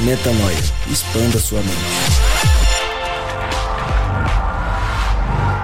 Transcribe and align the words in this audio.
Metanoia. 0.00 0.56
Expanda 0.90 1.38
sua 1.38 1.60
mente. 1.60 1.76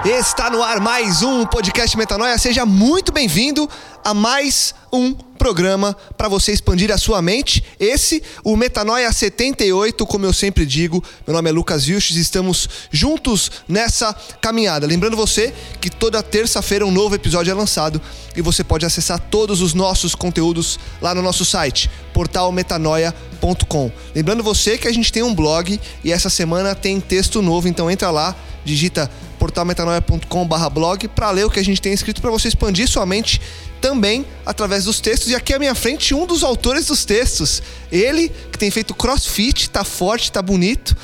Está 0.04 0.48
no 0.50 0.62
ar 0.62 0.80
mais 0.80 1.22
um 1.22 1.44
podcast 1.44 1.96
Metanoia. 1.96 2.38
Seja 2.38 2.64
muito 2.64 3.12
bem-vindo 3.12 3.68
a 4.02 4.14
mais 4.14 4.74
um 4.92 5.12
programa 5.12 5.96
para 6.22 6.28
você 6.28 6.52
expandir 6.52 6.92
a 6.92 6.96
sua 6.96 7.20
mente. 7.20 7.64
Esse, 7.80 8.22
o 8.44 8.54
Metanoia 8.56 9.10
78, 9.12 10.06
como 10.06 10.24
eu 10.24 10.32
sempre 10.32 10.64
digo. 10.64 11.02
Meu 11.26 11.34
nome 11.34 11.50
é 11.50 11.52
Lucas 11.52 11.84
Vilches 11.84 12.16
e 12.16 12.20
estamos 12.20 12.68
juntos 12.92 13.50
nessa 13.66 14.14
caminhada. 14.40 14.86
Lembrando 14.86 15.16
você 15.16 15.52
que 15.80 15.90
toda 15.90 16.22
terça-feira 16.22 16.86
um 16.86 16.92
novo 16.92 17.16
episódio 17.16 17.50
é 17.50 17.54
lançado 17.54 18.00
e 18.36 18.40
você 18.40 18.62
pode 18.62 18.86
acessar 18.86 19.18
todos 19.18 19.60
os 19.60 19.74
nossos 19.74 20.14
conteúdos 20.14 20.78
lá 21.00 21.12
no 21.12 21.22
nosso 21.22 21.44
site, 21.44 21.90
portalmetanoia.com. 22.14 23.90
Lembrando 24.14 24.44
você 24.44 24.78
que 24.78 24.86
a 24.86 24.92
gente 24.92 25.12
tem 25.12 25.24
um 25.24 25.34
blog 25.34 25.80
e 26.04 26.12
essa 26.12 26.30
semana 26.30 26.72
tem 26.72 27.00
texto 27.00 27.42
novo, 27.42 27.66
então 27.66 27.90
entra 27.90 28.12
lá, 28.12 28.36
digita 28.64 29.10
portalmetanoia.com/blog 29.42 31.08
para 31.08 31.30
ler 31.30 31.44
o 31.46 31.50
que 31.50 31.58
a 31.60 31.64
gente 31.64 31.80
tem 31.80 31.92
escrito 31.92 32.20
para 32.20 32.30
você 32.30 32.48
expandir 32.48 32.88
sua 32.88 33.04
mente 33.04 33.40
também 33.80 34.24
através 34.46 34.84
dos 34.84 35.00
textos. 35.00 35.30
E 35.30 35.34
aqui 35.34 35.52
à 35.52 35.58
minha 35.58 35.74
frente, 35.74 36.14
um 36.14 36.26
dos 36.26 36.42
autores 36.44 36.86
dos 36.86 37.04
textos. 37.04 37.62
Ele, 37.90 38.30
que 38.50 38.58
tem 38.58 38.70
feito 38.70 38.94
crossfit, 38.94 39.68
tá 39.70 39.84
forte, 39.84 40.30
tá 40.30 40.40
bonito. 40.40 40.96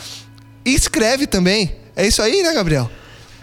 E 0.64 0.74
escreve 0.74 1.26
também. 1.26 1.72
É 1.96 2.06
isso 2.06 2.22
aí, 2.22 2.42
né, 2.42 2.52
Gabriel? 2.54 2.88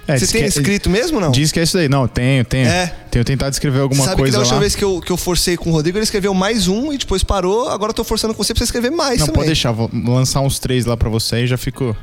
É, 0.08 0.18
Você 0.20 0.28
tem 0.28 0.44
que- 0.44 0.48
escrito 0.50 0.88
mesmo 0.90 1.16
ou 1.18 1.22
não? 1.24 1.32
Diz 1.32 1.52
que 1.52 1.60
é 1.60 1.64
isso 1.64 1.76
daí. 1.76 1.90
Não, 1.90 2.08
tenho, 2.08 2.46
tenho. 2.46 2.68
É. 2.68 2.94
Tenho 3.10 3.26
tentado 3.26 3.52
escrever 3.52 3.80
alguma 3.80 4.04
Sabe 4.04 4.16
que 4.18 4.22
coisa 4.22 4.34
da 4.34 4.40
última 4.40 4.56
lá. 4.56 4.60
vez 4.62 4.76
que 4.76 4.84
eu, 4.84 5.02
que 5.02 5.12
eu 5.12 5.18
forcei 5.18 5.58
com 5.58 5.72
o 5.72 5.74
Rodrigo, 5.74 5.98
ele 5.98 6.04
escreveu 6.04 6.32
mais 6.34 6.68
um 6.68 6.94
e 6.94 6.98
depois 6.98 7.24
parou. 7.24 7.68
Agora 7.70 7.90
eu 7.90 7.94
tô 7.94 8.04
forçando 8.04 8.34
com 8.36 8.44
você 8.44 8.54
pra 8.54 8.60
você 8.60 8.66
escrever 8.66 8.92
mais 8.92 9.20
Não, 9.20 9.26
também. 9.26 9.36
pode 9.40 9.48
deixar. 9.48 9.72
Vou 9.72 9.90
lançar 10.06 10.42
uns 10.42 10.60
três 10.60 10.86
lá 10.86 10.96
pra 10.96 11.10
você 11.10 11.38
e 11.44 11.48
já 11.48 11.58
fico, 11.58 11.98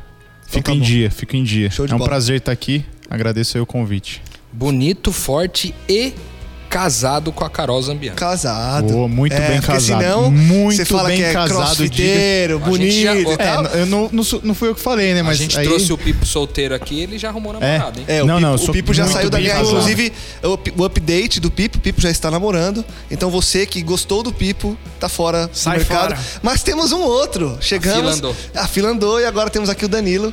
fico 0.53 0.71
tá 0.71 0.73
em 0.73 0.79
bom. 0.79 0.85
dia, 0.85 1.11
fico 1.11 1.37
em 1.37 1.45
dia. 1.45 1.71
Show 1.71 1.87
de 1.87 1.93
é 1.93 1.95
um 1.95 1.99
bola. 1.99 2.11
prazer 2.11 2.39
estar 2.39 2.53
aqui. 2.53 2.85
Agradeço 3.09 3.57
aí 3.57 3.63
o 3.63 3.67
convite. 3.67 4.23
Bonito, 4.53 5.13
forte 5.13 5.75
e 5.89 6.13
casado 6.73 7.31
com 7.33 7.45
a 7.45 7.51
Carol 7.51 7.81
Zambiano. 7.83 8.17
Casado. 8.17 8.87
Boa, 8.93 9.07
muito 9.09 9.37
bem 9.37 9.61
porque 9.61 9.67
casado. 9.73 10.01
Senão, 10.03 10.31
Muito 10.31 10.77
você 10.77 10.85
fala 10.87 11.09
bem 11.09 11.19
que 11.19 11.25
é 11.25 11.33
casado, 11.33 11.89
diga. 11.89 11.95
A 11.95 12.71
gente 12.71 13.03
já- 13.03 13.13
bonito 13.15 13.31
e 13.31 13.33
É, 13.33 13.37
tal. 13.37 13.67
É, 13.67 13.81
eu 13.83 13.87
não, 13.87 14.09
não, 14.11 14.25
não 14.43 14.55
fui 14.55 14.69
eu 14.71 14.75
que 14.75 14.81
falei, 14.81 15.13
né? 15.15 15.21
a 15.21 15.25
Mas 15.25 15.37
gente 15.39 15.59
aí... 15.59 15.67
trouxe 15.67 15.93
o 15.93 15.99
Pipo 15.99 16.25
solteiro 16.25 16.75
aqui 16.75 17.01
ele 17.01 17.19
já 17.19 17.29
arrumou 17.29 17.53
namorado, 17.53 18.01
hein? 18.01 18.07
É, 18.09 18.23
o 18.23 18.27
Não, 18.27 18.37
Pipo, 18.37 18.47
não, 18.49 18.55
o 18.57 18.73
Pipo 18.73 18.95
já 18.95 19.07
saiu 19.07 19.29
da 19.29 19.37
bem 19.37 19.47
guerra. 19.47 19.59
casado. 19.59 19.73
Inclusive, 19.77 20.13
o, 20.43 20.53
up- 20.55 20.75
o 20.79 20.85
update 20.85 21.41
do 21.41 21.51
Pipo, 21.51 21.77
o 21.77 21.81
Pipo 21.81 22.01
já 22.01 22.11
está 22.11 22.31
namorando. 22.31 22.85
Então 23.11 23.31
você 23.31 23.67
que 23.67 23.83
gostou 23.83 24.23
do 24.23 24.33
Pipo, 24.33 24.77
tá 24.99 25.09
fora 25.09 25.51
Sai 25.53 25.75
do 25.75 25.79
mercado. 25.81 26.01
fora. 26.17 26.19
Mas 26.43 26.63
temos 26.63 26.91
um 26.93 27.01
outro. 27.03 27.59
Chegamos. 27.61 27.99
fila 28.01 28.13
andou. 28.15 28.37
A 28.55 28.67
fila 28.67 28.89
andou 28.89 29.21
e 29.21 29.25
agora 29.27 29.51
temos 29.51 29.69
aqui 29.69 29.85
o 29.85 29.89
Danilo. 29.89 30.33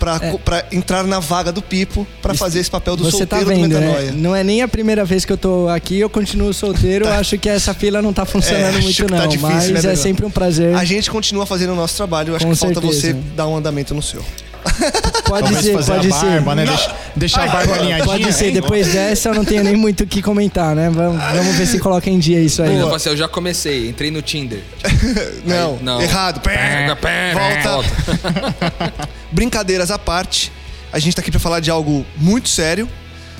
Pra, 0.00 0.18
É. 0.20 0.32
pra 0.38 0.64
entrar 0.72 1.04
na 1.04 1.20
vaga 1.20 1.52
do 1.52 1.60
Pipo 1.62 2.04
pra 2.22 2.34
fazer 2.34 2.58
esse 2.58 2.70
papel 2.70 2.96
do 2.96 3.04
Você 3.04 3.24
tá 3.26 3.36
solteiro 3.36 3.44
do 3.44 3.68
vendo, 3.68 3.78
Metanoia. 3.80 4.06
né? 4.10 4.12
Não 4.16 4.34
é 4.34 4.42
nem 4.42 4.62
a 4.62 4.66
primeira 4.66 5.04
vez 5.04 5.24
que 5.26 5.32
eu 5.32 5.36
tô 5.36 5.68
aqui, 5.68 6.00
eu 6.00 6.08
continuo 6.10 6.52
solteiro. 6.54 7.04
Eu 7.04 7.12
acho 7.12 7.38
que 7.38 7.48
essa 7.48 7.72
fila 7.74 8.00
não 8.02 8.12
tá 8.12 8.24
funcionando 8.24 8.78
É, 8.78 8.80
muito, 8.80 9.04
tá 9.06 9.14
não. 9.16 9.28
difícil, 9.28 9.50
mas 9.52 9.68
né, 9.70 9.78
é 9.78 9.82
Danilo? 9.82 9.96
sempre 10.02 10.24
um 10.26 10.30
prazer. 10.30 10.74
A 10.74 10.84
gente 10.84 11.10
continua 11.10 11.44
fazendo 11.46 11.74
o 11.74 11.76
nosso 11.76 11.94
trabalho. 11.96 12.30
Eu 12.32 12.36
acho 12.36 12.46
Com 12.46 12.52
que 12.52 12.58
falta 12.58 12.80
você 12.80 13.00
certeza. 13.12 13.24
dar 13.36 13.46
um 13.46 13.56
andamento 13.56 13.94
no 13.94 14.00
seu. 14.02 14.24
Pode 15.24 15.44
Talvez 15.44 15.64
ser, 15.64 15.72
fazer 15.74 15.92
pode 15.94 16.08
a 16.08 16.12
ser. 16.12 16.26
barba, 16.26 16.54
né? 16.54 16.64
Deixa- 16.66 16.94
deixar 17.16 17.44
a 17.44 17.46
barba 17.52 17.74
alinhadinha. 17.76 18.04
Pode 18.04 18.32
ser, 18.32 18.50
depois 18.52 18.88
dessa 18.92 19.28
eu 19.30 19.34
não 19.34 19.44
tenho 19.44 19.62
nem 19.64 19.74
muito 19.76 20.02
o 20.04 20.06
que 20.06 20.20
comentar, 20.20 20.74
né? 20.74 20.90
Vamos, 20.90 21.22
vamos 21.22 21.56
ver 21.56 21.66
se 21.66 21.78
coloca 21.78 22.10
em 22.10 22.18
dia 22.18 22.40
isso 22.40 22.62
aí. 22.62 22.74
Eu, 22.74 22.80
falei 22.82 22.96
assim, 22.96 23.08
eu 23.10 23.16
já 23.16 23.28
comecei, 23.28 23.88
entrei 23.88 24.10
no 24.10 24.20
Tinder. 24.20 24.60
Não, 25.46 25.72
Aí, 25.74 25.78
não. 25.82 26.00
errado. 26.02 26.40
Pega, 26.40 26.94
pega, 26.96 27.38
Volta. 27.72 29.10
Brincadeiras 29.32 29.90
à 29.90 29.98
parte, 29.98 30.50
a 30.92 30.98
gente 30.98 31.14
tá 31.14 31.22
aqui 31.22 31.30
pra 31.30 31.38
falar 31.38 31.60
de 31.60 31.70
algo 31.70 32.04
muito 32.16 32.48
sério. 32.48 32.88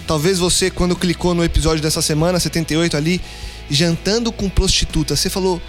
Talvez 0.06 0.38
você, 0.38 0.70
quando 0.70 0.94
clicou 0.94 1.34
no 1.34 1.44
episódio 1.44 1.82
dessa 1.82 2.00
semana, 2.00 2.38
78 2.38 2.96
ali, 2.96 3.20
jantando 3.68 4.30
com 4.30 4.48
prostitutas, 4.48 5.18
você 5.18 5.28
falou: 5.28 5.60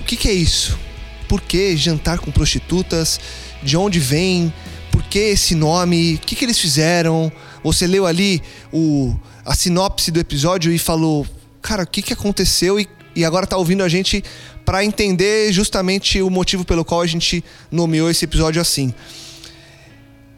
o 0.00 0.04
que, 0.04 0.16
que 0.16 0.28
é 0.28 0.32
isso? 0.32 0.78
Por 1.28 1.40
que 1.40 1.76
jantar 1.76 2.18
com 2.18 2.30
prostitutas? 2.30 3.20
De 3.62 3.76
onde 3.76 3.98
vem? 3.98 4.52
Por 4.90 5.02
que 5.02 5.18
esse 5.18 5.54
nome? 5.54 6.14
O 6.14 6.18
que, 6.18 6.34
que 6.34 6.44
eles 6.44 6.58
fizeram? 6.58 7.30
Você 7.62 7.86
leu 7.86 8.06
ali 8.06 8.42
o, 8.72 9.14
a 9.44 9.54
sinopse 9.54 10.10
do 10.10 10.18
episódio 10.18 10.72
e 10.72 10.78
falou: 10.78 11.26
cara, 11.60 11.82
o 11.82 11.86
que, 11.86 12.00
que 12.00 12.14
aconteceu? 12.14 12.80
E, 12.80 12.88
e 13.14 13.26
agora 13.26 13.46
tá 13.46 13.58
ouvindo 13.58 13.82
a 13.82 13.88
gente 13.88 14.24
pra 14.64 14.84
entender 14.84 15.52
justamente 15.52 16.22
o 16.22 16.30
motivo 16.30 16.64
pelo 16.64 16.84
qual 16.84 17.02
a 17.02 17.06
gente 17.06 17.44
nomeou 17.70 18.10
esse 18.10 18.24
episódio 18.24 18.60
assim 18.60 18.94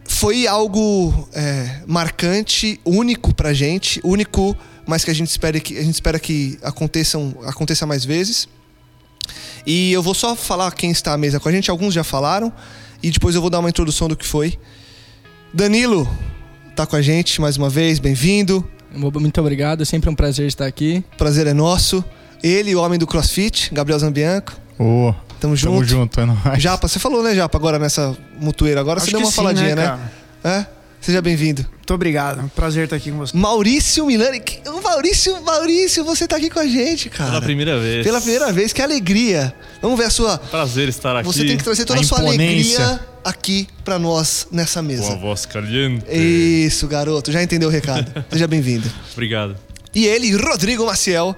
foi 0.08 0.46
algo 0.46 1.28
é, 1.32 1.82
marcante, 1.86 2.80
único 2.84 3.32
pra 3.34 3.52
gente, 3.52 4.00
único, 4.02 4.56
mas 4.86 5.04
que 5.04 5.10
a 5.10 5.14
gente 5.14 5.28
espera 5.28 5.60
que 5.60 5.78
a 5.78 5.82
gente 5.82 5.94
espera 5.94 6.18
que 6.18 6.58
aconteçam, 6.62 7.36
aconteça 7.46 7.86
mais 7.86 8.04
vezes. 8.04 8.48
E 9.66 9.92
eu 9.92 10.02
vou 10.02 10.14
só 10.14 10.34
falar 10.34 10.72
quem 10.72 10.90
está 10.90 11.12
à 11.12 11.18
mesa 11.18 11.38
com 11.38 11.48
a 11.48 11.52
gente, 11.52 11.70
alguns 11.70 11.92
já 11.92 12.02
falaram, 12.02 12.52
e 13.02 13.10
depois 13.10 13.34
eu 13.34 13.40
vou 13.40 13.50
dar 13.50 13.60
uma 13.60 13.68
introdução 13.68 14.08
do 14.08 14.16
que 14.16 14.26
foi. 14.26 14.58
Danilo 15.52 16.08
tá 16.74 16.86
com 16.86 16.96
a 16.96 17.02
gente 17.02 17.40
mais 17.40 17.56
uma 17.56 17.68
vez, 17.68 17.98
bem-vindo. 17.98 18.66
Muito 18.94 19.40
obrigado, 19.40 19.84
sempre 19.84 20.08
um 20.08 20.14
prazer 20.14 20.48
estar 20.48 20.66
aqui. 20.66 21.04
Prazer 21.18 21.46
é 21.46 21.52
nosso. 21.52 22.02
Ele, 22.42 22.74
o 22.74 22.80
homem 22.80 22.98
do 22.98 23.06
CrossFit, 23.06 23.72
Gabriel 23.74 23.98
Zambianco. 23.98 24.58
Ô, 24.78 25.12
Tamo 25.40 25.54
junto. 25.56 25.72
tamo 25.72 25.84
junto, 25.84 26.20
é 26.20 26.24
nóis. 26.26 26.62
Japa, 26.62 26.88
você 26.88 26.98
falou, 26.98 27.22
né, 27.22 27.34
Japa, 27.34 27.56
agora 27.58 27.78
nessa 27.78 28.16
mutueira. 28.40 28.80
Agora 28.80 28.98
Acho 28.98 29.06
você 29.06 29.12
deu 29.12 29.20
uma 29.20 29.30
sim, 29.30 29.36
faladinha, 29.36 29.74
né? 29.76 29.84
cara? 29.84 30.12
É? 30.44 30.66
Seja 31.00 31.22
bem-vindo. 31.22 31.62
Muito 31.62 31.94
obrigado. 31.94 32.50
Prazer 32.56 32.84
estar 32.84 32.96
aqui 32.96 33.12
com 33.12 33.18
você. 33.18 33.36
Maurício 33.36 34.04
Milani. 34.04 34.42
O 34.66 34.82
Maurício, 34.82 35.40
Maurício, 35.42 36.04
você 36.04 36.26
tá 36.26 36.36
aqui 36.36 36.50
com 36.50 36.58
a 36.58 36.66
gente, 36.66 37.08
cara. 37.08 37.30
Pela 37.30 37.42
primeira 37.42 37.78
vez. 37.78 38.04
Pela 38.04 38.20
primeira 38.20 38.52
vez, 38.52 38.72
que 38.72 38.82
alegria. 38.82 39.54
Vamos 39.80 39.96
ver 39.96 40.06
a 40.06 40.10
sua. 40.10 40.38
Prazer 40.38 40.88
estar 40.88 41.16
aqui. 41.16 41.26
Você 41.26 41.44
tem 41.44 41.56
que 41.56 41.62
trazer 41.64 41.84
toda 41.84 42.00
a, 42.00 42.02
A 42.02 42.04
sua 42.06 42.18
alegria 42.18 43.00
aqui 43.24 43.68
pra 43.84 43.96
nós 43.98 44.48
nessa 44.50 44.80
Com 44.80 44.86
a 44.86 44.88
mesa. 44.88 45.16
voz 45.16 45.46
caliente. 45.46 46.04
Isso, 46.10 46.88
garoto. 46.88 47.30
Já 47.30 47.42
entendeu 47.42 47.68
o 47.68 47.72
recado. 47.72 48.12
Seja 48.30 48.48
bem-vindo. 48.48 48.90
Obrigado. 49.12 49.56
E 49.94 50.04
ele, 50.04 50.34
Rodrigo 50.36 50.84
Maciel, 50.84 51.34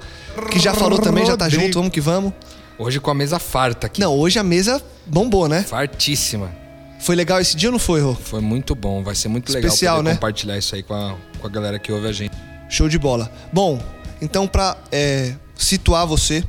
que 0.50 0.58
já 0.58 0.74
falou 0.74 0.98
também, 0.98 1.24
já 1.26 1.36
tá 1.36 1.44
Rodrigo. 1.44 1.64
junto, 1.64 1.74
vamos 1.78 1.92
que 1.92 2.00
vamos. 2.00 2.32
Hoje 2.80 2.98
com 2.98 3.10
a 3.10 3.14
mesa 3.14 3.38
farta 3.38 3.88
aqui. 3.88 4.00
Não, 4.00 4.16
hoje 4.16 4.38
a 4.38 4.42
mesa 4.42 4.82
bombou, 5.04 5.46
né? 5.46 5.62
Fartíssima. 5.62 6.50
Foi 6.98 7.14
legal 7.14 7.38
esse 7.38 7.54
dia 7.54 7.68
ou 7.68 7.72
não 7.72 7.78
foi, 7.78 8.00
Rô? 8.00 8.14
Foi 8.14 8.40
muito 8.40 8.74
bom, 8.74 9.02
vai 9.02 9.14
ser 9.14 9.28
muito 9.28 9.54
Especial, 9.54 9.98
legal 9.98 10.02
né? 10.02 10.14
compartilhar 10.14 10.56
isso 10.56 10.74
aí 10.74 10.82
com 10.82 10.94
a, 10.94 11.14
com 11.38 11.46
a 11.46 11.50
galera 11.50 11.78
que 11.78 11.92
ouve 11.92 12.08
a 12.08 12.12
gente. 12.12 12.34
Show 12.70 12.88
de 12.88 12.98
bola. 12.98 13.30
Bom, 13.52 13.78
então 14.22 14.46
pra 14.46 14.78
é, 14.90 15.34
situar 15.54 16.06
você, 16.06 16.42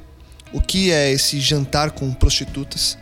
o 0.54 0.62
que 0.62 0.90
é 0.90 1.12
esse 1.12 1.38
jantar 1.42 1.92
com 1.92 2.14
prostitutas? 2.14 2.98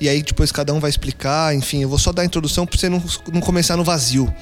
E 0.00 0.08
aí 0.08 0.22
depois 0.22 0.50
cada 0.50 0.72
um 0.72 0.80
vai 0.80 0.88
explicar, 0.88 1.54
enfim, 1.54 1.82
eu 1.82 1.88
vou 1.90 1.98
só 1.98 2.12
dar 2.12 2.22
a 2.22 2.24
introdução 2.24 2.66
pra 2.66 2.78
você 2.78 2.88
não, 2.88 3.02
não 3.30 3.42
começar 3.42 3.76
no 3.76 3.84
vazio. 3.84 4.34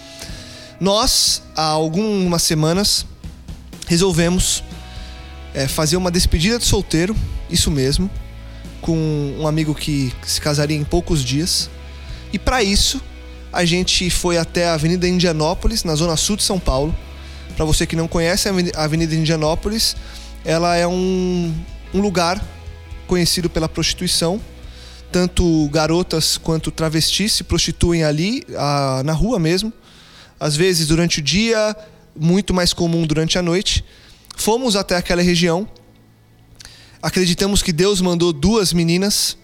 Nós, 0.78 1.42
há 1.56 1.64
algumas 1.64 2.44
semanas, 2.44 3.04
resolvemos 3.88 4.62
é, 5.54 5.68
fazer 5.68 5.96
uma 5.96 6.10
despedida 6.10 6.58
de 6.58 6.64
solteiro, 6.64 7.16
isso 7.50 7.70
mesmo, 7.70 8.10
com 8.80 9.36
um 9.38 9.46
amigo 9.46 9.74
que 9.74 10.12
se 10.24 10.40
casaria 10.40 10.76
em 10.76 10.84
poucos 10.84 11.22
dias. 11.24 11.70
E 12.32 12.38
para 12.38 12.62
isso, 12.62 13.00
a 13.52 13.64
gente 13.64 14.08
foi 14.08 14.38
até 14.38 14.66
a 14.66 14.74
Avenida 14.74 15.06
Indianópolis, 15.06 15.84
na 15.84 15.94
zona 15.94 16.16
sul 16.16 16.36
de 16.36 16.42
São 16.42 16.58
Paulo. 16.58 16.94
Para 17.56 17.64
você 17.64 17.86
que 17.86 17.94
não 17.94 18.08
conhece 18.08 18.48
a 18.48 18.84
Avenida 18.84 19.14
Indianópolis, 19.14 19.94
ela 20.44 20.74
é 20.74 20.86
um, 20.86 21.54
um 21.92 22.00
lugar 22.00 22.42
conhecido 23.06 23.50
pela 23.50 23.68
prostituição. 23.68 24.40
Tanto 25.12 25.68
garotas 25.70 26.38
quanto 26.38 26.70
travestis 26.70 27.34
se 27.34 27.44
prostituem 27.44 28.02
ali, 28.02 28.42
a, 28.56 29.02
na 29.04 29.12
rua 29.12 29.38
mesmo. 29.38 29.70
Às 30.40 30.56
vezes 30.56 30.88
durante 30.88 31.18
o 31.18 31.22
dia, 31.22 31.76
muito 32.18 32.54
mais 32.54 32.72
comum 32.72 33.06
durante 33.06 33.38
a 33.38 33.42
noite. 33.42 33.84
Fomos 34.36 34.76
até 34.76 34.96
aquela 34.96 35.22
região. 35.22 35.68
Acreditamos 37.00 37.62
que 37.62 37.72
Deus 37.72 38.00
mandou 38.00 38.32
duas 38.32 38.72
meninas 38.72 39.36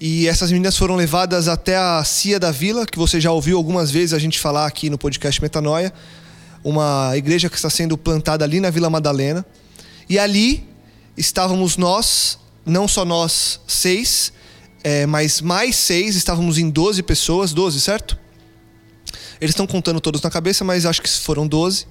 e 0.00 0.26
essas 0.26 0.50
meninas 0.50 0.78
foram 0.78 0.96
levadas 0.96 1.46
até 1.46 1.76
a 1.76 2.02
Cia 2.04 2.40
da 2.40 2.50
Vila, 2.50 2.86
que 2.86 2.98
você 2.98 3.20
já 3.20 3.30
ouviu 3.30 3.58
algumas 3.58 3.90
vezes 3.90 4.14
a 4.14 4.18
gente 4.18 4.38
falar 4.38 4.64
aqui 4.64 4.88
no 4.88 4.96
podcast 4.96 5.42
Metanoia, 5.42 5.92
uma 6.64 7.12
igreja 7.16 7.50
que 7.50 7.56
está 7.56 7.68
sendo 7.68 7.98
plantada 7.98 8.42
ali 8.42 8.60
na 8.60 8.70
Vila 8.70 8.88
Madalena. 8.88 9.44
E 10.08 10.18
ali 10.18 10.66
estávamos 11.18 11.76
nós, 11.76 12.38
não 12.64 12.88
só 12.88 13.04
nós 13.04 13.60
seis, 13.66 14.32
é, 14.82 15.04
mas 15.04 15.42
mais 15.42 15.76
seis, 15.76 16.16
estávamos 16.16 16.56
em 16.56 16.70
12 16.70 17.02
pessoas, 17.02 17.52
12, 17.52 17.78
certo? 17.78 18.18
Eles 19.38 19.52
estão 19.52 19.66
contando 19.66 20.00
todos 20.00 20.22
na 20.22 20.30
cabeça, 20.30 20.64
mas 20.64 20.86
acho 20.86 21.02
que 21.02 21.10
foram 21.10 21.46
12. 21.46 21.86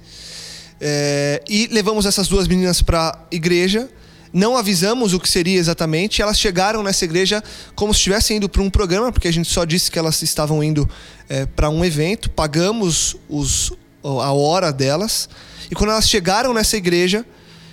É, 0.80 1.42
e 1.48 1.68
levamos 1.70 2.06
essas 2.06 2.26
duas 2.28 2.48
meninas 2.48 2.80
para 2.80 3.10
a 3.10 3.34
igreja 3.34 3.88
não 4.32 4.56
avisamos 4.56 5.12
o 5.12 5.18
que 5.18 5.28
seria 5.28 5.58
exatamente. 5.58 6.22
Elas 6.22 6.38
chegaram 6.38 6.82
nessa 6.82 7.04
igreja 7.04 7.42
como 7.74 7.92
se 7.92 7.98
estivessem 7.98 8.36
indo 8.36 8.48
para 8.48 8.62
um 8.62 8.70
programa, 8.70 9.10
porque 9.10 9.28
a 9.28 9.32
gente 9.32 9.48
só 9.48 9.64
disse 9.64 9.90
que 9.90 9.98
elas 9.98 10.22
estavam 10.22 10.62
indo 10.62 10.88
é, 11.28 11.46
para 11.46 11.68
um 11.68 11.84
evento. 11.84 12.30
Pagamos 12.30 13.16
os, 13.28 13.72
a 14.02 14.32
hora 14.32 14.72
delas. 14.72 15.28
E 15.70 15.74
quando 15.74 15.90
elas 15.90 16.08
chegaram 16.08 16.54
nessa 16.54 16.76
igreja, 16.76 17.26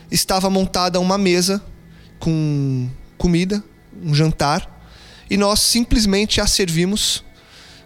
estava 0.09 0.49
montada 0.49 0.99
uma 0.99 1.17
mesa 1.17 1.63
com 2.19 2.89
comida, 3.17 3.63
um 4.01 4.13
jantar. 4.13 4.73
E 5.29 5.37
nós 5.37 5.59
simplesmente 5.59 6.41
as 6.41 6.51
servimos, 6.51 7.23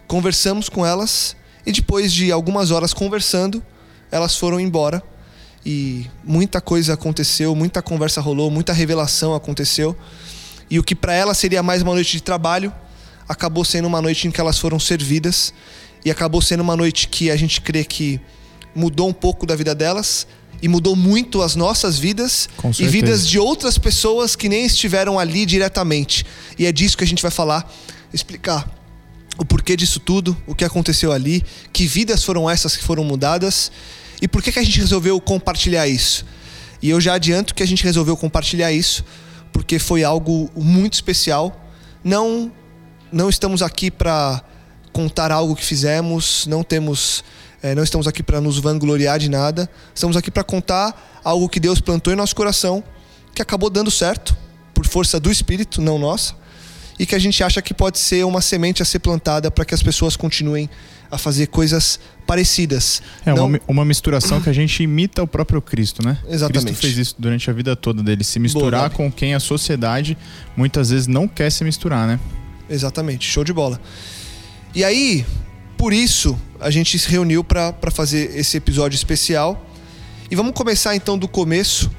conversamos 0.06 0.70
com 0.70 0.84
elas. 0.86 1.36
E 1.66 1.72
depois 1.72 2.10
de 2.10 2.32
algumas 2.32 2.70
horas 2.70 2.94
conversando, 2.94 3.62
elas 4.10 4.34
foram 4.34 4.58
embora 4.58 5.02
e 5.64 6.06
muita 6.24 6.60
coisa 6.60 6.94
aconteceu, 6.94 7.54
muita 7.54 7.80
conversa 7.80 8.20
rolou, 8.20 8.50
muita 8.50 8.72
revelação 8.72 9.34
aconteceu. 9.34 9.96
E 10.70 10.78
o 10.78 10.82
que 10.82 10.94
para 10.94 11.14
elas 11.14 11.38
seria 11.38 11.62
mais 11.62 11.82
uma 11.82 11.94
noite 11.94 12.12
de 12.12 12.22
trabalho, 12.22 12.72
acabou 13.28 13.64
sendo 13.64 13.86
uma 13.86 14.02
noite 14.02 14.26
em 14.26 14.30
que 14.30 14.40
elas 14.40 14.58
foram 14.58 14.80
servidas 14.80 15.52
e 16.04 16.10
acabou 16.10 16.42
sendo 16.42 16.60
uma 16.60 16.76
noite 16.76 17.08
que 17.08 17.30
a 17.30 17.36
gente 17.36 17.60
crê 17.60 17.84
que 17.84 18.20
mudou 18.74 19.08
um 19.08 19.12
pouco 19.12 19.46
da 19.46 19.54
vida 19.54 19.74
delas 19.74 20.26
e 20.60 20.68
mudou 20.68 20.96
muito 20.96 21.42
as 21.42 21.54
nossas 21.56 21.98
vidas 21.98 22.48
e 22.78 22.86
vidas 22.86 23.26
de 23.26 23.38
outras 23.38 23.78
pessoas 23.78 24.34
que 24.36 24.48
nem 24.48 24.64
estiveram 24.64 25.18
ali 25.18 25.44
diretamente. 25.44 26.24
E 26.58 26.66
é 26.66 26.72
disso 26.72 26.96
que 26.96 27.04
a 27.04 27.06
gente 27.06 27.22
vai 27.22 27.30
falar, 27.30 27.70
explicar 28.12 28.68
o 29.38 29.44
porquê 29.44 29.76
disso 29.76 29.98
tudo, 29.98 30.36
o 30.46 30.54
que 30.54 30.64
aconteceu 30.64 31.10
ali, 31.10 31.42
que 31.72 31.86
vidas 31.86 32.22
foram 32.22 32.48
essas 32.48 32.76
que 32.76 32.84
foram 32.84 33.02
mudadas 33.04 33.72
e 34.22 34.28
por 34.28 34.40
que, 34.40 34.52
que 34.52 34.58
a 34.60 34.62
gente 34.62 34.78
resolveu 34.78 35.20
compartilhar 35.20 35.88
isso? 35.88 36.24
E 36.80 36.88
eu 36.88 37.00
já 37.00 37.14
adianto 37.14 37.56
que 37.56 37.62
a 37.62 37.66
gente 37.66 37.82
resolveu 37.82 38.16
compartilhar 38.16 38.70
isso 38.70 39.04
porque 39.52 39.80
foi 39.80 40.04
algo 40.04 40.48
muito 40.54 40.94
especial. 40.94 41.60
Não, 42.04 42.50
não 43.10 43.28
estamos 43.28 43.62
aqui 43.62 43.90
para 43.90 44.40
contar 44.92 45.32
algo 45.32 45.56
que 45.56 45.64
fizemos, 45.64 46.46
não 46.46 46.62
temos, 46.62 47.24
é, 47.60 47.74
não 47.74 47.82
estamos 47.82 48.06
aqui 48.06 48.22
para 48.22 48.40
nos 48.40 48.60
vangloriar 48.60 49.18
de 49.18 49.28
nada. 49.28 49.68
Estamos 49.92 50.16
aqui 50.16 50.30
para 50.30 50.44
contar 50.44 51.20
algo 51.24 51.48
que 51.48 51.58
Deus 51.58 51.80
plantou 51.80 52.12
em 52.12 52.16
nosso 52.16 52.36
coração, 52.36 52.82
que 53.34 53.42
acabou 53.42 53.68
dando 53.68 53.90
certo 53.90 54.36
por 54.72 54.86
força 54.86 55.18
do 55.18 55.32
Espírito, 55.32 55.82
não 55.82 55.98
nossa, 55.98 56.34
e 56.96 57.04
que 57.04 57.16
a 57.16 57.18
gente 57.18 57.42
acha 57.42 57.60
que 57.60 57.74
pode 57.74 57.98
ser 57.98 58.24
uma 58.24 58.40
semente 58.40 58.82
a 58.82 58.84
ser 58.84 59.00
plantada 59.00 59.50
para 59.50 59.64
que 59.64 59.74
as 59.74 59.82
pessoas 59.82 60.16
continuem 60.16 60.70
a 61.12 61.18
fazer 61.18 61.48
coisas 61.48 62.00
parecidas. 62.26 63.02
É 63.26 63.34
Não... 63.34 63.46
uma, 63.46 63.60
uma 63.68 63.84
misturação 63.84 64.40
que 64.40 64.48
a 64.48 64.52
gente 64.52 64.82
imita 64.82 65.22
o 65.22 65.26
próprio 65.26 65.60
Cristo, 65.60 66.02
né? 66.02 66.16
Exatamente. 66.26 66.64
Cristo 66.64 66.80
fez 66.80 66.96
isso 66.96 67.14
durante 67.18 67.50
a 67.50 67.52
vida 67.52 67.76
toda 67.76 68.02
dele, 68.02 68.24
se 68.24 68.40
misturar 68.40 68.88
Boa, 68.88 68.90
com 68.90 69.12
quem 69.12 69.34
a 69.34 69.40
sociedade 69.40 70.16
muitas 70.56 70.88
vezes 70.88 71.06
não 71.06 71.28
quer 71.28 71.52
se 71.52 71.62
misturar, 71.64 72.06
né? 72.06 72.18
Exatamente, 72.68 73.28
show 73.28 73.44
de 73.44 73.52
bola. 73.52 73.78
E 74.74 74.82
aí, 74.82 75.26
por 75.76 75.92
isso, 75.92 76.38
a 76.58 76.70
gente 76.70 76.98
se 76.98 77.06
reuniu 77.10 77.44
para 77.44 77.74
fazer 77.92 78.34
esse 78.34 78.56
episódio 78.56 78.96
especial. 78.96 79.68
E 80.30 80.34
vamos 80.34 80.54
começar 80.54 80.96
então 80.96 81.18
do 81.18 81.28
começo. 81.28 81.90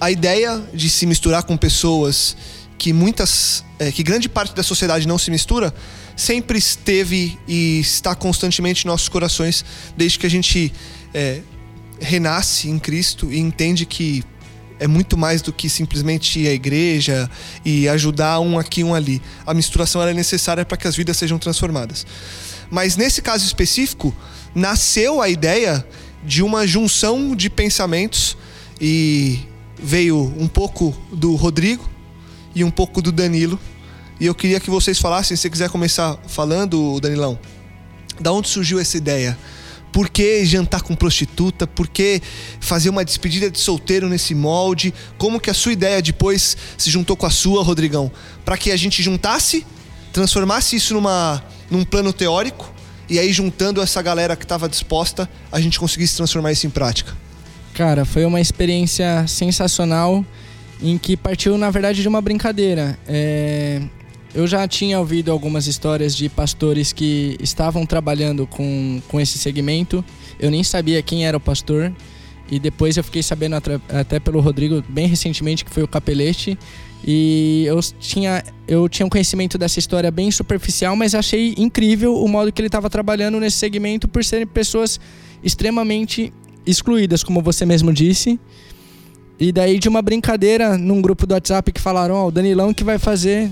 A 0.00 0.10
ideia 0.10 0.60
de 0.74 0.90
se 0.90 1.06
misturar 1.06 1.44
com 1.44 1.56
pessoas 1.56 2.36
que 2.76 2.92
muitas, 2.92 3.64
é, 3.78 3.92
que 3.92 4.02
grande 4.02 4.28
parte 4.28 4.52
da 4.52 4.64
sociedade 4.64 5.06
não 5.06 5.18
se 5.18 5.30
mistura, 5.30 5.72
sempre 6.20 6.58
esteve 6.58 7.38
e 7.48 7.80
está 7.80 8.14
constantemente 8.14 8.84
em 8.84 8.88
nossos 8.88 9.08
corações 9.08 9.64
desde 9.96 10.18
que 10.18 10.26
a 10.26 10.30
gente 10.30 10.72
é, 11.14 11.40
renasce 11.98 12.68
em 12.68 12.78
Cristo 12.78 13.32
e 13.32 13.38
entende 13.38 13.86
que 13.86 14.22
é 14.78 14.86
muito 14.86 15.16
mais 15.16 15.42
do 15.42 15.52
que 15.52 15.68
simplesmente 15.68 16.40
ir 16.40 16.48
à 16.48 16.52
igreja 16.52 17.30
e 17.64 17.88
ajudar 17.88 18.40
um 18.40 18.58
aqui 18.58 18.84
um 18.84 18.94
ali. 18.94 19.20
A 19.46 19.54
misturação 19.54 20.02
é 20.02 20.12
necessária 20.12 20.64
para 20.64 20.76
que 20.76 20.86
as 20.86 20.94
vidas 20.94 21.16
sejam 21.16 21.38
transformadas. 21.38 22.06
Mas 22.70 22.96
nesse 22.96 23.20
caso 23.20 23.44
específico, 23.44 24.14
nasceu 24.54 25.20
a 25.20 25.28
ideia 25.28 25.84
de 26.24 26.42
uma 26.42 26.66
junção 26.66 27.34
de 27.34 27.48
pensamentos 27.48 28.36
e 28.80 29.40
veio 29.82 30.34
um 30.38 30.46
pouco 30.46 30.96
do 31.10 31.34
Rodrigo 31.34 31.88
e 32.54 32.62
um 32.62 32.70
pouco 32.70 33.00
do 33.00 33.10
Danilo 33.10 33.58
e 34.20 34.26
eu 34.26 34.34
queria 34.34 34.60
que 34.60 34.68
vocês 34.68 34.98
falassem, 34.98 35.34
se 35.34 35.40
você 35.40 35.50
quiser 35.50 35.70
começar 35.70 36.18
falando, 36.28 37.00
Danilão, 37.00 37.38
da 38.20 38.30
onde 38.30 38.48
surgiu 38.48 38.78
essa 38.78 38.98
ideia? 38.98 39.36
Por 39.90 40.10
que 40.10 40.44
jantar 40.44 40.82
com 40.82 40.94
prostituta? 40.94 41.66
Por 41.66 41.88
que 41.88 42.20
fazer 42.60 42.90
uma 42.90 43.02
despedida 43.02 43.50
de 43.50 43.58
solteiro 43.58 44.10
nesse 44.10 44.34
molde? 44.34 44.92
Como 45.16 45.40
que 45.40 45.48
a 45.48 45.54
sua 45.54 45.72
ideia 45.72 46.02
depois 46.02 46.54
se 46.76 46.90
juntou 46.90 47.16
com 47.16 47.24
a 47.24 47.30
sua, 47.30 47.62
Rodrigão? 47.62 48.12
Para 48.44 48.58
que 48.58 48.70
a 48.70 48.76
gente 48.76 49.02
juntasse, 49.02 49.66
transformasse 50.12 50.76
isso 50.76 50.92
numa, 50.92 51.42
num 51.70 51.82
plano 51.82 52.12
teórico 52.12 52.70
e 53.08 53.18
aí 53.18 53.32
juntando 53.32 53.80
essa 53.80 54.02
galera 54.02 54.36
que 54.36 54.44
estava 54.44 54.68
disposta, 54.68 55.28
a 55.50 55.58
gente 55.60 55.80
conseguisse 55.80 56.14
transformar 56.14 56.52
isso 56.52 56.66
em 56.66 56.70
prática. 56.70 57.16
Cara, 57.72 58.04
foi 58.04 58.26
uma 58.26 58.40
experiência 58.40 59.26
sensacional 59.26 60.24
em 60.82 60.98
que 60.98 61.16
partiu, 61.16 61.56
na 61.56 61.70
verdade, 61.70 62.02
de 62.02 62.06
uma 62.06 62.20
brincadeira. 62.20 62.98
É 63.08 63.80
eu 64.34 64.46
já 64.46 64.66
tinha 64.68 64.98
ouvido 64.98 65.30
algumas 65.32 65.66
histórias 65.66 66.14
de 66.14 66.28
pastores 66.28 66.92
que 66.92 67.36
estavam 67.40 67.84
trabalhando 67.84 68.46
com, 68.46 69.02
com 69.08 69.20
esse 69.20 69.38
segmento. 69.38 70.04
Eu 70.38 70.50
nem 70.50 70.62
sabia 70.62 71.02
quem 71.02 71.26
era 71.26 71.36
o 71.36 71.40
pastor. 71.40 71.92
E 72.50 72.58
depois 72.58 72.96
eu 72.96 73.04
fiquei 73.04 73.22
sabendo 73.22 73.56
até 73.88 74.18
pelo 74.18 74.40
Rodrigo, 74.40 74.82
bem 74.88 75.06
recentemente, 75.06 75.64
que 75.64 75.70
foi 75.70 75.82
o 75.82 75.88
Capelete. 75.88 76.58
E 77.04 77.64
eu 77.66 77.80
tinha, 77.98 78.44
eu 78.68 78.88
tinha 78.88 79.06
um 79.06 79.08
conhecimento 79.08 79.56
dessa 79.56 79.78
história 79.78 80.10
bem 80.10 80.30
superficial, 80.30 80.94
mas 80.94 81.14
achei 81.14 81.54
incrível 81.56 82.16
o 82.16 82.28
modo 82.28 82.52
que 82.52 82.60
ele 82.60 82.68
estava 82.68 82.90
trabalhando 82.90 83.40
nesse 83.40 83.56
segmento 83.56 84.06
por 84.06 84.24
serem 84.24 84.46
pessoas 84.46 85.00
extremamente 85.42 86.32
excluídas, 86.66 87.24
como 87.24 87.40
você 87.40 87.64
mesmo 87.64 87.92
disse. 87.92 88.38
E 89.38 89.50
daí 89.50 89.78
de 89.78 89.88
uma 89.88 90.02
brincadeira 90.02 90.76
num 90.76 91.00
grupo 91.00 91.26
do 91.26 91.32
WhatsApp 91.32 91.72
que 91.72 91.80
falaram, 91.80 92.14
ó, 92.14 92.24
oh, 92.24 92.28
o 92.28 92.30
Danilão 92.30 92.74
que 92.74 92.84
vai 92.84 92.98
fazer 92.98 93.50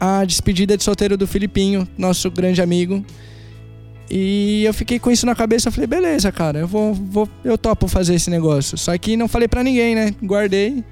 a 0.00 0.24
despedida 0.24 0.76
de 0.76 0.84
solteiro 0.84 1.16
do 1.16 1.26
Filipinho, 1.26 1.86
nosso 1.96 2.30
grande 2.30 2.60
amigo. 2.60 3.04
E 4.10 4.64
eu 4.64 4.72
fiquei 4.72 4.98
com 4.98 5.10
isso 5.10 5.26
na 5.26 5.34
cabeça, 5.34 5.70
falei, 5.70 5.86
beleza, 5.86 6.30
cara, 6.30 6.60
eu 6.60 6.68
vou, 6.68 6.94
vou 6.94 7.28
eu 7.44 7.58
topo 7.58 7.88
fazer 7.88 8.14
esse 8.14 8.30
negócio. 8.30 8.78
Só 8.78 8.96
que 8.96 9.16
não 9.16 9.26
falei 9.26 9.48
para 9.48 9.62
ninguém, 9.62 9.94
né? 9.94 10.14
Guardei. 10.22 10.84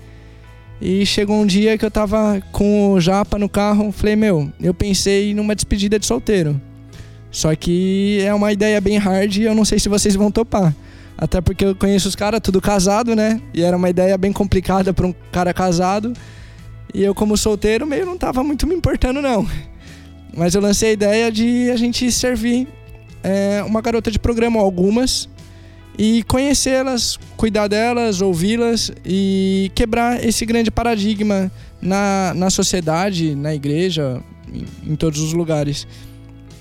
E 0.81 1.07
chegou 1.07 1.37
um 1.37 1.47
dia 1.47 1.79
que 1.79 1.85
eu 1.85 1.91
tava 1.91 2.43
com 2.51 2.93
o 2.93 3.01
Japa 3.01 3.39
no 3.39 3.49
carro, 3.49 3.93
falei, 3.93 4.17
meu, 4.17 4.53
eu 4.61 4.75
pensei 4.75 5.33
numa 5.33 5.55
despedida 5.55 5.99
de 5.99 6.07
solteiro. 6.07 6.61
Só 7.31 7.55
que 7.55 8.21
é 8.23 8.35
uma 8.35 8.53
ideia 8.53 8.81
bem 8.81 8.97
hard 8.97 9.37
e 9.37 9.43
eu 9.43 9.55
não 9.55 9.65
sei 9.65 9.79
se 9.79 9.89
vocês 9.89 10.15
vão 10.15 10.31
topar. 10.31 10.75
Até 11.17 11.41
porque 11.41 11.65
eu 11.65 11.75
conheço 11.75 12.09
os 12.09 12.17
caras 12.17 12.41
tudo 12.41 12.61
casado, 12.61 13.15
né? 13.15 13.41
E 13.53 13.63
era 13.63 13.77
uma 13.77 13.89
ideia 13.89 14.19
bem 14.19 14.33
complicada 14.33 14.93
para 14.93 15.07
um 15.07 15.15
cara 15.31 15.55
casado. 15.55 16.13
E 16.93 17.03
eu, 17.03 17.15
como 17.15 17.37
solteiro, 17.37 17.87
meio 17.87 18.07
não 18.07 18.19
tava 18.19 18.43
muito 18.43 18.67
me 18.67 18.75
importando, 18.75 19.23
não. 19.23 19.47
Mas 20.37 20.55
eu 20.55 20.61
lancei 20.61 20.91
a 20.91 20.93
ideia 20.93 21.33
de 21.33 21.71
a 21.71 21.77
gente 21.77 22.11
servir 22.11 22.69
é, 23.23 23.63
uma 23.63 23.81
garota 23.81 24.11
de 24.11 24.19
programa, 24.19 24.61
algumas, 24.61 25.29
e 25.97 26.25
conhecê-las, 26.25 27.19
cuidar 27.37 27.69
delas, 27.69 28.21
ouvi-las 28.21 28.93
e 29.05 29.71
quebrar 29.75 30.25
esse 30.25 30.45
grande 30.45 30.71
paradigma 30.71 31.51
na, 31.81 32.33
na 32.35 32.51
sociedade, 32.51 33.35
na 33.35 33.55
igreja, 33.55 34.21
em, 34.53 34.93
em 34.93 34.97
todos 34.97 35.21
os 35.21 35.33
lugares. 35.33 35.87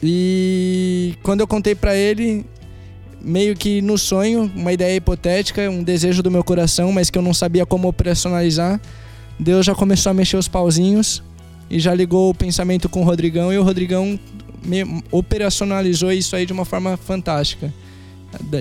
E 0.01 1.15
quando 1.23 1.41
eu 1.41 1.47
contei 1.47 1.73
para 1.73 1.95
ele, 1.95 2.45
meio 3.21 3.55
que 3.55 3.81
no 3.81 3.97
sonho, 3.97 4.51
uma 4.55 4.73
ideia 4.73 4.95
hipotética, 4.95 5.69
um 5.69 5.81
desejo 5.81 6.21
do 6.21 6.29
meu 6.29 6.43
coração, 6.43 6.91
mas 6.91 7.09
que 7.09 7.17
eu 7.17 7.21
não 7.21 7.33
sabia 7.33 7.65
como 7.65 7.87
operacionalizar, 7.87 8.79
Deus 9.39 9.65
já 9.65 9.75
começou 9.75 10.09
a 10.09 10.13
mexer 10.13 10.37
os 10.37 10.47
pauzinhos 10.47 11.23
e 11.69 11.79
já 11.79 11.93
ligou 11.93 12.29
o 12.29 12.33
pensamento 12.33 12.87
com 12.87 13.01
o 13.01 13.03
Rodrigão 13.03 13.51
e 13.51 13.57
o 13.57 13.63
Rodrigão 13.63 14.19
operacionalizou 15.11 16.11
isso 16.11 16.35
aí 16.35 16.45
de 16.45 16.53
uma 16.53 16.65
forma 16.65 16.97
fantástica. 16.97 17.73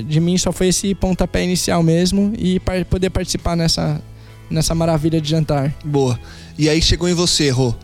De 0.06 0.20
mim 0.20 0.36
só 0.36 0.52
foi 0.52 0.68
esse 0.68 0.94
pontapé 0.94 1.44
inicial 1.44 1.82
mesmo 1.82 2.32
e 2.36 2.60
poder 2.90 3.10
participar 3.10 3.56
nessa, 3.56 4.02
nessa 4.50 4.74
maravilha 4.74 5.20
de 5.20 5.28
jantar. 5.28 5.74
Boa. 5.84 6.18
E 6.58 6.68
aí 6.68 6.82
chegou 6.82 7.08
em 7.08 7.14
você, 7.14 7.50
Rô. 7.50 7.74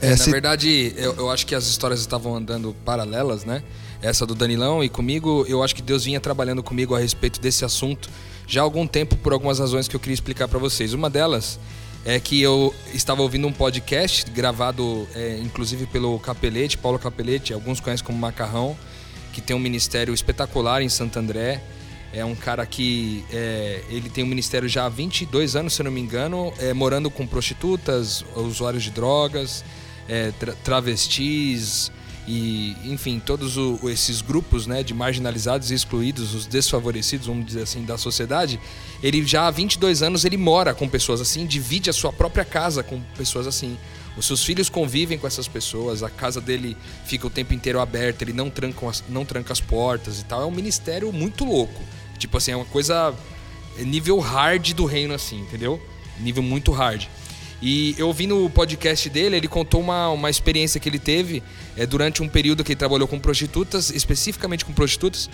É, 0.00 0.14
na 0.14 0.24
verdade, 0.26 0.92
eu, 0.96 1.14
eu 1.14 1.30
acho 1.30 1.46
que 1.46 1.54
as 1.54 1.66
histórias 1.66 2.00
estavam 2.00 2.34
andando 2.36 2.74
paralelas, 2.84 3.44
né? 3.44 3.62
Essa 4.02 4.26
do 4.26 4.34
Danilão 4.34 4.84
e 4.84 4.88
comigo, 4.88 5.46
eu 5.48 5.62
acho 5.62 5.74
que 5.74 5.80
Deus 5.80 6.04
vinha 6.04 6.20
trabalhando 6.20 6.62
comigo 6.62 6.94
a 6.94 6.98
respeito 6.98 7.40
desse 7.40 7.64
assunto 7.64 8.10
já 8.46 8.60
há 8.60 8.64
algum 8.64 8.86
tempo 8.86 9.16
por 9.16 9.32
algumas 9.32 9.58
razões 9.58 9.88
que 9.88 9.96
eu 9.96 10.00
queria 10.00 10.14
explicar 10.14 10.46
para 10.46 10.58
vocês. 10.58 10.92
Uma 10.92 11.10
delas 11.10 11.58
é 12.06 12.20
que 12.20 12.40
eu 12.40 12.72
estava 12.94 13.20
ouvindo 13.20 13.48
um 13.48 13.52
podcast 13.52 14.30
gravado, 14.30 15.08
é, 15.12 15.40
inclusive 15.42 15.86
pelo 15.86 16.20
Capelete, 16.20 16.78
Paulo 16.78 17.00
Capelete, 17.00 17.52
alguns 17.52 17.80
conhecem 17.80 18.06
como 18.06 18.16
Macarrão, 18.16 18.76
que 19.32 19.40
tem 19.40 19.56
um 19.56 19.58
ministério 19.58 20.14
espetacular 20.14 20.80
em 20.82 20.88
Santo 20.88 21.18
André. 21.18 21.60
É 22.12 22.24
um 22.24 22.36
cara 22.36 22.64
que 22.64 23.24
é, 23.32 23.82
ele 23.90 24.08
tem 24.08 24.22
um 24.22 24.28
ministério 24.28 24.68
já 24.68 24.86
há 24.86 24.88
22 24.88 25.56
anos, 25.56 25.74
se 25.74 25.82
eu 25.82 25.84
não 25.84 25.90
me 25.90 26.00
engano, 26.00 26.52
é, 26.60 26.72
morando 26.72 27.10
com 27.10 27.26
prostitutas, 27.26 28.24
usuários 28.36 28.84
de 28.84 28.92
drogas, 28.92 29.64
é, 30.08 30.30
tra 30.30 30.52
travestis 30.62 31.90
e, 32.26 32.76
enfim, 32.84 33.20
todos 33.24 33.56
o, 33.56 33.78
esses 33.84 34.20
grupos 34.20 34.66
né, 34.66 34.82
de 34.82 34.92
marginalizados 34.92 35.70
e 35.70 35.74
excluídos, 35.74 36.34
os 36.34 36.46
desfavorecidos, 36.46 37.28
vamos 37.28 37.46
dizer 37.46 37.62
assim, 37.62 37.84
da 37.84 37.96
sociedade, 37.96 38.58
ele 39.02 39.24
já 39.24 39.46
há 39.46 39.50
22 39.50 40.02
anos 40.02 40.24
ele 40.24 40.36
mora 40.36 40.74
com 40.74 40.88
pessoas 40.88 41.20
assim, 41.20 41.46
divide 41.46 41.88
a 41.88 41.92
sua 41.92 42.12
própria 42.12 42.44
casa 42.44 42.82
com 42.82 43.00
pessoas 43.16 43.46
assim. 43.46 43.78
Os 44.16 44.26
seus 44.26 44.42
filhos 44.42 44.68
convivem 44.68 45.18
com 45.18 45.26
essas 45.26 45.46
pessoas, 45.46 46.02
a 46.02 46.10
casa 46.10 46.40
dele 46.40 46.76
fica 47.04 47.26
o 47.26 47.30
tempo 47.30 47.52
inteiro 47.52 47.78
aberta, 47.78 48.24
ele 48.24 48.32
não 48.32 48.50
tranca 48.50 48.88
as, 48.88 49.04
não 49.08 49.24
tranca 49.24 49.52
as 49.52 49.60
portas 49.60 50.20
e 50.20 50.24
tal. 50.24 50.42
É 50.42 50.46
um 50.46 50.50
ministério 50.50 51.12
muito 51.12 51.44
louco. 51.44 51.80
Tipo 52.18 52.38
assim, 52.38 52.52
é 52.52 52.56
uma 52.56 52.64
coisa 52.64 53.14
nível 53.78 54.18
hard 54.18 54.72
do 54.72 54.86
reino 54.86 55.12
assim, 55.12 55.40
entendeu? 55.40 55.80
Nível 56.18 56.42
muito 56.42 56.72
hard. 56.72 57.06
E 57.60 57.94
eu 57.98 58.12
vi 58.12 58.26
no 58.26 58.50
podcast 58.50 59.08
dele, 59.08 59.36
ele 59.36 59.48
contou 59.48 59.80
uma, 59.80 60.10
uma 60.10 60.28
experiência 60.28 60.78
que 60.78 60.88
ele 60.88 60.98
teve 60.98 61.42
é, 61.76 61.86
durante 61.86 62.22
um 62.22 62.28
período 62.28 62.62
que 62.62 62.72
ele 62.72 62.78
trabalhou 62.78 63.08
com 63.08 63.18
prostitutas, 63.18 63.90
especificamente 63.90 64.64
com 64.64 64.72
prostitutas, 64.72 65.30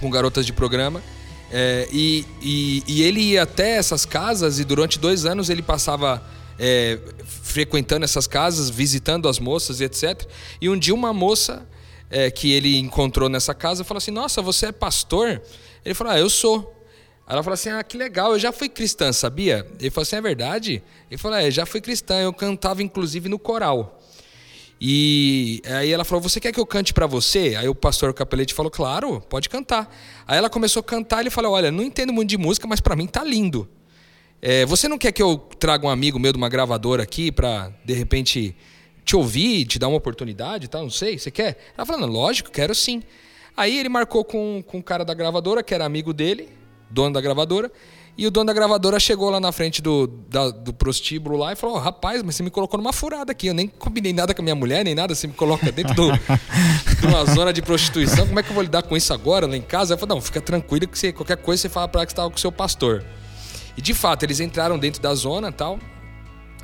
com 0.00 0.10
garotas 0.10 0.44
de 0.44 0.52
programa. 0.52 1.02
É, 1.50 1.88
e, 1.92 2.26
e, 2.42 2.82
e, 2.86 3.02
ele 3.02 3.20
ia 3.20 3.42
até 3.42 3.76
essas 3.76 4.04
casas 4.04 4.58
e 4.58 4.64
durante 4.64 4.98
dois 4.98 5.24
anos 5.24 5.48
ele 5.48 5.62
passava 5.62 6.22
é, 6.58 6.98
frequentando 7.24 8.04
essas 8.04 8.26
casas, 8.26 8.68
visitando 8.68 9.28
as 9.28 9.38
moças 9.38 9.80
e 9.80 9.84
etc. 9.84 10.26
E 10.60 10.68
um 10.68 10.78
dia 10.78 10.94
uma 10.94 11.12
moça 11.12 11.66
é, 12.10 12.30
que 12.30 12.52
ele 12.52 12.78
encontrou 12.78 13.28
nessa 13.28 13.54
casa 13.54 13.84
falou 13.84 13.98
assim: 13.98 14.10
Nossa, 14.10 14.42
você 14.42 14.66
é 14.66 14.72
pastor? 14.72 15.40
Ele 15.84 15.94
falou: 15.94 16.12
Ah, 16.12 16.18
eu 16.18 16.28
sou. 16.28 16.73
Ela 17.26 17.42
falou 17.42 17.54
assim: 17.54 17.70
Ah, 17.70 17.82
que 17.82 17.96
legal, 17.96 18.32
eu 18.32 18.38
já 18.38 18.52
fui 18.52 18.68
cristã, 18.68 19.12
sabia? 19.12 19.66
Ele 19.80 19.90
falou 19.90 20.02
assim: 20.02 20.16
É 20.16 20.20
verdade? 20.20 20.82
Ele 21.10 21.18
falou: 21.18 21.38
É, 21.38 21.50
já 21.50 21.64
fui 21.64 21.80
cristã, 21.80 22.20
eu 22.20 22.32
cantava 22.32 22.82
inclusive 22.82 23.28
no 23.28 23.38
coral. 23.38 24.00
E 24.80 25.62
aí 25.64 25.90
ela 25.90 26.04
falou: 26.04 26.20
Você 26.20 26.38
quer 26.38 26.52
que 26.52 26.60
eu 26.60 26.66
cante 26.66 26.92
para 26.92 27.06
você? 27.06 27.56
Aí 27.56 27.68
o 27.68 27.74
pastor 27.74 28.12
Capelete 28.12 28.52
falou: 28.52 28.70
Claro, 28.70 29.20
pode 29.22 29.48
cantar. 29.48 29.94
Aí 30.26 30.36
ela 30.36 30.50
começou 30.50 30.80
a 30.80 30.84
cantar 30.84 31.18
e 31.18 31.20
ele 31.22 31.30
falou: 31.30 31.52
Olha, 31.52 31.70
não 31.70 31.82
entendo 31.82 32.12
muito 32.12 32.28
de 32.28 32.36
música, 32.36 32.66
mas 32.66 32.80
para 32.80 32.94
mim 32.94 33.06
tá 33.06 33.24
lindo. 33.24 33.66
É, 34.42 34.66
você 34.66 34.86
não 34.86 34.98
quer 34.98 35.10
que 35.10 35.22
eu 35.22 35.38
traga 35.58 35.86
um 35.86 35.90
amigo 35.90 36.18
meu 36.18 36.30
de 36.30 36.36
uma 36.36 36.50
gravadora 36.50 37.02
aqui 37.02 37.32
para 37.32 37.72
de 37.82 37.94
repente 37.94 38.54
te 39.02 39.16
ouvir, 39.16 39.64
te 39.64 39.78
dar 39.78 39.88
uma 39.88 39.96
oportunidade 39.96 40.66
e 40.66 40.68
tal? 40.68 40.82
Não 40.82 40.90
sei, 40.90 41.18
você 41.18 41.30
quer? 41.30 41.56
Ela 41.74 41.86
falou: 41.86 42.06
Lógico, 42.06 42.50
quero 42.50 42.74
sim. 42.74 43.02
Aí 43.56 43.78
ele 43.78 43.88
marcou 43.88 44.24
com, 44.24 44.62
com 44.66 44.78
o 44.78 44.82
cara 44.82 45.04
da 45.04 45.14
gravadora, 45.14 45.62
que 45.62 45.72
era 45.72 45.86
amigo 45.86 46.12
dele 46.12 46.63
dono 46.94 47.12
da 47.12 47.20
gravadora. 47.20 47.70
E 48.16 48.28
o 48.28 48.30
dono 48.30 48.46
da 48.46 48.52
gravadora 48.52 49.00
chegou 49.00 49.28
lá 49.28 49.40
na 49.40 49.50
frente 49.50 49.82
do, 49.82 50.06
da, 50.06 50.50
do 50.50 50.72
prostíbulo 50.72 51.36
lá 51.36 51.52
e 51.52 51.56
falou: 51.56 51.74
oh, 51.74 51.78
Rapaz, 51.80 52.22
mas 52.22 52.36
você 52.36 52.44
me 52.44 52.50
colocou 52.50 52.78
numa 52.78 52.92
furada 52.92 53.32
aqui. 53.32 53.48
Eu 53.48 53.54
nem 53.54 53.66
combinei 53.66 54.12
nada 54.12 54.32
com 54.32 54.40
a 54.40 54.44
minha 54.44 54.54
mulher, 54.54 54.84
nem 54.84 54.94
nada. 54.94 55.14
Você 55.14 55.26
me 55.26 55.32
coloca 55.32 55.72
dentro 55.72 55.94
do, 55.94 56.12
de 57.00 57.06
uma 57.06 57.24
zona 57.24 57.52
de 57.52 57.60
prostituição. 57.60 58.26
Como 58.26 58.38
é 58.38 58.42
que 58.42 58.50
eu 58.50 58.54
vou 58.54 58.62
lidar 58.62 58.82
com 58.84 58.96
isso 58.96 59.12
agora 59.12 59.46
lá 59.46 59.56
em 59.56 59.62
casa? 59.62 59.94
Eu 59.94 59.98
falei: 59.98 60.14
Não, 60.14 60.22
fica 60.22 60.40
tranquilo 60.40 60.86
que 60.86 60.96
você, 60.96 61.12
qualquer 61.12 61.38
coisa 61.38 61.62
você 61.62 61.68
fala 61.68 61.88
para 61.88 62.00
ela 62.00 62.06
que 62.06 62.12
você 62.12 62.14
estava 62.14 62.30
com 62.30 62.36
o 62.36 62.40
seu 62.40 62.52
pastor. 62.52 63.04
E 63.76 63.82
de 63.82 63.92
fato, 63.92 64.22
eles 64.22 64.38
entraram 64.38 64.78
dentro 64.78 65.02
da 65.02 65.12
zona 65.16 65.50
tal, 65.50 65.80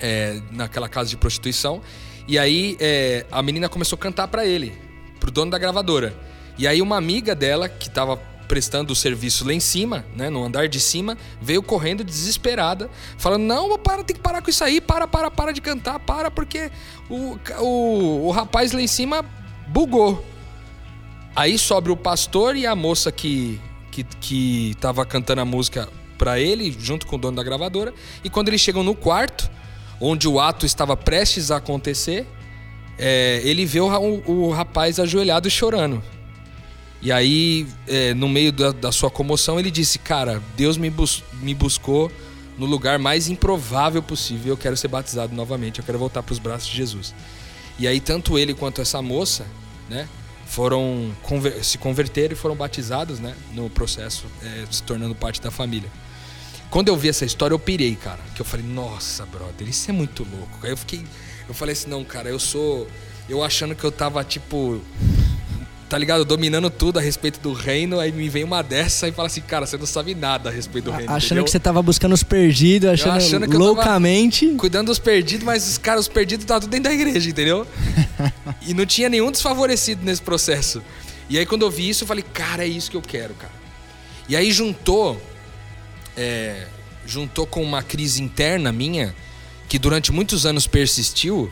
é, 0.01 0.41
naquela 0.53 0.89
casa 0.89 1.11
de 1.11 1.17
prostituição. 1.17 1.83
E 2.29 2.39
aí 2.39 2.77
é, 2.79 3.27
a 3.33 3.43
menina 3.43 3.69
começou 3.69 3.97
a 3.97 3.99
cantar 3.99 4.29
para 4.29 4.47
ele, 4.47 4.73
pro 5.19 5.33
dono 5.33 5.51
da 5.51 5.59
gravadora. 5.59 6.15
E 6.57 6.69
aí 6.69 6.81
uma 6.81 6.97
amiga 6.97 7.35
dela, 7.35 7.69
que 7.69 7.89
estava 7.89 8.21
prestando 8.51 8.93
o 8.93 8.97
serviço 8.97 9.47
lá 9.47 9.53
em 9.53 9.61
cima, 9.61 10.05
né, 10.17 10.29
no 10.29 10.43
andar 10.43 10.69
de 10.69 10.81
cima, 10.81 11.17
veio 11.41 11.63
correndo 11.63 12.03
desesperada, 12.03 12.91
falando: 13.17 13.45
Não, 13.45 13.79
para, 13.79 14.03
tem 14.03 14.17
que 14.17 14.21
parar 14.21 14.43
com 14.43 14.51
isso 14.51 14.65
aí, 14.65 14.81
para, 14.81 15.07
para, 15.07 15.31
para 15.31 15.53
de 15.53 15.61
cantar, 15.61 16.01
para, 16.01 16.33
porque 16.33 16.69
o, 17.09 17.39
o, 17.61 18.27
o 18.27 18.31
rapaz 18.33 18.73
lá 18.73 18.83
em 18.83 18.89
cima 18.89 19.25
bugou. 19.69 20.27
Aí 21.37 21.57
sobe 21.57 21.93
o 21.93 21.97
pastor 21.97 22.57
e 22.57 22.67
a 22.67 22.75
moça 22.75 23.13
que, 23.13 23.61
que, 23.93 24.03
que 24.03 24.77
tava 24.81 25.07
cantando 25.07 25.43
a 25.43 25.45
música 25.45 25.89
para 26.19 26.41
ele, 26.41 26.77
junto 26.77 27.07
com 27.07 27.15
o 27.15 27.19
dono 27.21 27.37
da 27.37 27.45
gravadora. 27.45 27.95
E 28.25 28.29
quando 28.29 28.49
eles 28.49 28.61
chegam 28.61 28.83
no 28.83 28.97
quarto, 28.97 29.49
onde 30.01 30.27
o 30.27 30.41
ato 30.41 30.67
estava 30.67 30.97
prestes 30.97 31.53
a 31.53 31.59
acontecer, 31.59 32.27
é, 32.99 33.41
ele 33.45 33.65
vê 33.65 33.79
o, 33.79 33.87
o, 33.87 34.49
o 34.49 34.51
rapaz 34.51 34.99
ajoelhado 34.99 35.49
chorando. 35.49 36.03
E 37.03 37.11
aí, 37.11 37.67
é, 37.87 38.13
no 38.13 38.29
meio 38.29 38.53
da, 38.53 38.73
da, 38.73 38.93
sua 38.93 39.11
comoção, 39.11 39.59
ele 39.59 39.71
disse: 39.71 39.99
Cara, 39.99 40.43
Deus 40.57 40.77
me, 40.77 40.91
bus 40.91 41.25
me 41.41 41.55
buscou 41.55 42.13
no 42.59 42.67
lugar 42.67 42.99
mais 42.99 43.29
improvável 43.29 44.03
possível. 44.03 44.53
Eu 44.53 44.57
quero 44.57 44.77
ser 44.77 44.89
batizado 44.89 45.35
novamente. 45.35 45.79
Eu 45.79 45.85
quero 45.85 45.99
voltar 45.99 46.23
para 46.23 46.33
os 46.33 46.39
braços 46.39 46.69
de 46.69 46.77
Jesus. 46.77 47.15
E 47.79 47.89
aí, 47.89 48.01
tanto 48.01 48.39
ele 48.39 48.53
quanto 48.53 48.83
essa 48.83 49.01
moça, 49.01 49.47
né, 49.89 50.07
foram 50.47 51.11
conver 51.23 51.65
se 51.65 51.79
converteram 51.79 52.35
e 52.35 52.37
foram 52.37 52.55
batizados, 52.55 53.19
né, 53.19 53.35
no 53.55 53.71
processo, 53.71 54.27
é, 54.43 54.67
se 54.71 54.83
tornando 54.83 55.15
parte 55.15 55.41
da 55.41 55.51
família. 55.51 55.91
Quando 56.71 56.89
eu 56.89 56.97
vi 56.97 57.09
essa 57.09 57.25
história, 57.25 57.55
eu 57.55 57.59
pirei, 57.59 57.97
cara. 57.97 58.21
Que 58.35 58.43
eu 58.43 58.45
falei: 58.47 58.67
Nossa, 58.67 59.25
brother, 59.25 59.67
isso 59.67 59.91
é 59.91 59.93
muito 59.93 60.23
louco. 60.31 60.59
Aí 60.63 60.71
eu 60.71 60.77
fiquei, 60.77 61.03
eu 61.49 61.55
falei 61.55 61.73
assim: 61.73 61.89
Não, 61.89 62.05
cara, 62.05 62.29
eu 62.29 62.39
sou, 62.39 62.87
eu 63.27 63.43
achando 63.43 63.75
que 63.75 63.85
eu 63.85 63.91
tava 63.91 64.23
tipo 64.23 64.83
tá 65.91 65.99
ligado? 65.99 66.25
Dominando 66.25 66.71
tudo 66.71 67.01
a 67.01 67.03
respeito 67.03 67.41
do 67.41 67.53
reino, 67.53 67.99
aí 67.99 68.13
me 68.13 68.29
vem 68.29 68.45
uma 68.45 68.63
dessa 68.63 69.09
e 69.09 69.13
fala 69.13 69.27
assim, 69.27 69.41
cara, 69.41 69.67
você 69.67 69.77
não 69.77 69.87
sabe 69.87 70.15
nada 70.15 70.49
a 70.49 70.53
respeito 70.53 70.85
do 70.85 70.93
reino. 70.93 71.11
Achando 71.11 71.25
entendeu? 71.25 71.45
que 71.45 71.51
você 71.51 71.59
tava 71.59 71.83
buscando 71.83 72.13
os 72.13 72.23
perdidos, 72.23 72.89
achando, 72.89 73.17
achando 73.17 73.49
que 73.49 73.57
loucamente. 73.57 74.47
cuidando 74.57 74.87
dos 74.87 75.01
perdidos, 75.01 75.45
mas 75.45 75.69
os 75.69 75.79
caras, 75.79 76.03
os 76.03 76.09
perdidos 76.09 76.45
estavam 76.45 76.61
tudo 76.61 76.71
dentro 76.71 76.85
da 76.85 76.95
igreja, 76.95 77.29
entendeu? 77.29 77.67
e 78.63 78.73
não 78.73 78.87
tinha 78.87 79.09
nenhum 79.09 79.33
desfavorecido 79.33 80.05
nesse 80.05 80.23
processo. 80.23 80.81
E 81.29 81.37
aí 81.37 81.45
quando 81.45 81.63
eu 81.63 81.71
vi 81.71 81.89
isso, 81.89 82.05
eu 82.05 82.09
falei, 82.09 82.25
cara, 82.33 82.65
é 82.65 82.69
isso 82.69 82.89
que 82.89 82.97
eu 82.97 83.03
quero, 83.03 83.35
cara. 83.35 83.53
E 84.29 84.37
aí 84.37 84.53
juntou. 84.53 85.21
É, 86.17 86.69
juntou 87.05 87.47
com 87.47 87.63
uma 87.65 87.83
crise 87.83 88.23
interna 88.23 88.71
minha, 88.71 89.13
que 89.69 89.77
durante 89.77 90.13
muitos 90.13 90.47
anos 90.47 90.69
persistiu 90.69 91.51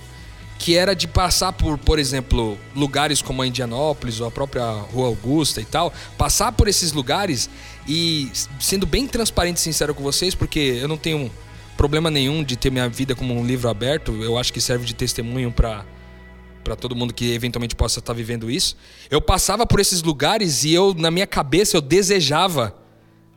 que 0.58 0.76
era 0.76 0.94
de 0.94 1.06
passar 1.06 1.52
por, 1.52 1.78
por 1.78 1.98
exemplo, 1.98 2.58
lugares 2.74 3.22
como 3.22 3.40
a 3.42 3.46
Indianópolis 3.46 4.20
ou 4.20 4.26
a 4.26 4.30
própria 4.30 4.64
Rua 4.64 5.06
Augusta 5.06 5.60
e 5.60 5.64
tal, 5.64 5.92
passar 6.18 6.52
por 6.52 6.66
esses 6.66 6.92
lugares 6.92 7.48
e 7.86 8.30
sendo 8.58 8.84
bem 8.84 9.06
transparente 9.06 9.58
e 9.58 9.60
sincero 9.60 9.94
com 9.94 10.02
vocês, 10.02 10.34
porque 10.34 10.58
eu 10.80 10.88
não 10.88 10.96
tenho 10.96 11.30
problema 11.76 12.10
nenhum 12.10 12.42
de 12.42 12.56
ter 12.56 12.70
minha 12.70 12.88
vida 12.88 13.14
como 13.14 13.32
um 13.34 13.46
livro 13.46 13.68
aberto, 13.68 14.12
eu 14.20 14.36
acho 14.36 14.52
que 14.52 14.60
serve 14.60 14.84
de 14.84 14.94
testemunho 14.94 15.52
para 15.52 15.86
para 16.64 16.76
todo 16.76 16.94
mundo 16.94 17.14
que 17.14 17.32
eventualmente 17.32 17.74
possa 17.74 17.98
estar 17.98 18.12
vivendo 18.12 18.50
isso. 18.50 18.76
Eu 19.10 19.22
passava 19.22 19.64
por 19.64 19.80
esses 19.80 20.02
lugares 20.02 20.64
e 20.64 20.74
eu 20.74 20.92
na 20.92 21.10
minha 21.10 21.26
cabeça 21.26 21.78
eu 21.78 21.80
desejava 21.80 22.76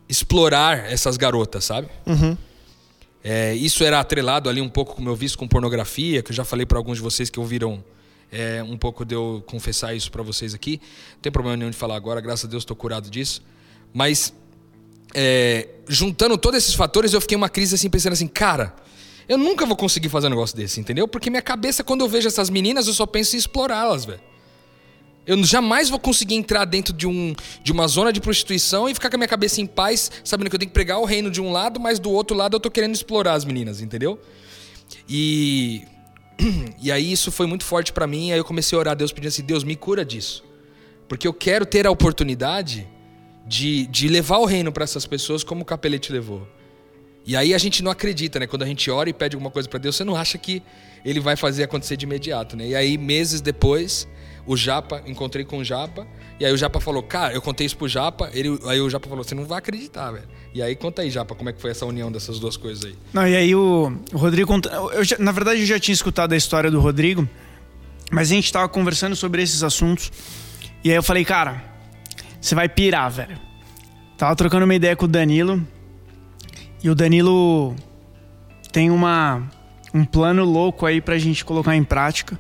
explorar 0.10 0.92
essas 0.92 1.16
garotas, 1.16 1.63
sabe? 1.63 1.88
Uhum. 2.06 2.36
É, 3.24 3.54
isso 3.54 3.84
era 3.84 4.00
atrelado 4.00 4.50
ali 4.50 4.62
um 4.62 4.70
pouco 4.70 4.96
com 4.96 5.01
o 5.01 5.06
meu 5.06 5.16
vício 5.16 5.38
com 5.38 5.48
pornografia, 5.48 6.24
que 6.24 6.32
eu 6.32 6.36
já 6.36 6.44
falei 6.44 6.66
para 6.66 6.78
alguns 6.78 6.98
de 6.98 7.04
vocês 7.04 7.30
que 7.30 7.40
ouviram 7.40 7.84
é, 8.32 8.63
um 8.63 8.78
pouco 8.78 9.06
de 9.06 9.13
eu 9.13 9.44
confessar 9.46 9.94
isso 9.94 10.12
para 10.12 10.24
vocês 10.24 10.54
aqui. 10.54 10.82
Não 11.13 11.22
tem 11.22 11.32
problema 11.32 11.58
nenhum 11.58 11.70
de 11.70 11.78
falar 11.78 11.96
agora, 11.96 12.20
graças 12.20 12.46
a 12.46 12.48
Deus 12.48 12.63
estou 12.63 12.75
curado 12.75 13.10
disso. 13.10 13.44
Mas 13.94 14.34
é, 15.13 15.68
juntando 15.88 16.38
todos 16.38 16.58
esses 16.58 16.74
fatores, 16.74 17.13
eu 17.13 17.22
fiquei 17.22 17.38
uma 17.38 17.50
crise 17.50 17.75
assim, 17.75 17.90
pensando 17.90 18.13
assim, 18.13 18.28
cara, 18.28 18.74
eu 19.28 19.38
nunca 19.38 19.66
vou 19.66 19.75
conseguir 19.75 20.10
fazer 20.10 20.28
um 20.28 20.32
negócio 20.32 20.56
desse, 20.56 20.80
entendeu? 20.80 21.08
Porque 21.08 21.30
minha 21.30 21.42
cabeça, 21.42 21.84
quando 21.84 22.01
eu 22.01 22.10
vejo 22.10 22.28
essas 22.28 22.50
meninas, 22.50 22.88
eu 22.88 22.94
só 22.94 23.06
penso 23.06 23.36
em 23.36 23.40
explorá-las, 23.40 24.06
velho. 24.06 24.30
Eu 25.25 25.44
jamais 25.44 25.90
vou 25.90 26.00
conseguir 26.00 26.36
entrar 26.36 26.66
dentro 26.66 26.94
de, 26.94 27.08
um, 27.08 27.36
de 27.63 27.72
uma 27.72 27.88
zona 27.88 28.12
de 28.12 28.20
prostituição 28.20 28.90
e 28.90 28.94
ficar 28.94 29.10
com 29.10 29.18
a 29.18 29.20
minha 29.20 29.28
cabeça 29.28 29.62
em 29.62 29.68
paz, 29.68 30.12
sabendo 30.24 30.50
que 30.50 30.56
eu 30.56 30.60
tenho 30.60 30.70
que 30.70 30.74
pregar 30.74 31.00
o 31.00 31.06
reino 31.06 31.30
de 31.30 31.40
um 31.40 31.51
lado, 31.51 31.80
mas 31.80 32.00
do 32.00 32.10
outro 32.10 32.36
lado 32.36 32.56
eu 32.56 32.60
tô 32.60 32.72
querendo 32.72 32.96
explorar 32.96 33.34
as 33.34 33.46
meninas, 33.46 33.82
entendeu? 33.82 34.20
E 35.08 35.84
e 36.82 36.92
aí 36.92 37.12
isso 37.12 37.32
foi 37.32 37.46
muito 37.46 37.63
forte 37.63 37.94
para 37.94 38.08
mim, 38.08 38.32
aí 38.32 38.40
eu 38.40 38.46
comecei 38.46 38.75
a 38.75 38.80
orar 38.80 38.92
a 38.94 38.96
Deus 38.96 39.12
pedindo 39.12 39.30
assim: 39.30 39.44
"Deus, 39.44 39.63
me 39.63 39.75
cura 39.75 40.04
disso". 40.04 40.44
Porque 41.08 41.28
eu 41.28 41.34
quero 41.34 41.66
ter 41.66 41.86
a 41.86 41.92
oportunidade 41.92 42.88
de, 43.46 43.86
de 43.88 44.08
levar 44.08 44.38
o 44.38 44.46
reino 44.46 44.72
para 44.72 44.84
essas 44.84 45.06
pessoas 45.06 45.44
como 45.44 45.62
o 45.62 45.66
Capelete 45.66 46.12
levou. 46.12 46.48
E 47.25 47.36
aí 47.36 47.54
a 47.54 47.58
gente 47.58 47.84
não 47.84 47.92
acredita, 47.92 48.40
né? 48.40 48.48
Quando 48.48 48.63
a 48.63 48.66
gente 48.66 48.90
ora 48.90 49.10
e 49.10 49.13
pede 49.13 49.36
alguma 49.36 49.51
coisa 49.51 49.70
para 49.70 49.80
Deus, 49.80 49.96
você 49.96 50.04
não 50.04 50.16
acha 50.16 50.38
que 50.38 50.63
ele 51.06 51.20
vai 51.20 51.36
fazer 51.36 51.63
acontecer 51.63 51.96
de 51.96 52.06
imediato, 52.06 52.56
né? 52.56 52.68
E 52.70 52.75
aí 52.75 52.98
meses 52.98 53.42
depois, 53.42 54.08
o 54.46 54.58
Japa, 54.58 55.04
encontrei 55.06 55.46
com 55.46 55.60
o 55.60 55.63
Japa, 55.63 56.08
e 56.40 56.46
aí 56.46 56.51
o 56.51 56.58
Japa 56.58 56.80
falou: 56.80 57.04
"Cara, 57.04 57.34
eu 57.34 57.42
contei 57.42 57.66
isso 57.66 57.78
pro 57.78 57.88
Japa". 57.88 58.30
Ele, 58.34 58.58
aí 58.66 58.82
o 58.82 58.90
Japa 58.90 59.08
falou: 59.08 59.24
"Você 59.24 59.36
não 59.36 59.46
vai 59.46 59.60
acreditar, 59.60 60.12
velho". 60.12 60.28
E 60.54 60.62
aí 60.62 60.75
conta 60.75 61.04
aí, 61.04 61.12
Japa, 61.12 61.36
como 61.36 61.50
é 61.50 61.54
que 61.54 61.62
foi 61.62 61.72
essa 61.72 61.86
união 61.86 62.12
dessas 62.12 62.40
duas 62.40 62.58
coisas 62.58 62.86
aí? 62.86 62.96
Não, 63.13 63.28
e 63.28 63.36
aí 63.36 63.56
o, 63.56 63.94
Rodrigo, 64.13 64.54
eu 64.94 65.04
já, 65.04 65.18
na 65.20 65.32
verdade 65.32 65.62
eu 65.62 65.66
já 65.66 65.80
tinha 65.80 65.94
escutado 65.94 66.34
a 66.34 66.38
história 66.38 66.72
do 66.72 66.80
Rodrigo, 66.80 67.28
mas 68.10 68.32
a 68.32 68.36
gente 68.36 68.51
tava 68.51 68.68
conversando 68.68 69.16
sobre 69.16 69.44
esses 69.44 69.63
assuntos. 69.63 70.12
E 70.84 70.90
aí 70.90 70.96
eu 70.96 71.04
falei: 71.04 71.24
"Cara, 71.24 71.63
você 72.40 72.56
vai 72.56 72.68
pirar, 72.68 73.12
velho". 73.12 73.40
Tava 74.18 74.36
trocando 74.36 74.66
uma 74.66 74.75
ideia 74.75 74.96
com 74.96 75.06
o 75.06 75.08
Danilo, 75.08 75.66
e 76.83 76.89
o 76.89 76.95
Danilo 76.95 77.75
tem 78.71 78.89
uma 78.89 79.50
um 79.93 80.05
plano 80.05 80.45
louco 80.45 80.85
aí 80.85 81.01
pra 81.01 81.17
gente 81.17 81.43
colocar 81.43 81.75
em 81.75 81.83
prática 81.83 82.39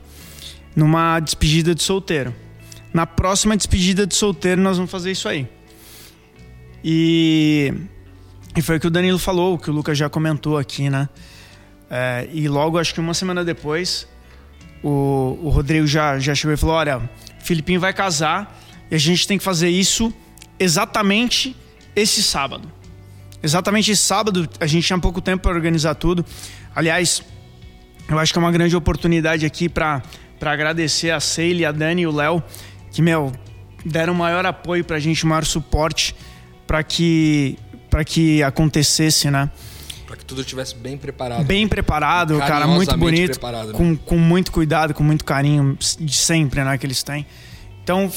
numa 0.75 1.19
despedida 1.19 1.75
de 1.75 1.83
solteiro. 1.83 2.33
Na 2.93 3.05
próxima 3.05 3.55
despedida 3.57 4.07
de 4.07 4.15
solteiro 4.15 4.61
nós 4.61 4.77
vamos 4.77 4.91
fazer 4.91 5.11
isso 5.11 5.27
aí. 5.27 5.47
E, 6.83 7.73
e 8.55 8.61
foi 8.61 8.77
o 8.77 8.79
que 8.79 8.87
o 8.87 8.91
Danilo 8.91 9.19
falou, 9.19 9.55
o 9.55 9.59
que 9.59 9.69
o 9.69 9.73
Lucas 9.73 9.97
já 9.97 10.09
comentou 10.09 10.57
aqui, 10.57 10.89
né? 10.89 11.07
É, 11.89 12.27
e 12.31 12.47
logo, 12.47 12.77
acho 12.77 12.93
que 12.93 12.99
uma 12.99 13.13
semana 13.13 13.43
depois, 13.43 14.07
o, 14.81 15.37
o 15.43 15.49
Rodrigo 15.49 15.85
já, 15.85 16.17
já 16.19 16.33
chegou 16.33 16.53
e 16.53 16.57
falou: 16.57 16.75
Olha, 16.75 17.09
Filipinho 17.39 17.79
vai 17.79 17.93
casar 17.93 18.59
e 18.89 18.95
a 18.95 18.97
gente 18.97 19.27
tem 19.27 19.37
que 19.37 19.43
fazer 19.43 19.69
isso 19.69 20.13
exatamente 20.57 21.55
esse 21.95 22.23
sábado. 22.23 22.71
Exatamente 23.43 23.95
sábado, 23.95 24.47
a 24.59 24.67
gente 24.67 24.85
tinha 24.85 24.99
pouco 24.99 25.19
tempo 25.19 25.43
para 25.43 25.51
organizar 25.51 25.95
tudo. 25.95 26.25
Aliás, 26.75 27.23
eu 28.07 28.19
acho 28.19 28.31
que 28.31 28.39
é 28.39 28.41
uma 28.41 28.51
grande 28.51 28.75
oportunidade 28.75 29.45
aqui 29.45 29.67
para 29.67 30.01
agradecer 30.41 31.11
a 31.11 31.19
Ceile, 31.19 31.65
a 31.65 31.71
Dani 31.71 32.03
e 32.03 32.07
o 32.07 32.11
Léo, 32.11 32.43
que, 32.91 33.01
meu, 33.01 33.31
deram 33.85 34.13
maior 34.13 34.45
apoio 34.45 34.83
para 34.83 34.97
a 34.97 34.99
gente, 34.99 35.25
maior 35.25 35.45
suporte 35.45 36.15
para 36.67 36.83
que, 36.83 37.57
que 38.05 38.43
acontecesse, 38.43 39.31
né? 39.31 39.49
Para 40.05 40.17
que 40.17 40.25
tudo 40.25 40.41
estivesse 40.41 40.75
bem 40.75 40.97
preparado. 40.97 41.43
Bem 41.45 41.67
preparado, 41.67 42.37
cara, 42.39 42.67
muito 42.67 42.95
bonito. 42.97 43.39
Né? 43.41 43.73
Com, 43.73 43.95
com 43.95 44.17
muito 44.17 44.51
cuidado, 44.51 44.93
com 44.93 45.03
muito 45.03 45.23
carinho, 45.23 45.77
de 45.99 46.15
sempre, 46.15 46.63
né, 46.63 46.77
que 46.77 46.85
eles 46.85 47.01
têm. 47.01 47.25
Então, 47.83 48.11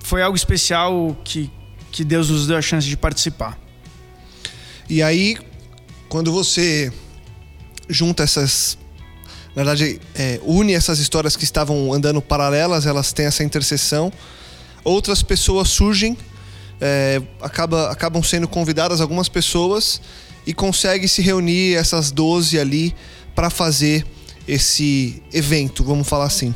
foi 0.00 0.22
algo 0.22 0.36
especial 0.36 1.16
que, 1.22 1.50
que 1.92 2.02
Deus 2.02 2.30
nos 2.30 2.46
deu 2.46 2.56
a 2.56 2.62
chance 2.62 2.88
de 2.88 2.96
participar. 2.96 3.58
E 4.88 5.02
aí, 5.02 5.36
quando 6.08 6.32
você 6.32 6.92
junta 7.88 8.22
essas. 8.22 8.78
Na 9.54 9.64
verdade, 9.64 10.00
é, 10.14 10.40
une 10.44 10.72
essas 10.72 10.98
histórias 10.98 11.36
que 11.36 11.44
estavam 11.44 11.92
andando 11.92 12.22
paralelas, 12.22 12.86
elas 12.86 13.12
têm 13.12 13.26
essa 13.26 13.42
interseção. 13.42 14.12
Outras 14.84 15.22
pessoas 15.22 15.68
surgem, 15.68 16.16
é, 16.80 17.20
acaba, 17.40 17.90
acabam 17.90 18.22
sendo 18.22 18.46
convidadas 18.46 19.00
algumas 19.00 19.28
pessoas 19.28 20.00
e 20.46 20.54
consegue 20.54 21.08
se 21.08 21.20
reunir 21.20 21.74
essas 21.74 22.10
12 22.10 22.58
ali 22.58 22.94
para 23.34 23.50
fazer 23.50 24.06
esse 24.46 25.22
evento, 25.32 25.84
vamos 25.84 26.08
falar 26.08 26.24
assim. 26.24 26.54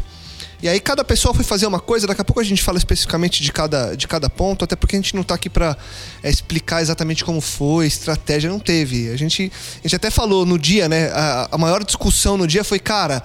E 0.62 0.68
aí 0.68 0.79
cada 0.79 1.03
pessoa 1.03 1.35
foi 1.35 1.42
fazer 1.42 1.66
uma 1.66 1.81
coisa, 1.81 2.07
daqui 2.07 2.20
a 2.20 2.25
pouco 2.25 2.40
a 2.40 2.44
gente 2.44 2.62
fala 2.62 2.79
especificamente 2.79 3.42
de 3.42 3.53
cada, 3.53 3.96
de 3.96 4.07
cada 4.07 4.31
ponto, 4.31 4.64
até 4.64 4.77
porque 4.77 4.94
a 4.94 4.98
gente 5.01 5.12
não 5.14 5.22
está 5.22 5.35
aqui 5.35 5.51
para 5.51 5.77
é, 6.22 6.31
explicar 6.31 6.81
exatamente 6.81 7.25
como 7.25 7.40
foi, 7.40 7.87
estratégia 7.87 8.48
não 8.48 8.61
teve. 8.61 9.11
A 9.11 9.16
gente, 9.16 9.51
a 9.81 9.83
gente 9.83 9.96
até 9.96 10.09
falou 10.09 10.46
no 10.46 10.57
dia, 10.57 10.88
né? 10.88 11.11
A, 11.12 11.48
a 11.51 11.59
maior 11.59 11.83
discussão 11.83 12.37
no 12.37 12.46
dia 12.46 12.62
foi, 12.62 12.79
cara, 12.79 13.25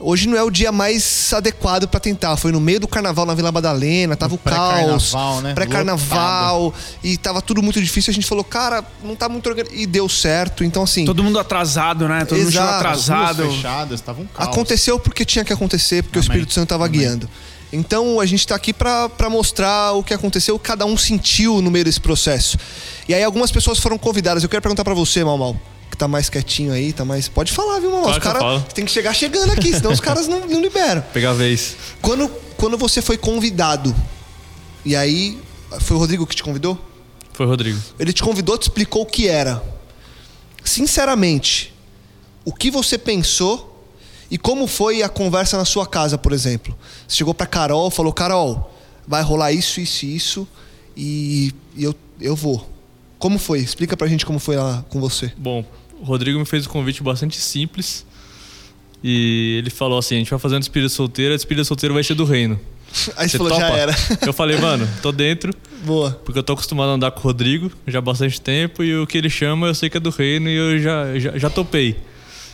Hoje 0.00 0.28
não 0.28 0.38
é 0.38 0.42
o 0.42 0.50
dia 0.50 0.70
mais 0.70 1.32
adequado 1.32 1.88
para 1.88 1.98
tentar. 1.98 2.36
Foi 2.36 2.52
no 2.52 2.60
meio 2.60 2.78
do 2.78 2.86
carnaval 2.86 3.26
na 3.26 3.34
Vila 3.34 3.50
Madalena, 3.50 4.16
tava 4.16 4.36
o 4.36 4.38
caos. 4.38 5.12
Né? 5.42 5.54
Pré-carnaval. 5.54 6.72
E 7.02 7.16
tava 7.16 7.42
tudo 7.42 7.62
muito 7.62 7.82
difícil. 7.82 8.12
A 8.12 8.14
gente 8.14 8.26
falou, 8.26 8.44
cara, 8.44 8.84
não 9.02 9.16
tá 9.16 9.28
muito 9.28 9.48
E 9.72 9.86
deu 9.86 10.08
certo. 10.08 10.62
Então, 10.62 10.84
assim. 10.84 11.04
Todo 11.04 11.22
mundo 11.24 11.38
atrasado, 11.38 12.06
né? 12.06 12.24
Todo 12.24 12.38
exato. 12.38 12.66
mundo 12.66 12.76
atrasado. 12.76 13.42
As 13.42 13.54
fechadas, 13.54 14.00
tava 14.00 14.20
um 14.20 14.26
caos. 14.26 14.48
Aconteceu 14.48 15.00
porque 15.00 15.24
tinha 15.24 15.44
que 15.44 15.52
acontecer, 15.52 16.04
porque 16.04 16.18
Amém. 16.18 16.28
o 16.28 16.30
Espírito 16.30 16.52
Santo 16.52 16.68
tava 16.68 16.86
Amém. 16.86 17.00
guiando. 17.00 17.28
Então 17.72 18.20
a 18.20 18.24
gente 18.24 18.40
está 18.40 18.54
aqui 18.54 18.72
para 18.72 19.28
mostrar 19.28 19.92
o 19.92 20.02
que 20.02 20.14
aconteceu, 20.14 20.58
cada 20.58 20.86
um 20.86 20.96
sentiu 20.96 21.60
no 21.60 21.70
meio 21.70 21.84
desse 21.84 22.00
processo. 22.00 22.56
E 23.06 23.14
aí 23.14 23.22
algumas 23.22 23.50
pessoas 23.50 23.78
foram 23.78 23.98
convidadas. 23.98 24.42
Eu 24.42 24.48
quero 24.48 24.62
perguntar 24.62 24.84
para 24.84 24.94
você, 24.94 25.22
Mal 25.22 25.36
Mal 25.36 25.56
tá 25.96 26.06
mais 26.06 26.28
quietinho 26.28 26.72
aí, 26.72 26.92
tá 26.92 27.04
mais. 27.04 27.28
Pode 27.28 27.52
falar, 27.52 27.80
viu, 27.80 27.90
mano? 27.90 28.02
Claro 28.02 28.18
os 28.18 28.22
caras 28.22 28.72
tem 28.72 28.84
que 28.84 28.90
chegar 28.90 29.14
chegando 29.14 29.52
aqui, 29.52 29.72
senão 29.72 29.92
os 29.92 30.00
caras 30.00 30.28
não, 30.28 30.46
não 30.46 30.60
liberam. 30.60 31.02
Pegar 31.12 31.30
a 31.30 31.34
vez. 31.34 31.76
Quando, 32.00 32.28
quando 32.56 32.76
você 32.76 33.00
foi 33.00 33.16
convidado, 33.16 33.94
e 34.84 34.94
aí. 34.94 35.38
Foi 35.80 35.96
o 35.96 36.00
Rodrigo 36.00 36.26
que 36.26 36.34
te 36.34 36.42
convidou? 36.42 36.78
Foi 37.34 37.44
o 37.44 37.48
Rodrigo. 37.48 37.78
Ele 37.98 38.12
te 38.12 38.22
convidou, 38.22 38.56
te 38.56 38.62
explicou 38.62 39.02
o 39.02 39.06
que 39.06 39.28
era. 39.28 39.62
Sinceramente, 40.64 41.74
o 42.44 42.52
que 42.52 42.70
você 42.70 42.96
pensou 42.96 43.86
e 44.30 44.36
como 44.36 44.66
foi 44.66 45.02
a 45.02 45.08
conversa 45.08 45.56
na 45.56 45.64
sua 45.64 45.86
casa, 45.86 46.18
por 46.18 46.32
exemplo? 46.32 46.76
Você 47.06 47.16
chegou 47.16 47.34
pra 47.34 47.46
Carol, 47.46 47.90
falou: 47.90 48.12
Carol, 48.12 48.74
vai 49.06 49.22
rolar 49.22 49.52
isso, 49.52 49.80
isso 49.80 50.04
e 50.04 50.16
isso, 50.16 50.48
e, 50.96 51.54
e 51.76 51.84
eu, 51.84 51.94
eu 52.20 52.34
vou. 52.34 52.68
Como 53.18 53.38
foi? 53.38 53.60
Explica 53.60 53.96
pra 53.96 54.06
gente 54.06 54.24
como 54.24 54.38
foi 54.38 54.56
lá 54.56 54.84
com 54.88 55.00
você. 55.00 55.32
Bom, 55.36 55.64
o 56.00 56.04
Rodrigo 56.04 56.38
me 56.38 56.44
fez 56.44 56.66
um 56.66 56.70
convite 56.70 57.02
bastante 57.02 57.38
simples. 57.40 58.06
E 59.02 59.56
ele 59.58 59.70
falou 59.70 59.98
assim: 59.98 60.16
a 60.16 60.18
gente 60.18 60.30
vai 60.30 60.38
fazer 60.38 60.54
uma 60.54 60.60
despedida 60.60 60.88
solteira, 60.88 61.34
a 61.34 61.36
despedida 61.36 61.64
solteira 61.64 61.94
vai 61.94 62.02
ser 62.02 62.14
do 62.14 62.24
reino. 62.24 62.58
Aí 63.16 63.28
você 63.28 63.38
falou, 63.38 63.52
topa? 63.52 63.66
já 63.66 63.76
era. 63.76 63.96
Eu 64.26 64.32
falei, 64.32 64.58
mano, 64.58 64.88
tô 65.02 65.12
dentro. 65.12 65.52
Boa. 65.84 66.10
Porque 66.24 66.38
eu 66.38 66.42
tô 66.42 66.54
acostumado 66.54 66.90
a 66.90 66.94
andar 66.94 67.12
com 67.12 67.20
o 67.20 67.22
Rodrigo 67.22 67.70
já 67.86 68.00
há 68.00 68.02
bastante 68.02 68.40
tempo 68.40 68.82
e 68.82 68.96
o 68.96 69.06
que 69.06 69.16
ele 69.16 69.30
chama 69.30 69.68
eu 69.68 69.74
sei 69.74 69.88
que 69.88 69.96
é 69.96 70.00
do 70.00 70.10
reino 70.10 70.48
e 70.48 70.56
eu 70.56 70.78
já, 70.80 71.18
já, 71.18 71.38
já 71.38 71.48
topei. 71.48 71.96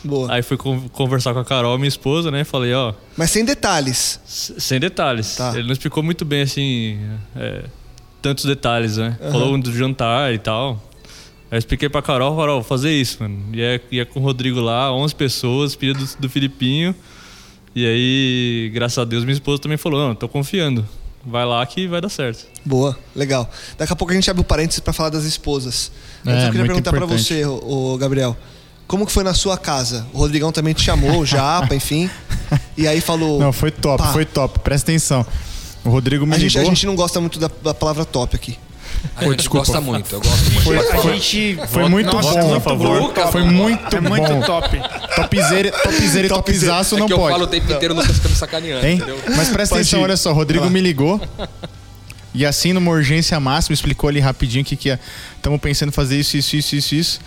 Boa. 0.03 0.31
Aí 0.31 0.43
fui 0.43 0.55
conversar 0.57 1.33
com 1.33 1.39
a 1.39 1.45
Carol, 1.45 1.75
minha 1.79 1.87
esposa, 1.87 2.29
né? 2.29 2.43
Falei, 2.43 2.71
ó. 2.75 2.93
Mas 3.17 3.31
sem 3.31 3.43
detalhes. 3.43 4.19
Sem 4.25 4.79
detalhes. 4.79 5.35
Tá. 5.35 5.53
Ele 5.55 5.63
não 5.63 5.73
explicou 5.73 6.03
muito 6.03 6.23
bem, 6.23 6.43
assim, 6.43 6.99
é, 7.35 7.63
tantos 8.25 8.45
detalhes, 8.45 8.97
né? 8.97 9.15
Uhum. 9.21 9.31
Falou 9.31 9.57
do 9.59 9.71
jantar 9.71 10.33
e 10.33 10.39
tal. 10.39 10.81
Aí 11.51 11.57
eu 11.57 11.59
expliquei 11.59 11.87
pra 11.87 12.01
Carol, 12.01 12.35
Carol, 12.35 12.63
fazer 12.63 12.91
isso, 12.91 13.21
mano. 13.21 13.37
E 13.53 13.61
é, 13.61 13.79
e 13.91 13.99
é 13.99 14.05
com 14.05 14.19
o 14.19 14.23
Rodrigo 14.23 14.59
lá, 14.59 14.91
11 14.91 15.13
pessoas, 15.13 15.75
pedido 15.75 16.03
do, 16.03 16.21
do 16.21 16.29
Filipinho. 16.29 16.95
E 17.75 17.85
aí, 17.85 18.71
graças 18.73 18.97
a 18.97 19.05
Deus, 19.05 19.23
minha 19.23 19.33
esposa 19.33 19.61
também 19.61 19.77
falou, 19.77 20.07
não, 20.07 20.15
tô 20.15 20.27
confiando. 20.27 20.83
Vai 21.23 21.45
lá 21.45 21.63
que 21.67 21.87
vai 21.87 22.01
dar 22.01 22.09
certo. 22.09 22.47
Boa, 22.65 22.97
legal. 23.15 23.47
Daqui 23.77 23.93
a 23.93 23.95
pouco 23.95 24.11
a 24.11 24.15
gente 24.15 24.29
abre 24.29 24.41
o 24.41 24.45
parênteses 24.45 24.79
para 24.79 24.91
falar 24.91 25.09
das 25.09 25.23
esposas. 25.23 25.91
Mas 26.23 26.35
é, 26.35 26.47
eu 26.47 26.51
queria 26.51 26.65
perguntar 26.65 26.91
para 26.91 27.05
você, 27.05 27.45
o, 27.45 27.95
Gabriel. 27.99 28.35
Como 28.87 29.05
que 29.05 29.11
foi 29.11 29.23
na 29.23 29.35
sua 29.35 29.55
casa? 29.55 30.07
O 30.13 30.17
Rodrigão 30.17 30.51
também 30.51 30.73
te 30.73 30.81
chamou, 30.81 31.19
o 31.19 31.25
Japa, 31.25 31.73
enfim. 31.75 32.09
E 32.75 32.87
aí 32.87 33.01
falou. 33.01 33.39
Não, 33.39 33.53
foi 33.53 33.69
top, 33.69 34.03
pá. 34.03 34.13
foi 34.13 34.25
top. 34.25 34.59
Presta 34.59 34.91
atenção. 34.91 35.25
O 35.85 35.89
Rodrigo 35.89 36.25
me 36.25 36.33
a 36.33 36.37
ligou. 36.37 36.49
Gente, 36.49 36.61
a 36.61 36.65
gente 36.65 36.85
não 36.85 36.95
gosta 36.95 37.21
muito 37.21 37.39
da, 37.39 37.49
da 37.63 37.73
palavra 37.73 38.03
top 38.03 38.35
aqui. 38.35 38.57
A 39.15 39.23
gente 39.25 39.37
desculpa. 39.37 39.65
gosta 39.67 39.79
muito, 39.79 40.13
eu 40.13 40.19
gosto 40.19 40.51
muito. 40.51 40.63
Foi, 40.63 40.77
a 40.77 41.13
gente 41.13 41.59
foi 41.67 41.89
muito 41.89 42.11
Nossa, 42.11 42.41
bom, 42.41 42.53
por 42.53 42.61
favor. 42.61 43.13
foi 43.31 43.43
muito 43.43 43.95
é 43.95 44.01
bom. 44.01 44.09
muito 44.09 44.45
top. 44.45 44.81
Topzera, 45.15 45.71
topzera 45.71 46.25
e 46.25 46.29
topzaço 46.29 46.95
é 46.95 46.99
não 46.99 47.07
que 47.07 47.13
pode. 47.13 47.25
Eu 47.25 47.31
falo 47.31 47.43
o 47.43 47.47
tempo 47.47 47.71
inteiro, 47.71 47.93
não 47.93 48.05
tô 48.05 48.13
ficando 48.13 48.35
sacaneando, 48.35 48.85
hein? 48.85 48.95
entendeu? 48.95 49.19
Mas 49.35 49.49
presta 49.49 49.75
atenção, 49.75 50.01
olha 50.01 50.17
só, 50.17 50.33
Rodrigo 50.33 50.69
me 50.69 50.81
ligou. 50.81 51.21
E 52.33 52.45
assim, 52.45 52.73
numa 52.73 52.91
urgência 52.91 53.39
máxima, 53.39 53.73
explicou 53.73 54.09
ali 54.09 54.19
rapidinho 54.19 54.63
o 54.63 54.65
que, 54.65 54.75
que 54.75 54.89
ia. 54.89 54.99
Estamos 55.37 55.59
pensando 55.61 55.89
em 55.89 55.93
fazer 55.93 56.19
isso, 56.19 56.35
isso, 56.35 56.57
isso, 56.57 56.75
isso, 56.75 56.95
isso. 56.95 57.19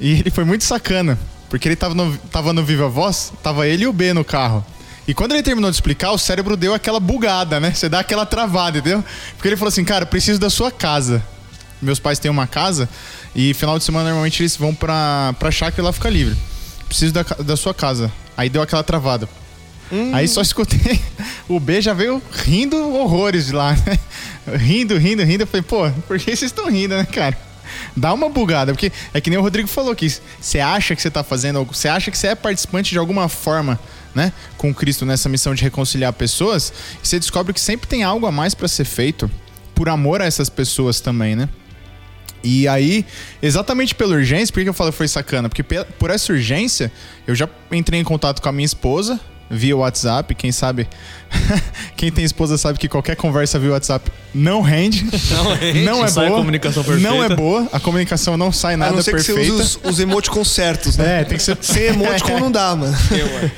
E 0.00 0.12
ele 0.20 0.30
foi 0.30 0.44
muito 0.44 0.64
sacana. 0.64 1.18
Porque 1.48 1.68
ele 1.68 1.76
tava 1.76 1.94
no, 1.94 2.16
tava 2.30 2.52
no 2.52 2.64
Viva 2.64 2.88
Voz, 2.88 3.32
tava 3.42 3.68
ele 3.68 3.84
e 3.84 3.86
o 3.86 3.92
B 3.92 4.12
no 4.12 4.24
carro. 4.24 4.66
E 5.06 5.14
quando 5.14 5.32
ele 5.32 5.42
terminou 5.42 5.70
de 5.70 5.76
explicar, 5.76 6.10
o 6.10 6.18
cérebro 6.18 6.56
deu 6.56 6.74
aquela 6.74 6.98
bugada, 6.98 7.60
né? 7.60 7.72
Você 7.72 7.88
dá 7.88 8.00
aquela 8.00 8.26
travada, 8.26 8.78
entendeu? 8.78 9.04
Porque 9.36 9.48
ele 9.48 9.56
falou 9.56 9.68
assim, 9.68 9.84
cara, 9.84 10.04
preciso 10.04 10.40
da 10.40 10.50
sua 10.50 10.70
casa. 10.70 11.22
Meus 11.80 11.98
pais 11.98 12.18
têm 12.18 12.30
uma 12.30 12.46
casa 12.46 12.88
e 13.34 13.52
final 13.54 13.78
de 13.78 13.84
semana 13.84 14.04
normalmente 14.06 14.42
eles 14.42 14.56
vão 14.56 14.74
pra, 14.74 15.34
pra 15.38 15.50
chácara 15.50 15.82
e 15.82 15.84
lá 15.84 15.92
fica 15.92 16.08
livre. 16.08 16.36
Preciso 16.88 17.12
da, 17.12 17.22
da 17.22 17.56
sua 17.56 17.74
casa. 17.74 18.10
Aí 18.36 18.48
deu 18.48 18.62
aquela 18.62 18.82
travada. 18.82 19.28
Aí 20.12 20.26
só 20.26 20.40
escutei. 20.42 21.00
O 21.48 21.60
B 21.60 21.80
já 21.80 21.92
veio 21.92 22.20
rindo 22.32 22.76
horrores 22.96 23.46
de 23.46 23.52
lá, 23.52 23.72
né? 23.72 23.96
Rindo, 24.56 24.98
rindo, 24.98 25.22
rindo. 25.22 25.44
Eu 25.44 25.46
falei, 25.46 25.62
pô, 25.62 25.88
por 26.08 26.18
que 26.18 26.24
vocês 26.24 26.50
estão 26.50 26.68
rindo, 26.68 26.96
né, 26.96 27.04
cara? 27.04 27.38
Dá 27.96 28.12
uma 28.12 28.28
bugada, 28.28 28.72
porque 28.72 28.90
é 29.14 29.20
que 29.20 29.30
nem 29.30 29.38
o 29.38 29.42
Rodrigo 29.42 29.68
falou 29.68 29.94
que 29.94 30.12
você 30.40 30.58
acha 30.58 30.96
que 30.96 31.00
você 31.00 31.10
tá 31.10 31.22
fazendo 31.22 31.58
algo, 31.58 31.72
você 31.72 31.86
acha 31.86 32.10
que 32.10 32.18
você 32.18 32.28
é 32.28 32.34
participante 32.34 32.90
de 32.90 32.98
alguma 32.98 33.28
forma, 33.28 33.78
né, 34.16 34.32
com 34.56 34.74
Cristo 34.74 35.04
nessa 35.04 35.28
missão 35.28 35.54
de 35.54 35.62
reconciliar 35.62 36.10
pessoas, 36.14 36.72
você 37.02 37.20
descobre 37.20 37.52
que 37.52 37.60
sempre 37.60 37.86
tem 37.86 38.02
algo 38.02 38.26
a 38.26 38.32
mais 38.32 38.54
para 38.54 38.66
ser 38.66 38.86
feito 38.86 39.30
por 39.74 39.90
amor 39.90 40.22
a 40.22 40.24
essas 40.24 40.48
pessoas 40.48 41.00
também, 41.00 41.36
né? 41.36 41.50
E 42.42 42.66
aí, 42.66 43.04
exatamente 43.42 43.94
pela 43.94 44.14
urgência, 44.14 44.52
por 44.52 44.62
que 44.62 44.68
eu 44.68 44.72
falo 44.72 44.90
que 44.90 44.96
foi 44.96 45.08
sacana? 45.08 45.48
Porque 45.48 45.62
por 45.62 46.10
essa 46.10 46.32
urgência, 46.32 46.90
eu 47.26 47.34
já 47.34 47.46
entrei 47.70 48.00
em 48.00 48.04
contato 48.04 48.40
com 48.40 48.48
a 48.48 48.52
minha 48.52 48.64
esposa, 48.64 49.20
via 49.50 49.76
WhatsApp. 49.76 50.34
Quem 50.34 50.52
sabe, 50.52 50.88
quem 51.96 52.10
tem 52.10 52.24
esposa 52.24 52.58
sabe 52.58 52.78
que 52.78 52.88
qualquer 52.88 53.16
conversa 53.16 53.58
via 53.58 53.72
WhatsApp 53.72 54.10
não 54.34 54.60
rende. 54.60 55.06
Não, 55.30 55.54
rende. 55.54 55.80
não 55.82 56.04
é 56.04 56.10
boa. 56.10 56.26
A 56.26 56.30
comunicação 56.30 56.84
perfeita. 56.84 57.08
Não 57.08 57.24
é 57.24 57.28
boa. 57.34 57.68
A 57.72 57.80
comunicação 57.80 58.36
não 58.36 58.52
sai 58.52 58.76
nada 58.76 58.92
a 58.92 58.96
não 58.96 59.02
ser 59.02 59.12
perfeita. 59.12 59.40
Que 59.40 59.46
você 59.46 59.52
usa 59.52 59.78
os, 59.82 59.90
os 59.92 60.00
emoticons 60.00 60.50
certos, 60.50 60.96
né? 60.96 61.22
É, 61.22 61.24
tem 61.24 61.38
que 61.38 61.42
ser. 61.42 61.56
Sem 61.60 61.84
emoticon 61.84 62.38
não 62.40 62.50
dá, 62.50 62.76
mano. 62.76 62.96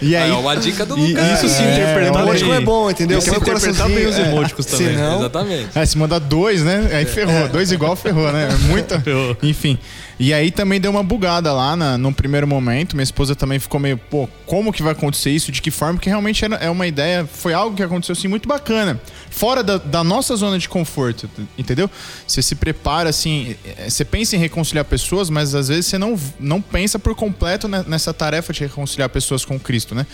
e 0.01 0.15
aí, 0.15 0.31
é 0.31 0.35
uma 0.35 0.57
dica 0.57 0.87
do 0.87 0.95
Lucas. 0.95 1.43
Isso 1.43 1.47
é, 1.47 1.49
se 1.49 1.63
interpretar. 1.63 2.25
O 2.25 2.29
emoticon 2.29 2.55
é 2.55 2.61
bom, 2.61 2.91
entendeu? 2.91 3.21
Se 3.21 3.31
interpretar 3.31 3.89
bem 3.89 4.07
os 4.07 4.17
é. 4.17 4.23
emoticons 4.23 4.67
é. 4.67 4.71
também. 4.71 4.95
Senão... 4.95 5.19
Exatamente. 5.19 5.69
É, 5.75 5.87
se 5.87 5.99
mandar 5.99 6.21
dois, 6.21 6.63
né? 6.63 6.91
Aí 6.93 7.05
ferrou. 7.05 7.35
É. 7.35 7.49
Dois 7.49 7.73
igual 7.73 7.97
ferrou, 7.97 8.31
né? 8.33 8.49
Muita. 8.69 9.01
Ferrou. 9.09 9.37
Enfim. 9.43 9.79
E 10.19 10.35
aí 10.35 10.51
também 10.51 10.81
deu 10.81 10.91
uma 10.91 11.03
bugada 11.03 11.53
lá 11.53 11.77
na, 11.77 11.97
num 11.97 12.13
primeiro 12.13 12.47
momento. 12.47 12.97
Minha 12.97 13.05
esposa 13.05 13.37
também 13.37 13.59
ficou 13.61 13.79
meio, 13.79 13.97
pô, 13.97 14.29
como 14.47 14.73
que 14.73 14.83
vai 14.83 14.93
acontecer 14.93 15.31
isso? 15.31 15.53
De 15.53 15.63
que 15.63 15.71
forma? 15.71 15.95
Porque 15.95 16.09
realmente 16.09 16.45
era, 16.45 16.57
é 16.57 16.69
uma 16.69 16.87
ideia, 16.87 17.25
foi 17.25 17.55
algo 17.55 17.68
que 17.75 17.83
aconteceu 17.83 18.13
assim 18.13 18.29
muito 18.29 18.49
bacana. 18.49 19.01
Fora 19.31 19.63
da, 19.63 19.79
da 19.79 20.03
nossa 20.03 20.35
zona 20.37 20.59
de 20.59 20.69
conforto, 20.69 21.29
entendeu? 21.57 21.91
Você 22.27 22.43
se 22.43 22.55
prepara 22.55 23.11
assim, 23.11 23.57
é, 23.65 23.89
você 23.89 24.05
pensa 24.05 24.37
em 24.37 24.39
reconciliar 24.39 24.85
pessoas, 24.85 25.31
mas 25.31 25.55
às 25.55 25.69
vezes 25.69 25.87
você 25.87 25.99
não, 25.99 26.19
não 26.39 26.61
pensa 26.61 26.99
por 26.99 27.15
completo 27.15 27.69
nessa 27.69 28.13
tarefa 28.13 28.53
de 28.53 28.61
reconciliar 28.61 29.09
pessoas 29.09 29.45
com 29.45 29.59
Cristo, 29.59 29.95
né? 29.95 30.07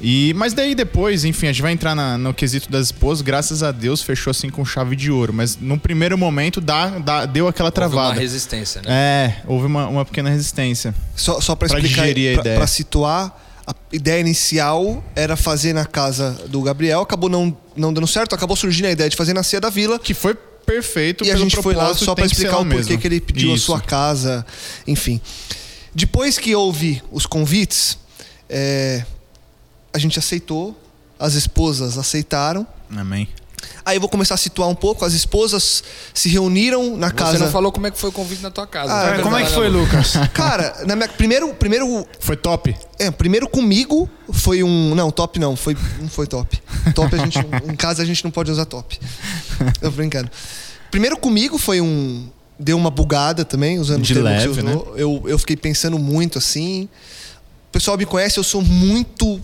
E, 0.00 0.32
mas 0.36 0.52
daí 0.52 0.74
depois, 0.74 1.24
enfim, 1.24 1.46
a 1.46 1.52
gente 1.52 1.62
vai 1.62 1.72
entrar 1.72 1.94
na, 1.94 2.16
no 2.16 2.32
quesito 2.32 2.70
das 2.70 2.86
esposas, 2.86 3.22
graças 3.22 3.62
a 3.62 3.72
Deus 3.72 4.02
fechou 4.02 4.30
assim 4.30 4.48
com 4.48 4.64
chave 4.64 4.94
de 4.94 5.10
ouro. 5.10 5.32
Mas 5.32 5.56
no 5.60 5.78
primeiro 5.78 6.16
momento 6.16 6.60
dá, 6.60 6.98
dá, 6.98 7.26
deu 7.26 7.48
aquela 7.48 7.70
travada. 7.70 8.08
Houve 8.08 8.18
uma 8.18 8.20
resistência, 8.20 8.82
né? 8.82 8.88
É, 8.90 9.42
houve 9.46 9.66
uma, 9.66 9.86
uma 9.88 10.04
pequena 10.04 10.30
resistência. 10.30 10.94
Só, 11.16 11.40
só 11.40 11.54
para 11.54 11.66
explicar, 11.66 12.06
para 12.42 12.66
situar, 12.66 13.47
a 13.68 13.74
ideia 13.92 14.18
inicial 14.18 15.04
era 15.14 15.36
fazer 15.36 15.74
na 15.74 15.84
casa 15.84 16.30
do 16.48 16.62
Gabriel, 16.62 17.02
acabou 17.02 17.28
não, 17.28 17.54
não 17.76 17.92
dando 17.92 18.06
certo, 18.06 18.34
acabou 18.34 18.56
surgindo 18.56 18.86
a 18.86 18.90
ideia 18.90 19.10
de 19.10 19.16
fazer 19.16 19.34
na 19.34 19.42
Cia 19.42 19.60
da 19.60 19.68
Vila. 19.68 19.98
Que 19.98 20.14
foi 20.14 20.34
perfeito 20.34 21.22
E 21.22 21.30
a 21.30 21.36
gente 21.36 21.54
foi 21.56 21.74
lá 21.74 21.94
só 21.94 22.14
para 22.14 22.24
explicar 22.24 22.60
o 22.60 22.66
porquê 22.66 22.96
que 22.96 23.06
ele 23.06 23.20
pediu 23.20 23.54
Isso. 23.54 23.64
a 23.64 23.76
sua 23.76 23.80
casa, 23.80 24.46
enfim. 24.86 25.20
Depois 25.94 26.38
que 26.38 26.54
houve 26.54 27.02
os 27.12 27.26
convites, 27.26 27.98
é, 28.48 29.04
a 29.92 29.98
gente 29.98 30.18
aceitou, 30.18 30.74
as 31.18 31.34
esposas 31.34 31.98
aceitaram. 31.98 32.66
Amém. 32.90 33.28
Aí 33.84 33.96
eu 33.96 34.00
vou 34.00 34.08
começar 34.08 34.34
a 34.34 34.36
situar 34.36 34.68
um 34.68 34.74
pouco. 34.74 35.04
As 35.04 35.12
esposas 35.12 35.82
se 36.12 36.28
reuniram 36.28 36.96
na 36.96 37.08
Você 37.08 37.14
casa. 37.14 37.38
Você 37.38 37.44
não 37.44 37.50
falou 37.50 37.72
como 37.72 37.86
é 37.86 37.90
que 37.90 37.98
foi 37.98 38.10
o 38.10 38.12
convite 38.12 38.42
na 38.42 38.50
tua 38.50 38.66
casa. 38.66 38.92
Ah, 38.92 39.16
é, 39.16 39.22
como 39.22 39.36
é 39.36 39.44
que 39.44 39.52
foi, 39.52 39.68
Lucas? 39.68 40.14
Cara, 40.34 40.84
na 40.86 40.94
minha, 40.94 41.08
primeiro, 41.08 41.54
primeiro. 41.54 42.06
Foi 42.20 42.36
top. 42.36 42.76
É, 42.98 43.10
primeiro 43.10 43.48
comigo 43.48 44.08
foi 44.32 44.62
um. 44.62 44.94
Não, 44.94 45.10
top 45.10 45.38
não. 45.38 45.56
Foi, 45.56 45.76
não 46.00 46.08
foi 46.08 46.26
top. 46.26 46.60
Top 46.94 47.14
a 47.14 47.18
gente. 47.18 47.38
em 47.68 47.76
casa 47.76 48.02
a 48.02 48.06
gente 48.06 48.24
não 48.24 48.30
pode 48.30 48.50
usar 48.50 48.64
top. 48.64 48.98
Tô 49.80 49.90
brincando. 49.90 50.30
Primeiro 50.90 51.16
comigo 51.16 51.58
foi 51.58 51.80
um. 51.80 52.28
Deu 52.58 52.76
uma 52.76 52.90
bugada 52.90 53.44
também, 53.44 53.78
usando 53.78 54.02
De 54.02 54.12
o 54.12 54.16
termo 54.16 54.28
leve, 54.28 54.48
que 54.48 54.54
você 54.54 54.62
né? 54.62 54.72
usou. 54.72 54.96
Eu, 54.96 55.22
eu 55.26 55.38
fiquei 55.38 55.56
pensando 55.56 55.98
muito 55.98 56.38
assim. 56.38 56.88
O 57.68 57.70
pessoal 57.70 57.96
me 57.96 58.06
conhece, 58.06 58.38
eu 58.38 58.44
sou 58.44 58.62
muito 58.62 59.40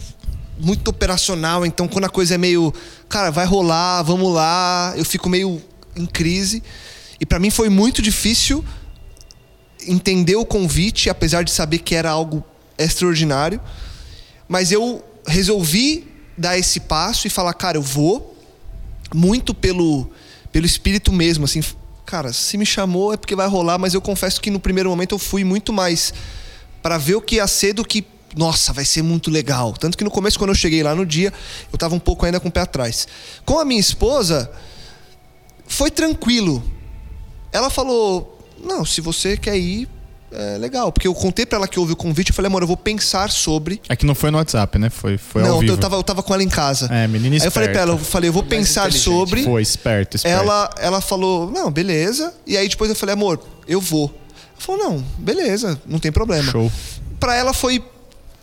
muito 0.58 0.88
operacional, 0.88 1.66
então 1.66 1.88
quando 1.88 2.04
a 2.04 2.08
coisa 2.08 2.34
é 2.34 2.38
meio, 2.38 2.72
cara, 3.08 3.30
vai 3.30 3.44
rolar, 3.44 4.02
vamos 4.02 4.32
lá, 4.32 4.94
eu 4.96 5.04
fico 5.04 5.28
meio 5.28 5.60
em 5.96 6.06
crise. 6.06 6.62
E 7.20 7.26
para 7.26 7.38
mim 7.38 7.50
foi 7.50 7.68
muito 7.68 8.00
difícil 8.00 8.64
entender 9.86 10.36
o 10.36 10.44
convite, 10.44 11.10
apesar 11.10 11.42
de 11.42 11.50
saber 11.50 11.78
que 11.78 11.94
era 11.94 12.10
algo 12.10 12.44
extraordinário. 12.78 13.60
Mas 14.48 14.72
eu 14.72 15.04
resolvi 15.26 16.06
dar 16.36 16.58
esse 16.58 16.80
passo 16.80 17.26
e 17.26 17.30
falar, 17.30 17.54
cara, 17.54 17.76
eu 17.76 17.82
vou 17.82 18.36
muito 19.14 19.54
pelo 19.54 20.10
pelo 20.50 20.66
espírito 20.66 21.12
mesmo, 21.12 21.46
assim, 21.46 21.60
cara, 22.06 22.32
se 22.32 22.56
me 22.56 22.64
chamou 22.64 23.12
é 23.12 23.16
porque 23.16 23.34
vai 23.34 23.48
rolar, 23.48 23.76
mas 23.76 23.92
eu 23.92 24.00
confesso 24.00 24.40
que 24.40 24.52
no 24.52 24.60
primeiro 24.60 24.88
momento 24.88 25.16
eu 25.16 25.18
fui 25.18 25.42
muito 25.42 25.72
mais 25.72 26.14
para 26.80 26.96
ver 26.96 27.16
o 27.16 27.20
que 27.20 27.36
ia 27.36 27.46
ser 27.48 27.72
do 27.72 27.84
que 27.84 28.06
nossa, 28.36 28.72
vai 28.72 28.84
ser 28.84 29.02
muito 29.02 29.30
legal. 29.30 29.72
Tanto 29.72 29.96
que 29.96 30.04
no 30.04 30.10
começo, 30.10 30.38
quando 30.38 30.50
eu 30.50 30.54
cheguei 30.54 30.82
lá 30.82 30.94
no 30.94 31.06
dia, 31.06 31.32
eu 31.72 31.76
estava 31.76 31.94
um 31.94 31.98
pouco 31.98 32.26
ainda 32.26 32.40
com 32.40 32.48
o 32.48 32.52
pé 32.52 32.60
atrás. 32.60 33.06
Com 33.44 33.58
a 33.58 33.64
minha 33.64 33.80
esposa, 33.80 34.50
foi 35.66 35.90
tranquilo. 35.90 36.62
Ela 37.52 37.70
falou: 37.70 38.38
Não, 38.62 38.84
se 38.84 39.00
você 39.00 39.36
quer 39.36 39.56
ir, 39.56 39.88
é 40.32 40.58
legal. 40.58 40.90
Porque 40.90 41.06
eu 41.06 41.14
contei 41.14 41.46
para 41.46 41.58
ela 41.58 41.68
que 41.68 41.78
houve 41.78 41.92
o 41.92 41.96
convite. 41.96 42.30
Eu 42.30 42.34
falei: 42.34 42.48
Amor, 42.48 42.62
eu 42.62 42.66
vou 42.66 42.76
pensar 42.76 43.30
sobre. 43.30 43.80
É 43.88 43.94
que 43.94 44.04
não 44.04 44.14
foi 44.14 44.30
no 44.30 44.38
WhatsApp, 44.38 44.78
né? 44.78 44.90
Foi, 44.90 45.16
foi 45.16 45.42
não, 45.42 45.54
ao 45.54 45.60
vivo. 45.60 45.72
Eu 45.72 45.78
tava, 45.78 45.96
eu 45.96 46.02
tava 46.02 46.22
com 46.22 46.34
ela 46.34 46.42
em 46.42 46.48
casa. 46.48 46.86
É, 46.92 47.06
menina 47.06 47.36
esperta. 47.36 47.44
Aí 47.44 47.46
eu 47.46 47.52
falei 47.52 47.68
pra 47.68 47.80
ela: 47.82 47.92
Eu 47.92 47.98
falei, 47.98 48.28
eu 48.28 48.32
vou 48.32 48.42
pensar 48.42 48.92
sobre. 48.92 49.44
Foi, 49.44 49.62
esperto, 49.62 50.16
esperto. 50.16 50.42
Ela, 50.42 50.70
ela 50.78 51.00
falou: 51.00 51.50
Não, 51.50 51.70
beleza. 51.70 52.34
E 52.46 52.56
aí 52.56 52.68
depois 52.68 52.90
eu 52.90 52.96
falei: 52.96 53.12
Amor, 53.12 53.40
eu 53.68 53.80
vou. 53.80 54.06
Ela 54.06 54.60
falou: 54.60 54.82
Não, 54.82 55.04
beleza, 55.18 55.80
não 55.86 55.98
tem 55.98 56.10
problema. 56.10 56.50
Show. 56.50 56.70
Pra 57.20 57.36
ela 57.36 57.52
foi 57.52 57.82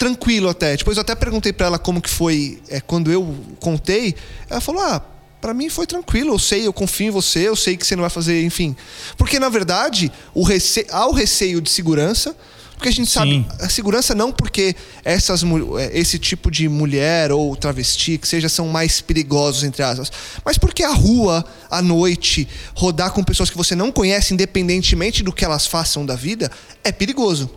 tranquilo 0.01 0.49
até. 0.49 0.75
Depois 0.75 0.97
eu 0.97 1.01
até 1.01 1.13
perguntei 1.13 1.53
para 1.53 1.67
ela 1.67 1.77
como 1.77 2.01
que 2.01 2.09
foi 2.09 2.59
é, 2.69 2.81
quando 2.81 3.11
eu 3.11 3.35
contei. 3.59 4.15
Ela 4.49 4.59
falou: 4.59 4.81
ah, 4.81 4.99
para 5.39 5.53
mim 5.53 5.69
foi 5.69 5.85
tranquilo. 5.85 6.33
Eu 6.33 6.39
sei, 6.39 6.65
eu 6.65 6.73
confio 6.73 7.09
em 7.09 7.11
você. 7.11 7.47
Eu 7.47 7.55
sei 7.55 7.77
que 7.77 7.85
você 7.85 7.95
não 7.95 8.01
vai 8.01 8.09
fazer, 8.09 8.43
enfim. 8.43 8.75
Porque 9.15 9.39
na 9.39 9.47
verdade 9.47 10.11
o 10.33 10.41
rece... 10.43 10.87
há 10.89 11.05
o 11.07 11.11
receio 11.11 11.61
de 11.61 11.69
segurança. 11.69 12.35
Porque 12.75 12.89
a 12.89 12.93
gente 12.93 13.09
Sim. 13.09 13.13
sabe, 13.13 13.45
a 13.59 13.69
segurança 13.69 14.15
não 14.15 14.31
porque 14.31 14.75
essas, 15.05 15.43
é, 15.43 15.99
esse 15.99 16.17
tipo 16.17 16.49
de 16.49 16.67
mulher 16.67 17.31
ou 17.31 17.55
travesti, 17.55 18.17
que 18.17 18.27
seja, 18.27 18.49
são 18.49 18.67
mais 18.69 18.99
perigosos, 18.99 19.63
entre 19.63 19.83
aspas, 19.83 20.11
mas 20.43 20.57
porque 20.57 20.81
a 20.81 20.91
rua, 20.91 21.45
à 21.69 21.79
noite, 21.79 22.47
rodar 22.73 23.11
com 23.11 23.23
pessoas 23.23 23.51
que 23.51 23.57
você 23.57 23.75
não 23.75 23.91
conhece, 23.91 24.33
independentemente 24.33 25.21
do 25.21 25.31
que 25.31 25.45
elas 25.45 25.67
façam 25.67 26.03
da 26.03 26.15
vida, 26.15 26.51
é 26.83 26.91
perigoso. 26.91 27.51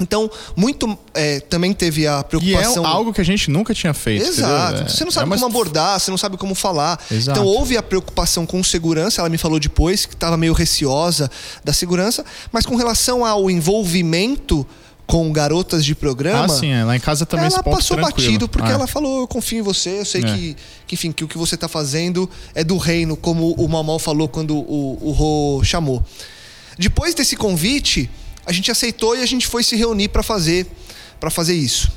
Então, 0.00 0.28
muito 0.56 0.98
é, 1.14 1.38
também 1.40 1.72
teve 1.72 2.06
a 2.06 2.22
preocupação. 2.24 2.82
E 2.82 2.86
é 2.86 2.88
algo 2.88 3.12
que 3.12 3.20
a 3.20 3.24
gente 3.24 3.50
nunca 3.50 3.72
tinha 3.72 3.94
feito. 3.94 4.26
Exato. 4.26 4.74
Entendeu? 4.74 4.88
Você 4.88 5.04
não 5.04 5.12
sabe 5.12 5.30
é 5.30 5.34
como 5.34 5.46
abordar, 5.46 6.00
você 6.00 6.10
não 6.10 6.18
sabe 6.18 6.36
como 6.36 6.54
falar. 6.54 7.00
Exato. 7.10 7.38
Então, 7.38 7.46
houve 7.46 7.76
a 7.76 7.82
preocupação 7.82 8.44
com 8.44 8.62
segurança. 8.64 9.20
Ela 9.20 9.28
me 9.28 9.38
falou 9.38 9.60
depois 9.60 10.04
que 10.04 10.14
estava 10.14 10.36
meio 10.36 10.52
receosa 10.52 11.30
da 11.62 11.72
segurança, 11.72 12.24
mas 12.50 12.66
com 12.66 12.74
relação 12.74 13.24
ao 13.24 13.48
envolvimento 13.48 14.66
com 15.06 15.30
garotas 15.32 15.84
de 15.84 15.94
programa. 15.94 16.46
Ah, 16.46 16.48
sim, 16.48 16.70
é. 16.70 16.82
lá 16.82 16.96
em 16.96 17.00
casa 17.00 17.26
também 17.26 17.46
Ela 17.46 17.62
passou 17.62 17.96
tranquilo. 17.96 18.26
batido 18.26 18.48
porque 18.48 18.70
ah. 18.70 18.74
ela 18.74 18.86
falou: 18.86 19.20
Eu 19.20 19.28
confio 19.28 19.58
em 19.58 19.62
você, 19.62 20.00
eu 20.00 20.04
sei 20.04 20.22
é. 20.22 20.24
que, 20.24 20.56
que, 20.86 20.94
enfim, 20.94 21.12
que 21.12 21.22
o 21.22 21.28
que 21.28 21.38
você 21.38 21.54
está 21.54 21.68
fazendo 21.68 22.28
é 22.54 22.64
do 22.64 22.78
reino, 22.78 23.16
como 23.16 23.52
o 23.52 23.68
Mamal 23.68 23.98
falou 23.98 24.28
quando 24.28 24.56
o, 24.56 24.98
o 25.00 25.12
Rô 25.12 25.62
chamou. 25.62 26.02
Depois 26.78 27.14
desse 27.14 27.36
convite 27.36 28.10
a 28.46 28.52
gente 28.52 28.70
aceitou 28.70 29.16
e 29.16 29.22
a 29.22 29.26
gente 29.26 29.46
foi 29.46 29.62
se 29.62 29.76
reunir 29.76 30.08
para 30.08 30.22
fazer 30.22 30.66
para 31.18 31.30
fazer 31.30 31.54
isso. 31.54 31.90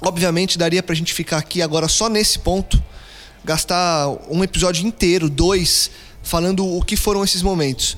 Obviamente 0.00 0.58
daria 0.58 0.82
para 0.82 0.92
a 0.92 0.96
gente 0.96 1.14
ficar 1.14 1.38
aqui 1.38 1.62
agora 1.62 1.88
só 1.88 2.08
nesse 2.08 2.38
ponto, 2.38 2.82
gastar 3.44 4.08
um 4.28 4.44
episódio 4.44 4.86
inteiro, 4.86 5.30
dois, 5.30 5.90
falando 6.22 6.66
o 6.66 6.82
que 6.82 6.96
foram 6.96 7.24
esses 7.24 7.40
momentos. 7.40 7.96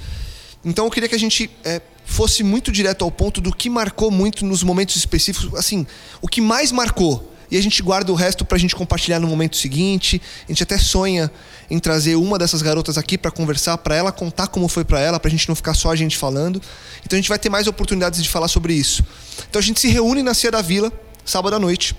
Então 0.64 0.85
eu 0.85 0.90
queria 0.90 1.09
que 1.09 1.14
a 1.14 1.18
gente 1.18 1.51
é, 1.64 1.81
fosse 2.05 2.44
muito 2.44 2.71
direto 2.71 3.05
ao 3.05 3.11
ponto 3.11 3.40
do 3.40 3.53
que 3.53 3.68
marcou 3.68 4.11
muito 4.11 4.44
nos 4.44 4.62
momentos 4.62 4.94
específicos, 4.97 5.53
assim, 5.59 5.87
o 6.21 6.29
que 6.29 6.40
mais 6.40 6.71
marcou 6.71 7.29
e 7.51 7.57
a 7.57 7.62
gente 7.62 7.83
guarda 7.83 8.12
o 8.12 8.14
resto 8.14 8.44
para 8.44 8.57
a 8.57 8.59
gente 8.59 8.77
compartilhar 8.77 9.18
no 9.18 9.27
momento 9.27 9.57
seguinte. 9.57 10.21
A 10.44 10.53
gente 10.53 10.62
até 10.62 10.77
sonha 10.77 11.31
em 11.70 11.78
trazer 11.78 12.16
uma 12.16 12.38
dessas 12.38 12.62
garotas 12.62 12.96
aqui 12.96 13.18
para 13.18 13.31
conversar, 13.31 13.76
para 13.78 13.94
ela 13.94 14.11
contar 14.11 14.48
como 14.48 14.68
foi 14.68 14.85
para 14.85 15.00
ela, 15.00 15.20
para 15.20 15.28
a 15.28 15.31
gente 15.31 15.48
não 15.48 15.54
ficar 15.54 15.74
só 15.74 15.90
a 15.90 15.96
gente 15.96 16.16
falando. 16.16 16.62
Então 17.04 17.16
a 17.16 17.20
gente 17.20 17.28
vai 17.28 17.38
ter 17.38 17.50
mais 17.50 17.66
oportunidades 17.66 18.22
de 18.22 18.28
falar 18.28 18.48
sobre 18.48 18.72
isso. 18.72 19.04
Então 19.48 19.61
a 19.61 19.62
gente 19.62 19.78
se 19.78 19.88
reúne 19.88 20.22
na 20.22 20.33
Cia 20.33 20.50
da 20.50 20.62
Vila, 20.62 20.92
sábado 21.24 21.54
à 21.57 21.59
noite. 21.59 21.94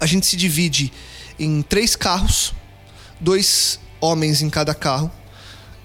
A 0.00 0.06
gente 0.06 0.26
se 0.26 0.36
divide 0.36 0.92
em 1.38 1.62
três 1.62 1.94
carros, 1.94 2.52
dois 3.20 3.78
homens 4.00 4.42
em 4.42 4.50
cada 4.50 4.74
carro. 4.74 5.10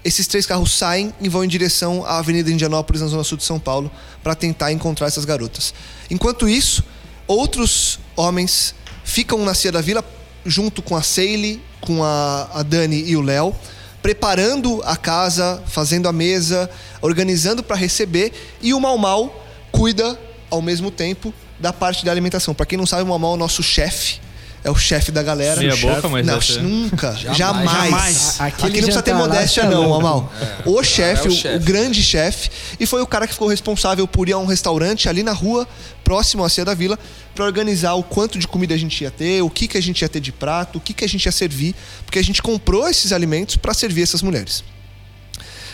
Esses 0.04 0.26
três 0.26 0.46
carros 0.46 0.72
saem 0.72 1.12
e 1.20 1.28
vão 1.28 1.44
em 1.44 1.48
direção 1.48 2.04
à 2.04 2.18
Avenida 2.18 2.50
Indianópolis, 2.50 3.02
na 3.02 3.08
zona 3.08 3.22
sul 3.22 3.38
de 3.38 3.44
São 3.44 3.60
Paulo, 3.60 3.90
para 4.22 4.34
tentar 4.34 4.72
encontrar 4.72 5.06
essas 5.06 5.24
garotas. 5.24 5.72
Enquanto 6.10 6.48
isso, 6.48 6.82
outros 7.26 8.00
homens 8.16 8.74
ficam 9.04 9.44
na 9.44 9.54
Cia 9.54 9.70
da 9.70 9.80
Vila 9.80 10.04
junto 10.44 10.82
com 10.82 10.96
a 10.96 11.02
Seile, 11.02 11.62
com 11.80 12.02
a, 12.02 12.48
a 12.52 12.62
Dani 12.62 13.04
e 13.06 13.16
o 13.16 13.22
Léo, 13.22 13.54
preparando 14.02 14.82
a 14.84 14.96
casa, 14.96 15.62
fazendo 15.66 16.08
a 16.08 16.12
mesa, 16.12 16.70
organizando 17.00 17.62
para 17.62 17.76
receber, 17.76 18.32
e 18.60 18.72
o 18.72 18.80
Mal 18.80 18.96
Mal 18.98 19.44
cuida 19.70 20.18
ao 20.50 20.62
mesmo 20.62 20.90
tempo 20.90 21.32
da 21.58 21.72
parte 21.72 22.04
da 22.04 22.10
alimentação. 22.10 22.54
Para 22.54 22.66
quem 22.66 22.78
não 22.78 22.86
sabe, 22.86 23.02
o 23.02 23.06
Mal 23.06 23.18
Mal 23.18 23.32
é 23.32 23.34
o 23.34 23.38
nosso 23.38 23.62
chefe. 23.62 24.20
É 24.68 24.70
o 24.70 24.76
chefe 24.76 25.10
da 25.10 25.22
galera. 25.22 25.58
Meia 25.58 25.74
boca, 25.76 26.10
mas 26.10 26.26
não, 26.26 26.36
essa 26.36 26.58
é- 26.58 26.62
nunca. 26.62 27.12
Jamais. 27.16 27.38
Jamais. 27.38 28.40
Aqui 28.40 28.62
não 28.64 28.70
precisa 28.70 29.02
ter 29.02 29.14
modéstia, 29.14 29.64
não. 29.64 29.94
Amal. 29.94 30.30
O 30.66 30.82
chefe, 30.82 31.26
é 31.26 31.30
o 31.30 31.32
chefe. 31.32 31.56
o 31.56 31.60
grande 31.60 32.02
chefe. 32.02 32.50
E 32.78 32.84
foi 32.84 33.00
o 33.00 33.06
cara 33.06 33.26
que 33.26 33.32
ficou 33.32 33.48
responsável 33.48 34.06
por 34.06 34.28
ir 34.28 34.34
a 34.34 34.38
um 34.38 34.44
restaurante 34.44 35.08
ali 35.08 35.22
na 35.22 35.32
rua, 35.32 35.66
próximo 36.04 36.44
à 36.44 36.50
Cia 36.50 36.66
da 36.66 36.74
Vila, 36.74 36.98
para 37.34 37.46
organizar 37.46 37.94
o 37.94 38.02
quanto 38.02 38.38
de 38.38 38.46
comida 38.46 38.74
a 38.74 38.76
gente 38.76 39.02
ia 39.02 39.10
ter, 39.10 39.40
o 39.40 39.48
que, 39.48 39.66
que 39.66 39.78
a 39.78 39.80
gente 39.80 40.02
ia 40.02 40.08
ter 40.08 40.20
de 40.20 40.32
prato, 40.32 40.76
o 40.76 40.80
que, 40.82 40.92
que 40.92 41.02
a 41.02 41.08
gente 41.08 41.24
ia 41.24 41.32
servir. 41.32 41.74
Porque 42.04 42.18
a 42.18 42.22
gente 42.22 42.42
comprou 42.42 42.86
esses 42.86 43.10
alimentos 43.10 43.56
para 43.56 43.72
servir 43.72 44.02
essas 44.02 44.20
mulheres. 44.20 44.62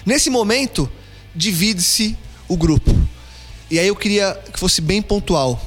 Nesse 0.06 0.30
momento, 0.30 0.88
divide-se 1.34 2.16
o 2.46 2.56
grupo. 2.56 2.96
E 3.68 3.76
aí 3.76 3.88
eu 3.88 3.96
queria 3.96 4.38
que 4.52 4.60
fosse 4.60 4.80
bem 4.80 5.02
pontual. 5.02 5.60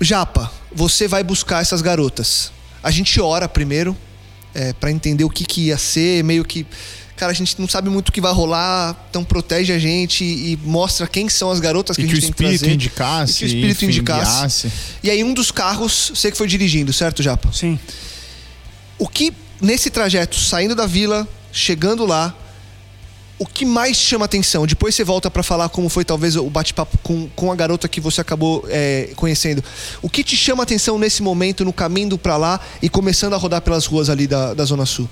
Japa, 0.00 0.50
você 0.72 1.06
vai 1.06 1.22
buscar 1.22 1.60
essas 1.60 1.82
garotas. 1.82 2.50
A 2.82 2.90
gente 2.90 3.20
ora 3.20 3.48
primeiro 3.48 3.96
é, 4.54 4.72
para 4.72 4.90
entender 4.90 5.24
o 5.24 5.30
que, 5.30 5.44
que 5.44 5.66
ia 5.66 5.78
ser, 5.78 6.24
meio 6.24 6.44
que. 6.44 6.66
Cara, 7.16 7.32
a 7.32 7.34
gente 7.34 7.60
não 7.60 7.68
sabe 7.68 7.90
muito 7.90 8.08
o 8.08 8.12
que 8.12 8.20
vai 8.20 8.32
rolar, 8.32 8.96
então 9.10 9.22
protege 9.22 9.74
a 9.74 9.78
gente 9.78 10.24
e 10.24 10.58
mostra 10.64 11.06
quem 11.06 11.28
são 11.28 11.50
as 11.50 11.60
garotas 11.60 11.94
que 11.94 12.02
E 12.02 12.04
a 12.06 12.08
que 12.08 12.14
o 12.14 12.16
gente 12.20 12.32
tem 12.32 12.32
que 12.32 12.54
espírito 12.54 12.60
trazer. 12.60 12.74
indicasse. 12.74 13.32
E 13.32 13.36
que 13.36 13.44
o 13.44 13.46
espírito 13.46 13.76
enfim, 13.76 13.86
indicasse. 13.86 14.68
guiasse. 14.68 14.72
E 15.02 15.10
aí 15.10 15.22
um 15.22 15.34
dos 15.34 15.50
carros, 15.50 16.12
você 16.14 16.30
que 16.30 16.38
foi 16.38 16.48
dirigindo, 16.48 16.92
certo, 16.94 17.22
Japa? 17.22 17.52
Sim. 17.52 17.78
O 18.98 19.06
que 19.06 19.34
nesse 19.60 19.90
trajeto, 19.90 20.38
saindo 20.40 20.74
da 20.74 20.86
vila, 20.86 21.28
chegando 21.52 22.06
lá, 22.06 22.34
o 23.40 23.46
que 23.46 23.64
mais 23.64 23.96
chama 23.96 24.26
atenção? 24.26 24.66
Depois 24.66 24.94
você 24.94 25.02
volta 25.02 25.30
pra 25.30 25.42
falar 25.42 25.70
como 25.70 25.88
foi 25.88 26.04
talvez 26.04 26.36
o 26.36 26.50
bate-papo 26.50 26.98
com, 26.98 27.26
com 27.34 27.50
a 27.50 27.56
garota 27.56 27.88
que 27.88 27.98
você 27.98 28.20
acabou 28.20 28.66
é, 28.68 29.12
conhecendo. 29.16 29.64
O 30.02 30.10
que 30.10 30.22
te 30.22 30.36
chama 30.36 30.62
atenção 30.62 30.98
nesse 30.98 31.22
momento, 31.22 31.64
no 31.64 31.72
caminho 31.72 32.18
pra 32.18 32.36
lá 32.36 32.60
e 32.82 32.88
começando 32.90 33.32
a 33.32 33.38
rodar 33.38 33.62
pelas 33.62 33.86
ruas 33.86 34.10
ali 34.10 34.26
da, 34.26 34.52
da 34.52 34.62
Zona 34.66 34.84
Sul? 34.84 35.08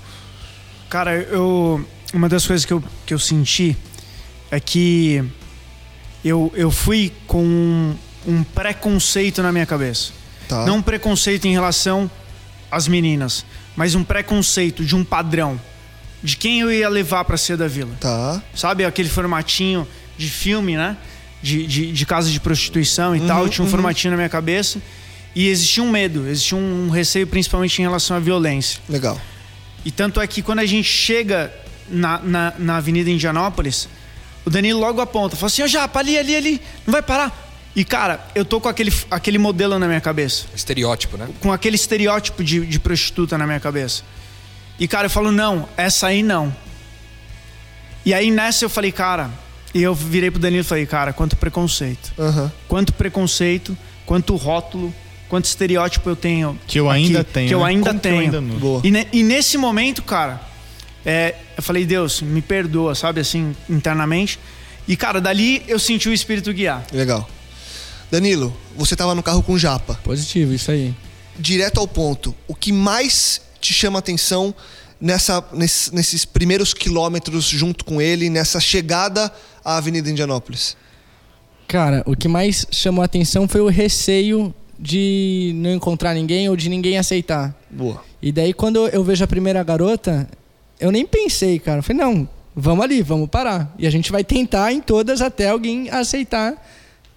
Cara, 0.87 1.15
eu. 1.15 1.83
Uma 2.13 2.29
das 2.29 2.45
coisas 2.45 2.65
que 2.65 2.73
eu, 2.73 2.83
que 3.03 3.15
eu 3.15 3.19
senti 3.19 3.75
é 4.51 4.59
que 4.59 5.23
eu, 6.23 6.53
eu 6.55 6.69
fui 6.69 7.11
com 7.25 7.43
um, 7.43 7.95
um 8.27 8.43
preconceito 8.43 9.41
na 9.41 9.51
minha 9.51 9.65
cabeça. 9.65 10.11
Tá. 10.47 10.67
Não 10.67 10.77
um 10.77 10.81
preconceito 10.83 11.45
em 11.45 11.53
relação 11.53 12.09
às 12.69 12.87
meninas, 12.87 13.43
mas 13.75 13.95
um 13.95 14.03
preconceito 14.03 14.85
de 14.85 14.95
um 14.95 15.03
padrão. 15.03 15.59
De 16.21 16.35
quem 16.37 16.59
eu 16.61 16.71
ia 16.71 16.89
levar 16.89 17.23
pra 17.25 17.37
ser 17.37 17.55
da 17.57 17.67
vila. 17.67 17.91
Tá. 17.99 18.41
Sabe 18.53 18.83
aquele 18.85 19.07
formatinho 19.09 19.87
de 20.17 20.29
filme, 20.29 20.75
né? 20.75 20.97
De, 21.41 21.65
de, 21.65 21.91
de 21.93 22.05
casa 22.05 22.29
de 22.29 22.39
prostituição 22.39 23.15
e 23.15 23.19
Uhum, 23.21 23.27
tal. 23.27 23.43
Eu 23.43 23.49
tinha 23.49 23.65
um 23.65 23.69
formatinho 23.69 24.11
na 24.11 24.17
minha 24.17 24.29
cabeça. 24.29 24.81
E 25.35 25.47
existia 25.47 25.81
um 25.83 25.89
medo, 25.89 26.27
existia 26.27 26.57
um 26.57 26.89
receio 26.89 27.25
principalmente 27.27 27.79
em 27.79 27.83
relação 27.83 28.17
à 28.17 28.19
violência. 28.19 28.81
Legal. 28.89 29.19
E 29.85 29.91
tanto 29.91 30.19
é 30.19 30.27
que 30.27 30.41
quando 30.41 30.59
a 30.59 30.65
gente 30.65 30.89
chega 30.89 31.53
na, 31.89 32.19
na, 32.19 32.53
na 32.59 32.77
Avenida 32.77 33.09
Indianópolis, 33.09 33.87
o 34.45 34.49
Danilo 34.49 34.79
logo 34.79 34.99
aponta, 34.99 35.35
fala 35.37 35.47
assim, 35.47 35.61
ó 35.61 35.67
Japa, 35.67 35.99
ali, 35.99 36.17
ali, 36.17 36.35
ali, 36.35 36.61
não 36.85 36.91
vai 36.91 37.01
parar. 37.01 37.47
E 37.75 37.85
cara, 37.85 38.19
eu 38.35 38.43
tô 38.43 38.59
com 38.59 38.67
aquele, 38.67 38.91
aquele 39.09 39.37
modelo 39.37 39.77
na 39.79 39.87
minha 39.87 40.01
cabeça. 40.01 40.45
Estereótipo, 40.55 41.15
né? 41.15 41.29
Com 41.39 41.53
aquele 41.53 41.75
estereótipo 41.75 42.43
de, 42.43 42.65
de 42.65 42.79
prostituta 42.79 43.37
na 43.37 43.45
minha 43.45 43.59
cabeça. 43.59 44.03
E 44.79 44.87
cara, 44.87 45.07
eu 45.07 45.09
falo, 45.09 45.31
não, 45.31 45.67
essa 45.75 46.07
aí 46.07 46.23
não. 46.23 46.55
E 48.05 48.13
aí 48.13 48.31
nessa 48.31 48.63
eu 48.65 48.69
falei, 48.69 48.91
cara, 48.91 49.29
e 49.73 49.81
eu 49.81 49.93
virei 49.93 50.31
pro 50.31 50.39
Danilo 50.39 50.61
e 50.61 50.63
falei, 50.63 50.85
cara, 50.85 51.11
quanto 51.13 51.35
preconceito. 51.35 52.11
Aham. 52.17 52.51
Quanto 52.67 52.93
preconceito, 52.93 53.77
quanto 54.05 54.35
rótulo, 54.35 54.93
quanto 55.27 55.45
estereótipo 55.45 56.09
eu 56.09 56.15
tenho. 56.15 56.57
Que 56.65 56.79
eu 56.79 56.89
aqui, 56.89 57.05
ainda 57.05 57.23
tenho. 57.23 57.47
Que 57.49 57.53
eu 57.53 57.59
né? 57.59 57.65
ainda 57.65 57.89
Como 57.89 57.99
que 57.99 58.07
eu 58.07 58.11
tenho. 58.11 58.21
ainda. 58.21 58.87
E, 58.87 58.91
ne- 58.91 59.07
e 59.11 59.21
nesse 59.23 59.57
momento, 59.57 60.01
cara, 60.01 60.41
é, 61.05 61.35
eu 61.57 61.61
falei, 61.61 61.85
Deus, 61.85 62.21
me 62.21 62.41
perdoa, 62.41 62.95
sabe, 62.95 63.19
assim, 63.19 63.55
internamente. 63.69 64.39
E, 64.87 64.95
cara, 64.95 65.19
dali 65.21 65.63
eu 65.67 65.77
senti 65.77 66.07
o 66.09 66.13
Espírito 66.13 66.51
guiar. 66.53 66.83
Legal. 66.91 67.29
Danilo, 68.09 68.55
você 68.75 68.95
tava 68.95 69.13
no 69.13 69.21
carro 69.21 69.43
com 69.43 69.53
o 69.53 69.59
Japa. 69.59 69.99
Positivo, 70.03 70.53
isso 70.53 70.71
aí. 70.71 70.95
direto 71.37 71.79
ao 71.79 71.87
ponto. 71.87 72.33
O 72.47 72.55
que 72.55 72.71
mais 72.71 73.39
te 73.59 73.73
chama 73.73 73.99
atenção 73.99 74.53
nessa, 74.99 75.43
ness- 75.53 75.91
nesses 75.91 76.25
primeiros 76.25 76.73
quilômetros 76.73 77.45
junto 77.45 77.85
com 77.85 78.01
ele, 78.01 78.29
nessa 78.29 78.59
chegada 78.59 79.31
à 79.63 79.77
Avenida 79.77 80.09
Indianópolis? 80.09 80.75
Cara, 81.67 82.01
o 82.05 82.15
que 82.15 82.27
mais 82.27 82.65
chamou 82.71 83.01
a 83.01 83.05
atenção 83.05 83.47
foi 83.47 83.61
o 83.61 83.67
receio 83.67 84.53
de 84.77 85.51
não 85.55 85.71
encontrar 85.73 86.13
ninguém 86.15 86.49
ou 86.49 86.55
de 86.55 86.69
ninguém 86.69 86.97
aceitar. 86.97 87.53
Boa. 87.69 88.03
E 88.21 88.31
daí, 88.31 88.53
quando 88.53 88.87
eu 88.87 89.03
vejo 89.03 89.23
a 89.23 89.27
primeira 89.27 89.61
garota, 89.63 90.27
eu 90.79 90.91
nem 90.91 91.05
pensei, 91.05 91.59
cara. 91.59 91.79
Eu 91.79 91.83
falei, 91.83 92.01
não, 92.01 92.27
vamos 92.55 92.83
ali, 92.83 93.01
vamos 93.01 93.29
parar. 93.29 93.73
E 93.77 93.85
a 93.85 93.89
gente 93.89 94.11
vai 94.11 94.23
tentar 94.23 94.73
em 94.73 94.81
todas 94.81 95.21
até 95.21 95.49
alguém 95.49 95.89
aceitar 95.89 96.55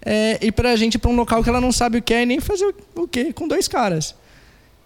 é, 0.04 0.38
ir 0.44 0.52
pra 0.52 0.74
gente 0.76 0.98
pra 0.98 1.10
um 1.10 1.16
local 1.16 1.42
que 1.42 1.48
ela 1.48 1.60
não 1.60 1.72
sabe 1.72 1.98
o 1.98 2.02
que 2.02 2.12
é 2.12 2.22
e 2.22 2.26
nem 2.26 2.40
fazer 2.40 2.66
o, 2.96 3.02
o 3.02 3.08
que 3.08 3.32
com 3.32 3.48
dois 3.48 3.66
caras. 3.68 4.14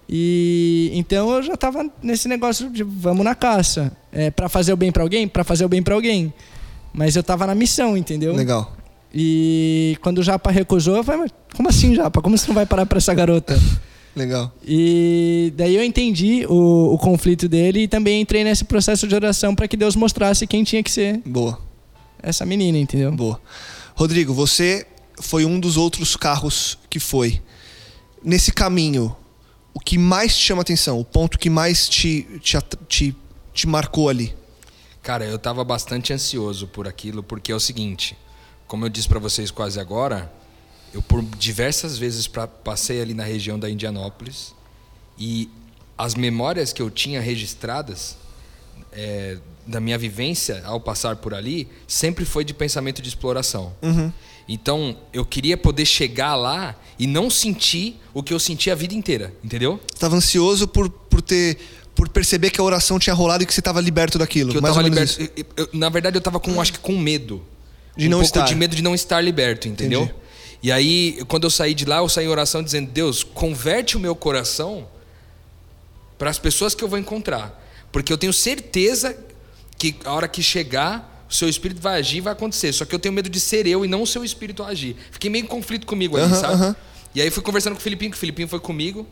E 0.09 0.91
então 0.95 1.31
eu 1.35 1.43
já 1.43 1.57
tava 1.57 1.91
nesse 2.03 2.29
negócio 2.29 2.71
de 2.71 2.83
vamos 2.83 3.25
na 3.25 3.35
caça. 3.35 3.97
É, 4.13 4.31
para 4.31 4.49
fazer 4.49 4.73
o 4.73 4.77
bem 4.77 4.93
pra 4.93 5.03
alguém, 5.03 5.27
pra 5.27 5.45
fazer 5.45 5.65
o 5.65 5.69
bem 5.69 5.83
pra 5.83 5.95
alguém. 5.95 6.33
Mas 6.93 7.17
eu 7.17 7.23
tava 7.23 7.47
na 7.47 7.55
missão, 7.55 7.97
entendeu? 7.97 8.35
Legal. 8.35 8.77
E 9.13 9.97
quando 10.01 10.19
o 10.19 10.23
Japa 10.23 10.51
recusou, 10.51 10.97
eu 10.97 11.05
falei, 11.05 11.31
como 11.55 11.69
assim, 11.69 11.95
Japa? 11.95 12.21
Como 12.23 12.37
você 12.37 12.47
não 12.49 12.55
vai 12.55 12.67
parar 12.67 12.87
pra 12.87 12.99
essa 12.99 13.13
garota? 13.15 13.59
Legal. 14.17 14.51
E 14.67 15.53
daí 15.57 15.77
eu 15.77 15.85
entendi 15.85 16.47
o, 16.49 16.95
o 16.95 16.99
conflito 16.99 17.47
dele 17.47 17.81
e 17.81 17.89
também 17.89 18.23
entrei 18.23 18.43
nesse 18.43 18.65
processo 18.65 19.07
de 19.07 19.15
oração 19.15 19.55
para 19.55 19.69
que 19.69 19.77
Deus 19.77 19.95
mostrasse 19.95 20.47
quem 20.47 20.65
tinha 20.65 20.83
que 20.83 20.91
ser 20.91 21.21
Boa. 21.27 21.59
essa 22.23 22.47
menina, 22.47 22.79
entendeu? 22.79 23.13
Boa. 23.13 23.39
Rodrigo, 23.95 24.33
você 24.33 24.87
foi 25.21 25.45
um 25.45 25.61
dos 25.61 25.77
outros 25.77 26.17
carros 26.17 26.79
que 26.89 26.99
foi. 26.99 27.43
Nesse 28.25 28.53
caminho, 28.53 29.15
o 29.77 29.79
que 29.79 29.99
mais 29.99 30.35
te 30.35 30.43
chama 30.43 30.63
atenção? 30.63 30.99
O 30.99 31.05
ponto 31.05 31.39
que 31.39 31.51
mais 31.51 31.87
te, 31.87 32.23
te, 32.41 32.57
te, 32.89 33.17
te 33.53 33.67
marcou 33.67 34.09
ali? 34.09 34.35
Cara, 35.03 35.27
eu 35.27 35.39
tava 35.39 35.63
bastante 35.65 36.15
ansioso 36.15 36.67
por 36.67 36.89
aquilo, 36.89 37.23
porque 37.23 37.53
é 37.53 37.55
o 37.55 37.61
seguinte, 37.61 38.17
como 38.67 38.87
eu 38.87 38.89
disse 38.89 39.07
pra 39.07 39.19
vocês 39.19 39.51
quase 39.51 39.79
agora, 39.79 40.33
eu 40.95 41.03
por 41.03 41.23
diversas 41.23 41.99
vezes 41.99 42.27
pra, 42.27 42.47
passei 42.47 43.03
ali 43.03 43.13
na 43.13 43.23
região 43.23 43.59
da 43.59 43.69
Indianópolis 43.69 44.55
e 45.19 45.51
as 45.99 46.15
memórias 46.15 46.73
que 46.73 46.81
eu 46.81 46.91
tinha 46.91 47.21
registradas 47.21 48.17
é, 48.93 49.37
da 49.67 49.79
minha 49.79 49.99
vivência 49.99 50.63
ao 50.65 50.81
passar 50.81 51.17
por 51.17 51.35
ali 51.35 51.69
sempre 51.87 52.25
foi 52.25 52.47
de 52.47 52.55
pensamento 52.55 53.03
de 53.03 53.11
exploração. 53.11 53.75
Então, 54.49 54.97
eu 55.13 55.25
queria 55.25 55.57
poder 55.57 55.85
chegar 55.85 56.35
lá 56.37 56.77
e 56.99 57.07
não 57.07 57.29
sentir 57.29 58.01
o 58.15 58.23
que 58.23 58.33
eu 58.33 58.39
senti 58.39 58.71
a 58.71 58.75
vida 58.75 58.95
inteira, 58.95 59.35
entendeu? 59.43 59.81
Estava 59.93 60.17
ansioso 60.17 60.69
por, 60.69 60.89
por 60.89 61.21
ter 61.23 61.59
por 61.95 62.11
perceber 62.11 62.51
que 62.51 62.61
a 62.61 62.65
oração 62.65 62.99
tinha 62.99 63.15
rolado 63.15 63.43
e 63.43 63.47
que 63.47 63.55
você 63.55 63.61
estava 63.61 63.81
liberto 63.81 64.19
daquilo. 64.19 64.51
que 64.53 64.59
eu 64.59 64.63
mais 64.63 64.77
liberto. 64.77 65.19
eu- 65.35 65.47
eu- 65.57 65.69
na 65.73 65.89
verdade, 65.89 66.15
eu 66.17 66.21
tava 66.21 66.39
com, 66.39 66.61
acho 66.61 66.75
que 66.75 66.79
com 66.79 66.97
medo. 66.99 67.43
De 67.97 68.07
um 68.07 68.11
não 68.11 68.21
estar. 68.23 68.45
de 68.45 68.55
medo 68.55 68.77
de 68.77 68.83
não 68.83 68.95
estar 68.95 69.19
liberto, 69.23 69.67
entendeu? 69.67 70.03
Entendi. 70.03 70.15
E 70.63 70.71
aí, 70.71 71.19
quando 71.27 71.45
eu 71.45 71.51
saí 71.51 71.73
de 71.73 71.87
lá, 71.87 71.97
eu 71.99 72.09
saí 72.11 72.27
em 72.27 72.29
oração 72.29 72.63
dizendo: 72.63 72.91
Deus, 72.91 73.25
converte 73.25 73.97
o 73.97 74.01
meu 74.01 74.15
coração 74.15 74.87
para 76.19 76.29
as 76.29 76.39
pessoas 76.39 76.75
que 76.75 76.85
eu 76.85 76.89
vou 76.89 76.99
encontrar. 76.99 77.63
Porque 77.91 78.13
eu 78.13 78.19
tenho 78.19 78.33
certeza 78.33 79.17
que 79.79 79.97
a 80.05 80.13
hora 80.13 80.29
que 80.29 80.43
chegar, 80.43 81.16
o 81.29 81.35
seu 81.35 81.49
espírito 81.49 81.81
vai 81.81 81.99
agir 81.99 82.19
e 82.19 82.21
vai 82.21 82.33
acontecer. 82.33 82.73
Só 82.73 82.85
que 82.85 82.95
eu 82.95 82.99
tenho 82.99 83.13
medo 83.13 83.29
de 83.29 83.41
ser 83.41 83.67
eu 83.67 83.85
e 83.85 83.89
não 83.89 84.03
o 84.03 84.07
seu 84.07 84.25
espírito 84.25 84.63
agir. 84.63 84.97
Fiquei 85.11 85.29
meio 85.31 85.45
em 85.45 85.47
conflito 85.49 85.87
comigo 85.87 86.17
ali, 86.17 86.35
sabe? 86.35 86.55
aham. 86.55 86.77
E 87.15 87.21
aí 87.23 87.31
fui 87.31 87.43
conversando 87.43 87.73
com 87.75 87.81
o 87.81 87.83
Filipinho, 87.83 88.11
que 88.11 88.17
o 88.17 88.21
Filipinho 88.21 88.47
foi 88.49 88.61
comigo. 88.61 89.07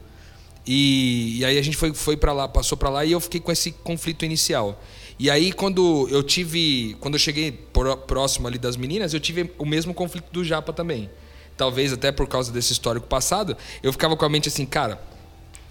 E, 0.67 1.39
e 1.39 1.45
aí 1.45 1.59
a 1.59 1.63
gente 1.63 1.77
foi, 1.77 1.93
foi 1.93 2.17
para 2.17 2.33
lá, 2.33 2.49
passou 2.49 2.77
para 2.79 2.89
lá 2.89 3.05
e 3.05 3.13
eu 3.13 3.21
fiquei 3.21 3.41
com 3.41 3.53
esse 3.53 3.71
conflito 3.73 4.25
inicial. 4.25 4.83
E 5.19 5.31
aí 5.31 5.53
quando 5.53 6.09
eu 6.11 6.23
tive, 6.23 6.97
quando 7.01 7.15
eu 7.15 7.19
cheguei 7.19 7.53
pró- 7.53 7.97
próximo 7.97 8.49
ali 8.49 8.59
das 8.59 8.77
meninas, 8.77 9.13
eu 9.13 9.21
tive 9.21 9.51
o 9.59 9.67
mesmo 9.67 9.93
conflito 9.93 10.27
do 10.33 10.43
Japa 10.45 10.73
também. 10.73 11.11
Talvez 11.57 11.93
até 11.93 12.11
por 12.11 12.27
causa 12.27 12.51
desse 12.51 12.73
histórico 12.73 13.07
passado, 13.07 13.57
eu 13.83 13.93
ficava 13.93 14.17
com 14.17 14.25
a 14.25 14.29
mente 14.29 14.49
assim, 14.49 14.65
cara, 14.67 15.01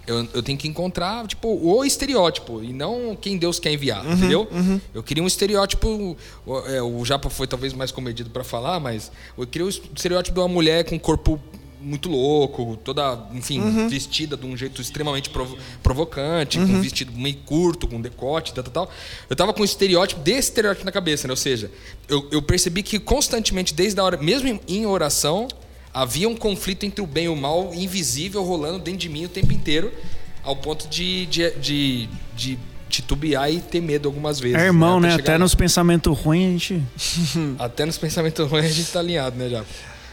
eu, 0.06 0.28
eu 0.34 0.44
tenho 0.44 0.58
que 0.58 0.68
encontrar, 0.68 1.26
tipo, 1.28 1.48
o 1.48 1.84
estereótipo 1.86 2.62
e 2.64 2.74
não 2.74 3.16
quem 3.20 3.38
Deus 3.38 3.60
quer 3.60 3.72
enviar, 3.72 4.06
entendeu? 4.06 4.48
Eu 4.94 5.02
queria 5.04 5.24
um 5.24 5.28
estereótipo. 5.28 6.18
O, 6.46 6.60
é, 6.68 6.82
o 6.82 7.04
Japa 7.06 7.30
foi 7.30 7.48
talvez 7.48 7.74
mais 7.74 7.92
comedido 7.92 8.30
para 8.30 8.44
falar, 8.44 8.80
mas 8.80 9.12
eu 9.38 9.48
queria 9.48 9.66
o 9.66 9.70
estereótipo 9.70 10.36
de 10.36 10.40
uma 10.42 10.48
mulher 10.48 10.84
com 10.84 11.00
corpo 11.00 11.40
muito 11.86 12.08
louco, 12.08 12.78
toda, 12.82 13.28
enfim, 13.34 13.60
vestida 13.90 14.38
de 14.38 14.46
um 14.46 14.56
jeito 14.56 14.82
extremamente 14.82 15.30
provo- 15.30 15.58
provocante, 15.82 16.58
com 16.58 16.64
um 16.64 16.82
vestido 16.82 17.12
meio 17.12 17.36
curto, 17.46 17.90
com 17.90 18.00
decote, 18.00 18.54
tal, 18.54 18.64
tal, 18.64 18.74
tal. 18.88 18.92
Eu 19.30 19.36
tava 19.36 19.52
com 19.54 19.62
um 19.62 19.66
estereótipo 19.66 20.22
desse 20.22 20.48
estereótipo 20.50 20.86
na 20.86 20.94
cabeça, 20.94 21.28
né? 21.28 21.34
Ou 21.34 21.38
seja, 21.38 21.70
eu, 22.08 22.26
eu 22.32 22.42
percebi 22.42 22.84
que 22.84 22.98
constantemente, 23.00 23.74
desde 23.74 24.00
a 24.00 24.04
hora, 24.06 24.16
mesmo 24.16 24.48
em, 24.48 24.62
em 24.66 24.86
oração, 24.86 25.46
havia 25.94 26.28
um 26.28 26.36
conflito 26.36 26.86
entre 26.86 27.02
o 27.02 27.08
bem 27.08 27.26
e 27.26 27.30
o 27.30 27.36
mal 27.36 27.74
invisível 27.74 28.44
rolando 28.44 28.80
dentro 28.80 29.00
de 29.00 29.10
mim 29.10 29.26
o 29.26 29.30
tempo 29.30 29.54
inteiro, 29.54 29.94
ao 30.44 30.56
ponto 30.56 30.88
de, 30.88 31.26
de, 31.28 31.52
de, 31.52 32.10
de 32.36 32.60
titubear 32.90 33.52
e 33.52 33.60
ter 33.60 33.82
medo 33.82 34.08
algumas 34.10 34.40
vezes. 34.40 34.58
É 34.58 34.66
irmão, 34.66 35.00
né? 35.00 35.10
Até 35.10 35.16
Até 35.16 35.24
chegar- 35.26 35.40
nos 35.40 35.56
pensamentos 35.56 36.18
ruins 36.18 36.48
a 36.48 36.52
gente. 36.52 36.84
Até 37.60 37.86
nos 37.86 37.98
pensamentos 37.98 38.50
ruins 38.50 38.66
a 38.66 38.70
gente 38.70 38.92
tá 38.92 39.00
alinhado, 39.00 39.38
né, 39.38 39.50
já? 39.50 39.64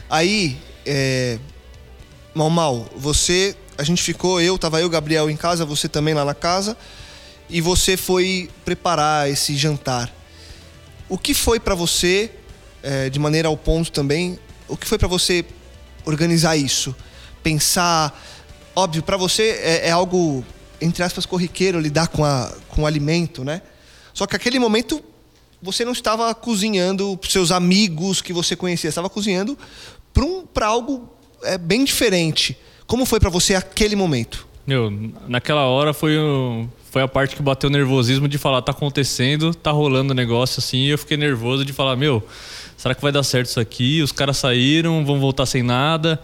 Aí, 0.08 0.56
é... 0.84 1.38
Mal 2.34 2.50
Mal, 2.50 2.88
você. 2.96 3.56
A 3.76 3.82
gente 3.82 4.02
ficou, 4.02 4.40
eu, 4.40 4.56
tava 4.58 4.80
eu, 4.80 4.88
Gabriel 4.88 5.28
em 5.30 5.36
casa, 5.36 5.64
você 5.64 5.88
também 5.88 6.14
lá 6.14 6.24
na 6.24 6.34
casa. 6.34 6.76
E 7.48 7.60
você 7.60 7.96
foi 7.96 8.48
preparar 8.64 9.28
esse 9.28 9.56
jantar. 9.56 10.14
O 11.08 11.18
que 11.18 11.34
foi 11.34 11.58
pra 11.58 11.74
você, 11.74 12.30
é, 12.82 13.10
de 13.10 13.18
maneira 13.18 13.48
ao 13.48 13.56
ponto 13.56 13.90
também, 13.90 14.38
o 14.68 14.76
que 14.76 14.86
foi 14.86 14.96
pra 14.96 15.08
você 15.08 15.44
organizar 16.04 16.56
isso? 16.56 16.94
Pensar. 17.42 18.18
Óbvio, 18.74 19.02
pra 19.02 19.16
você 19.16 19.58
é, 19.62 19.88
é 19.88 19.90
algo, 19.90 20.44
entre 20.80 21.02
aspas, 21.02 21.26
corriqueiro 21.26 21.80
lidar 21.80 22.08
com, 22.08 22.24
a, 22.24 22.52
com 22.68 22.82
o 22.82 22.86
alimento, 22.86 23.44
né? 23.44 23.62
Só 24.14 24.26
que 24.26 24.36
aquele 24.36 24.58
momento 24.58 25.02
você 25.62 25.84
não 25.84 25.92
estava 25.92 26.34
cozinhando 26.34 27.16
para 27.16 27.28
seus 27.30 27.50
amigos 27.50 28.20
que 28.22 28.32
você 28.32 28.56
conhecia, 28.56 28.88
estava 28.88 29.10
cozinhando 29.10 29.58
para 30.12 30.24
um, 30.24 30.46
pra 30.46 30.66
algo 30.66 31.08
é, 31.42 31.58
bem 31.58 31.84
diferente. 31.84 32.56
Como 32.86 33.04
foi 33.04 33.20
para 33.20 33.28
você 33.30 33.54
aquele 33.54 33.94
momento? 33.94 34.46
Meu, 34.66 34.90
naquela 35.28 35.62
hora 35.66 35.92
foi, 35.92 36.16
o- 36.18 36.66
foi 36.90 37.02
a 37.02 37.08
parte 37.08 37.36
que 37.36 37.42
bateu 37.42 37.68
o 37.68 37.72
nervosismo 37.72 38.26
de 38.28 38.38
falar, 38.38 38.62
tá 38.62 38.72
acontecendo, 38.72 39.54
tá 39.54 39.70
rolando 39.70 40.12
o 40.12 40.14
negócio 40.14 40.60
assim, 40.60 40.78
e 40.78 40.88
eu 40.90 40.98
fiquei 40.98 41.16
nervoso 41.16 41.64
de 41.64 41.72
falar, 41.72 41.96
meu, 41.96 42.22
será 42.80 42.94
que 42.94 43.02
vai 43.02 43.12
dar 43.12 43.22
certo 43.22 43.46
isso 43.48 43.60
aqui? 43.60 44.00
Os 44.02 44.10
caras 44.12 44.36
saíram, 44.38 45.04
vão 45.04 45.20
voltar 45.20 45.44
sem 45.46 45.62
nada. 45.62 46.18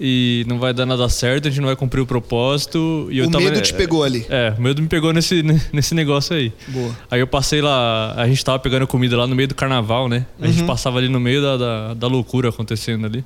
E 0.00 0.44
não 0.46 0.60
vai 0.60 0.72
dar 0.72 0.86
nada 0.86 1.08
certo, 1.08 1.48
a 1.48 1.50
gente 1.50 1.58
não 1.60 1.66
vai 1.66 1.74
cumprir 1.74 2.00
o 2.00 2.06
propósito. 2.06 3.08
E 3.10 3.18
eu 3.18 3.26
o 3.26 3.30
tava, 3.32 3.42
medo 3.42 3.60
te 3.60 3.74
pegou 3.74 4.04
ali. 4.04 4.24
É, 4.30 4.54
o 4.56 4.62
medo 4.62 4.80
me 4.80 4.86
pegou 4.86 5.12
nesse, 5.12 5.42
nesse 5.72 5.92
negócio 5.92 6.36
aí. 6.36 6.52
Boa. 6.68 6.96
Aí 7.10 7.18
eu 7.18 7.26
passei 7.26 7.60
lá, 7.60 8.14
a 8.16 8.28
gente 8.28 8.44
tava 8.44 8.60
pegando 8.60 8.86
comida 8.86 9.16
lá 9.16 9.26
no 9.26 9.34
meio 9.34 9.48
do 9.48 9.56
carnaval, 9.56 10.08
né? 10.08 10.24
A 10.40 10.46
Uhum. 10.46 10.52
gente 10.52 10.64
passava 10.66 10.98
ali 10.98 11.08
no 11.08 11.18
meio 11.18 11.42
da, 11.42 11.56
da, 11.56 11.94
da 11.94 12.06
loucura 12.06 12.50
acontecendo 12.50 13.06
ali. 13.06 13.24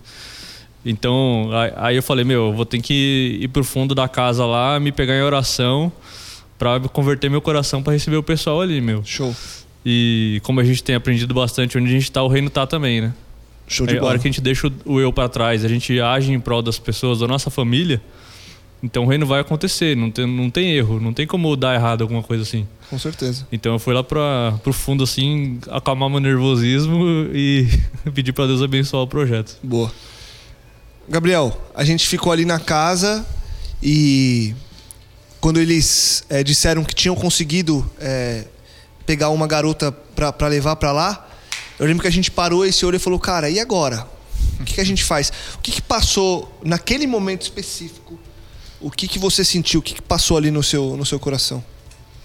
Então, 0.85 1.51
aí- 1.77 1.97
eu 1.97 2.03
falei, 2.03 2.25
meu, 2.25 2.47
eu 2.47 2.53
vou 2.55 2.65
ter 2.65 2.81
que 2.81 3.38
ir 3.43 3.49
pro 3.49 3.62
fundo 3.62 3.95
da 3.95 4.09
casa 4.09 4.45
lá, 4.47 4.81
me 4.81 4.91
pegar 4.91 5.15
em 5.15 5.23
oração 5.23 5.93
pra 6.59 6.81
converter 6.81 7.29
meu 7.31 7.43
coração 7.43 7.83
pra 7.83 7.93
receber 7.93 8.17
o 8.17 8.23
pessoal 8.23 8.62
ali, 8.62 8.81
meu. 8.81 9.03
Show. 9.05 9.35
E 9.85 10.40
como 10.45 10.61
a 10.61 10.64
gente 10.64 10.83
tem 10.83 10.95
aprendido 10.95 11.35
bastante 11.35 11.77
onde 11.77 11.88
a 11.88 11.92
gente 11.92 12.11
tá, 12.11 12.23
o 12.23 12.29
reino 12.29 12.49
tá 12.51 12.66
também, 12.66 13.01
né? 13.01 13.12
Show 13.66 13.87
de 13.87 13.99
a 13.99 14.05
hora 14.05 14.18
que 14.18 14.29
a 14.29 14.31
gente 14.31 14.40
deixa 14.40 14.68
o- 14.68 14.73
o 14.95 15.01
eu 15.01 15.12
pra 15.12 15.29
trás, 15.29 15.64
a 15.64 15.68
gente 15.68 15.99
age 16.01 16.33
em 16.33 16.38
prol 16.40 16.62
das 16.62 16.79
pessoas, 16.79 17.21
da 17.21 17.27
nossa 17.27 17.49
família, 17.51 18.01
então 18.83 19.05
o 19.05 19.09
reino 19.09 19.25
vai 19.25 19.40
acontecer, 19.40 19.97
não 19.97 20.11
tem, 20.11 20.27
não 20.27 20.51
tem 20.51 20.73
erro, 20.73 21.01
não 21.01 21.12
tem 21.12 21.27
como 21.27 21.57
dar 21.57 21.75
errado 21.75 22.03
alguma 22.03 22.23
coisa 22.23 22.42
assim. 22.42 22.66
Com 22.90 22.99
certeza. 22.99 23.47
Então 23.51 23.73
eu 23.73 23.79
fui 23.79 23.95
lá 23.95 24.03
pra, 24.05 24.59
pro 24.62 24.73
fundo 24.73 25.03
assim, 25.05 25.59
acalmar 25.71 26.11
meu 26.11 26.21
nervosismo 26.21 27.29
e 27.33 27.66
pedir 28.14 28.33
pra 28.33 28.47
Deus 28.47 28.61
abençoar 28.62 29.03
o 29.05 29.07
projeto. 29.07 29.57
Boa. 29.62 29.90
Gabriel, 31.09 31.61
a 31.75 31.85
gente 31.85 32.07
ficou 32.07 32.33
ali 32.33 32.45
na 32.45 32.59
casa 32.61 33.27
e 33.83 34.55
quando 35.40 35.59
eles 35.59 36.25
é, 36.29 36.42
disseram 36.45 36.85
que 36.85 36.95
tinham 36.95 37.14
conseguido 37.16 37.88
é, 37.99 38.45
pegar 39.07 39.31
uma 39.31 39.47
garota 39.47 39.93
pra 39.93 40.49
levar 40.49 40.77
pra 40.77 40.93
lá, 40.93 41.29
eu 41.79 41.87
lembro 41.87 42.03
que 42.03 42.09
a 42.09 42.12
gente 42.12 42.31
parou 42.31 42.65
esse 42.65 42.85
olho 42.87 42.97
e 42.97 42.99
falou, 42.99 43.19
cara, 43.19 43.51
e 43.51 43.59
agora? 43.59 44.07
O 44.61 44.65
que, 44.65 44.75
que 44.75 44.81
a 44.81 44.85
gente 44.85 45.03
faz? 45.03 45.33
O 45.55 45.59
que, 45.59 45.73
que 45.73 45.83
passou 45.83 46.61
naquele 46.65 47.07
momento 47.07 47.43
específico? 47.43 48.19
O 48.81 48.91
que, 48.91 49.09
que 49.09 49.19
você 49.19 49.45
sentiu? 49.45 49.81
O 49.81 49.83
que, 49.83 49.95
que 49.95 50.03
passou 50.03 50.37
ali 50.37 50.51
no 50.51 50.62
seu, 50.62 50.97
no 50.97 51.05
seu 51.05 51.19
coração? 51.19 51.65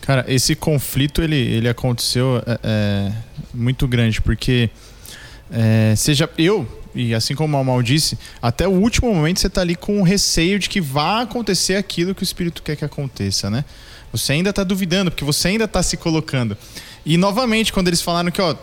Cara, 0.02 0.26
esse 0.28 0.56
conflito 0.56 1.22
ele, 1.22 1.36
ele 1.36 1.68
aconteceu 1.68 2.42
é, 2.46 2.60
é, 2.63 3.12
muito 3.54 3.88
grande, 3.88 4.22
porque 4.22 4.70
é, 5.52 5.94
seja 5.98 6.30
eu, 6.38 6.66
e 6.96 7.13
assim 7.13 7.36
como 7.36 7.60
o 7.60 7.66
Mal 7.66 7.82
disse, 7.84 8.18
até 8.42 8.68
o 8.68 8.72
último 8.72 9.13
momento 9.13 9.40
você 9.40 9.50
tá 9.50 9.62
ali 9.62 9.76
com 9.76 10.00
o 10.00 10.04
receio 10.04 10.60
de 10.60 10.70
que 10.70 10.80
vá 10.80 11.22
acontecer 11.22 11.76
aquilo 11.76 12.16
que 12.16 12.22
o 12.22 12.24
Espírito 12.24 12.63
quer 12.63 12.76
que 12.76 12.86
aconteça, 12.86 13.50
né? 13.50 13.66
Você 14.12 14.34
ainda 14.34 14.54
tá 14.54 14.63
duvidando, 14.63 15.12
porque 15.12 15.24
você 15.24 15.50
ainda 15.50 15.67
tá 15.67 15.84
se 15.84 15.98
colocando. 15.98 16.58
E 17.06 17.17
novamente, 17.17 17.72
quando 17.72 17.88
eles 17.88 18.02
falaram 18.02 18.32
que, 18.32 18.41
ó, 18.41 18.56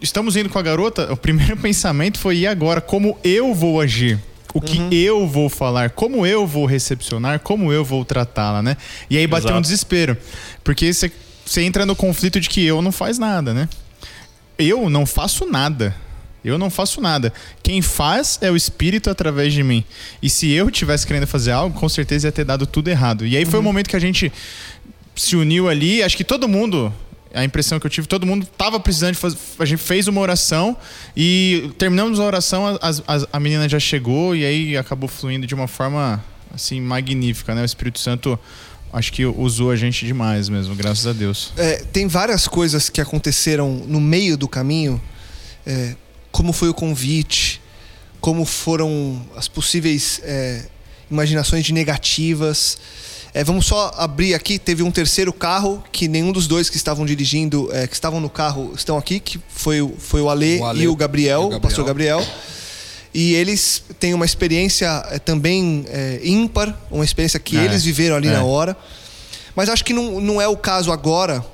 estamos 0.00 0.36
indo 0.36 0.48
com 0.48 0.58
a 0.58 0.62
garota, 0.62 1.12
o 1.12 1.16
primeiro 1.16 1.56
pensamento 1.58 2.18
foi, 2.18 2.38
e 2.38 2.46
agora? 2.46 2.80
Como 2.80 3.18
eu 3.22 3.54
vou 3.54 3.80
agir? 3.80 4.20
O 4.52 4.60
que 4.60 4.78
eu 4.94 5.26
vou 5.26 5.48
falar? 5.48 5.90
Como 5.90 6.24
eu 6.24 6.46
vou 6.46 6.64
recepcionar? 6.64 7.40
Como 7.40 7.72
eu 7.72 7.84
vou 7.84 8.04
tratá-la, 8.04 8.62
né? 8.62 8.76
E 9.10 9.18
aí 9.18 9.26
bateu 9.26 9.48
um 9.48 9.54
Exato. 9.54 9.62
desespero. 9.62 10.16
Porque 10.62 10.92
você 10.92 11.62
entra 11.62 11.84
no 11.84 11.96
conflito 11.96 12.38
de 12.38 12.48
que 12.48 12.64
eu 12.64 12.80
não 12.80 12.92
faz 12.92 13.18
nada, 13.18 13.52
né? 13.52 13.68
Eu 14.56 14.88
não 14.88 15.04
faço 15.04 15.44
nada. 15.44 15.96
Eu 16.44 16.56
não 16.56 16.70
faço 16.70 17.00
nada. 17.00 17.32
Quem 17.62 17.82
faz 17.82 18.38
é 18.40 18.50
o 18.50 18.56
Espírito 18.56 19.10
através 19.10 19.52
de 19.52 19.62
mim. 19.64 19.82
E 20.22 20.30
se 20.30 20.50
eu 20.52 20.70
tivesse 20.70 21.06
querendo 21.06 21.26
fazer 21.26 21.50
algo, 21.50 21.78
com 21.78 21.88
certeza 21.88 22.28
ia 22.28 22.32
ter 22.32 22.44
dado 22.44 22.66
tudo 22.66 22.88
errado. 22.88 23.26
E 23.26 23.36
aí 23.36 23.44
foi 23.44 23.58
o 23.58 23.62
momento 23.62 23.88
que 23.88 23.96
a 23.96 24.00
gente 24.00 24.30
se 25.14 25.36
uniu 25.36 25.68
ali. 25.68 26.02
Acho 26.02 26.16
que 26.16 26.24
todo 26.24 26.48
mundo, 26.48 26.92
a 27.32 27.44
impressão 27.44 27.78
que 27.80 27.86
eu 27.86 27.90
tive, 27.90 28.06
todo 28.06 28.26
mundo 28.26 28.46
tava 28.46 28.78
precisando 28.80 29.12
de 29.14 29.18
fazer. 29.18 29.36
A 29.58 29.64
gente 29.64 29.82
fez 29.82 30.08
uma 30.08 30.20
oração 30.20 30.76
e 31.16 31.70
terminamos 31.78 32.18
a 32.20 32.24
oração, 32.24 32.78
as- 32.80 33.02
as- 33.06 33.26
a 33.32 33.40
menina 33.40 33.68
já 33.68 33.78
chegou 33.80 34.34
e 34.36 34.44
aí 34.44 34.76
acabou 34.76 35.08
fluindo 35.08 35.46
de 35.46 35.54
uma 35.54 35.66
forma 35.68 36.22
assim 36.52 36.80
magnífica, 36.80 37.54
né? 37.54 37.62
O 37.62 37.64
Espírito 37.64 37.98
Santo 37.98 38.38
acho 38.92 39.12
que 39.12 39.26
usou 39.26 39.70
a 39.72 39.76
gente 39.76 40.06
demais 40.06 40.48
mesmo, 40.48 40.74
graças 40.74 41.04
a 41.06 41.12
Deus. 41.12 41.52
É, 41.56 41.78
tem 41.92 42.06
várias 42.06 42.46
coisas 42.46 42.88
que 42.88 43.00
aconteceram 43.00 43.82
no 43.88 44.00
meio 44.00 44.36
do 44.36 44.46
caminho, 44.46 45.02
é, 45.66 45.96
como 46.30 46.52
foi 46.52 46.68
o 46.68 46.74
convite, 46.74 47.60
como 48.20 48.44
foram 48.44 49.20
as 49.36 49.48
possíveis 49.48 50.20
é, 50.22 50.66
imaginações 51.10 51.64
de 51.64 51.72
negativas. 51.72 52.78
É, 53.36 53.42
vamos 53.42 53.66
só 53.66 53.92
abrir 53.96 54.32
aqui, 54.32 54.60
teve 54.60 54.82
um 54.84 54.92
terceiro 54.92 55.32
carro 55.32 55.82
que 55.90 56.06
nenhum 56.06 56.30
dos 56.30 56.46
dois 56.46 56.70
que 56.70 56.76
estavam 56.76 57.04
dirigindo, 57.04 57.68
é, 57.72 57.84
que 57.88 57.92
estavam 57.94 58.20
no 58.20 58.30
carro, 58.30 58.72
estão 58.76 58.96
aqui, 58.96 59.18
que 59.18 59.40
foi, 59.48 59.82
o- 59.82 59.92
foi 59.98 60.20
o 60.20 60.30
Ale, 60.30 60.60
O 60.60 60.64
Ale 60.66 60.82
e 60.84 60.88
o 60.88 60.94
Gabriel, 60.94 61.48
e 61.50 61.54
o 61.54 61.56
o 61.56 61.60
pastor 61.60 61.84
Gabriel. 61.84 62.24
E 63.12 63.34
eles 63.34 63.82
têm 63.98 64.14
uma 64.14 64.24
experiência 64.24 65.04
é, 65.10 65.18
também 65.18 65.84
é, 65.88 66.20
ímpar, 66.22 66.78
uma 66.90 67.04
experiência 67.04 67.40
que 67.40 67.56
É, 67.56 67.64
eles 67.64 67.82
viveram 67.84 68.14
ali 68.16 68.28
é. 68.28 68.32
na 68.32 68.44
hora. 68.44 68.76
Mas 69.56 69.68
acho 69.68 69.84
que 69.84 69.92
não, 69.92 70.20
não 70.20 70.40
é 70.40 70.46
o 70.48 70.56
caso 70.56 70.90
agora 70.92 71.44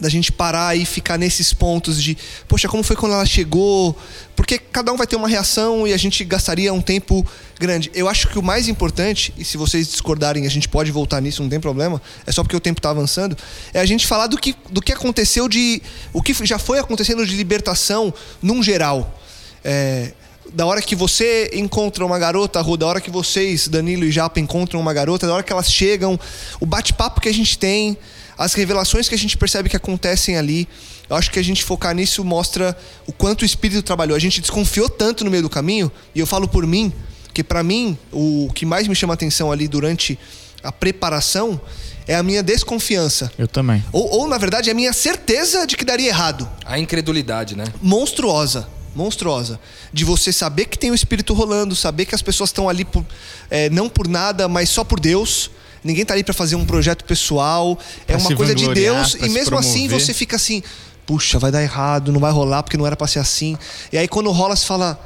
da 0.00 0.08
gente 0.08 0.32
parar 0.32 0.76
e 0.76 0.84
ficar 0.84 1.16
nesses 1.16 1.52
pontos 1.52 2.02
de, 2.02 2.16
poxa, 2.48 2.68
como 2.68 2.82
foi 2.82 2.96
quando 2.96 3.12
ela 3.12 3.24
chegou? 3.24 3.96
Porque 4.34 4.58
cada 4.58 4.92
um 4.92 4.96
vai 4.96 5.06
ter 5.06 5.16
uma 5.16 5.28
reação 5.28 5.86
e 5.86 5.92
a 5.92 5.96
gente 5.96 6.24
gastaria 6.24 6.72
um 6.72 6.80
tempo 6.80 7.24
grande. 7.58 7.90
Eu 7.94 8.08
acho 8.08 8.28
que 8.28 8.38
o 8.38 8.42
mais 8.42 8.66
importante, 8.66 9.32
e 9.38 9.44
se 9.44 9.56
vocês 9.56 9.86
discordarem, 9.86 10.46
a 10.46 10.50
gente 10.50 10.68
pode 10.68 10.90
voltar 10.90 11.20
nisso, 11.20 11.42
não 11.42 11.48
tem 11.48 11.60
problema, 11.60 12.02
é 12.26 12.32
só 12.32 12.42
porque 12.42 12.56
o 12.56 12.60
tempo 12.60 12.80
está 12.80 12.90
avançando, 12.90 13.36
é 13.72 13.80
a 13.80 13.86
gente 13.86 14.06
falar 14.06 14.26
do 14.26 14.36
que, 14.36 14.56
do 14.70 14.82
que 14.82 14.92
aconteceu 14.92 15.48
de. 15.48 15.80
o 16.12 16.20
que 16.20 16.34
já 16.44 16.58
foi 16.58 16.78
acontecendo 16.78 17.24
de 17.24 17.36
libertação 17.36 18.12
num 18.42 18.62
geral. 18.62 19.20
É, 19.62 20.12
da 20.52 20.66
hora 20.66 20.82
que 20.82 20.94
você 20.94 21.50
encontra 21.54 22.04
uma 22.04 22.18
garota, 22.18 22.62
da 22.76 22.86
hora 22.86 23.00
que 23.00 23.10
vocês, 23.10 23.68
Danilo 23.68 24.04
e 24.04 24.10
Japa, 24.10 24.40
encontram 24.40 24.80
uma 24.80 24.92
garota, 24.92 25.26
da 25.26 25.34
hora 25.34 25.42
que 25.42 25.52
elas 25.52 25.70
chegam, 25.72 26.18
o 26.60 26.66
bate-papo 26.66 27.20
que 27.20 27.28
a 27.28 27.34
gente 27.34 27.58
tem, 27.58 27.96
as 28.36 28.54
revelações 28.54 29.08
que 29.08 29.14
a 29.14 29.18
gente 29.18 29.36
percebe 29.36 29.68
que 29.68 29.76
acontecem 29.76 30.36
ali. 30.36 30.68
Eu 31.08 31.16
acho 31.16 31.30
que 31.30 31.38
a 31.38 31.44
gente 31.44 31.62
focar 31.62 31.94
nisso 31.94 32.24
mostra 32.24 32.76
o 33.06 33.12
quanto 33.12 33.42
o 33.42 33.44
espírito 33.44 33.82
trabalhou. 33.82 34.16
A 34.16 34.20
gente 34.20 34.40
desconfiou 34.40 34.88
tanto 34.88 35.24
no 35.24 35.30
meio 35.30 35.42
do 35.42 35.50
caminho, 35.50 35.90
e 36.14 36.20
eu 36.20 36.26
falo 36.26 36.48
por 36.48 36.66
mim, 36.66 36.92
que 37.32 37.44
para 37.44 37.62
mim 37.62 37.98
o 38.12 38.50
que 38.54 38.64
mais 38.64 38.88
me 38.88 38.94
chama 38.94 39.14
atenção 39.14 39.52
ali 39.52 39.68
durante 39.68 40.18
a 40.62 40.72
preparação 40.72 41.60
é 42.06 42.14
a 42.14 42.22
minha 42.22 42.42
desconfiança. 42.42 43.30
Eu 43.38 43.48
também. 43.48 43.84
Ou, 43.92 44.20
ou 44.20 44.28
na 44.28 44.38
verdade, 44.38 44.70
a 44.70 44.74
minha 44.74 44.92
certeza 44.92 45.66
de 45.66 45.76
que 45.76 45.84
daria 45.84 46.08
errado 46.08 46.48
A 46.64 46.78
incredulidade, 46.78 47.56
né? 47.56 47.64
monstruosa. 47.82 48.68
Monstruosa. 48.94 49.58
De 49.92 50.04
você 50.04 50.32
saber 50.32 50.66
que 50.66 50.78
tem 50.78 50.90
o 50.90 50.94
espírito 50.94 51.34
rolando, 51.34 51.74
saber 51.74 52.04
que 52.04 52.14
as 52.14 52.22
pessoas 52.22 52.50
estão 52.50 52.68
ali 52.68 52.84
por, 52.84 53.04
é, 53.50 53.68
não 53.68 53.88
por 53.88 54.06
nada, 54.06 54.46
mas 54.48 54.68
só 54.68 54.84
por 54.84 55.00
Deus. 55.00 55.50
Ninguém 55.84 56.04
tá 56.04 56.14
ali 56.14 56.24
para 56.24 56.32
fazer 56.32 56.56
um 56.56 56.64
projeto 56.64 57.04
pessoal. 57.04 57.78
É 58.08 58.12
Pra 58.12 58.18
uma 58.18 58.30
se 58.30 58.34
coisa 58.34 58.54
de 58.54 58.72
Deus. 58.72 59.14
E 59.14 59.28
mesmo 59.28 59.58
assim 59.58 59.86
você 59.86 60.14
fica 60.14 60.36
assim: 60.36 60.62
puxa, 61.06 61.38
vai 61.38 61.52
dar 61.52 61.62
errado, 61.62 62.10
não 62.10 62.18
vai 62.18 62.32
rolar 62.32 62.62
porque 62.62 62.78
não 62.78 62.86
era 62.86 62.96
pra 62.96 63.06
ser 63.06 63.18
assim. 63.18 63.56
E 63.92 63.98
aí 63.98 64.08
quando 64.08 64.30
rola, 64.32 64.56
você 64.56 64.64
fala: 64.64 64.98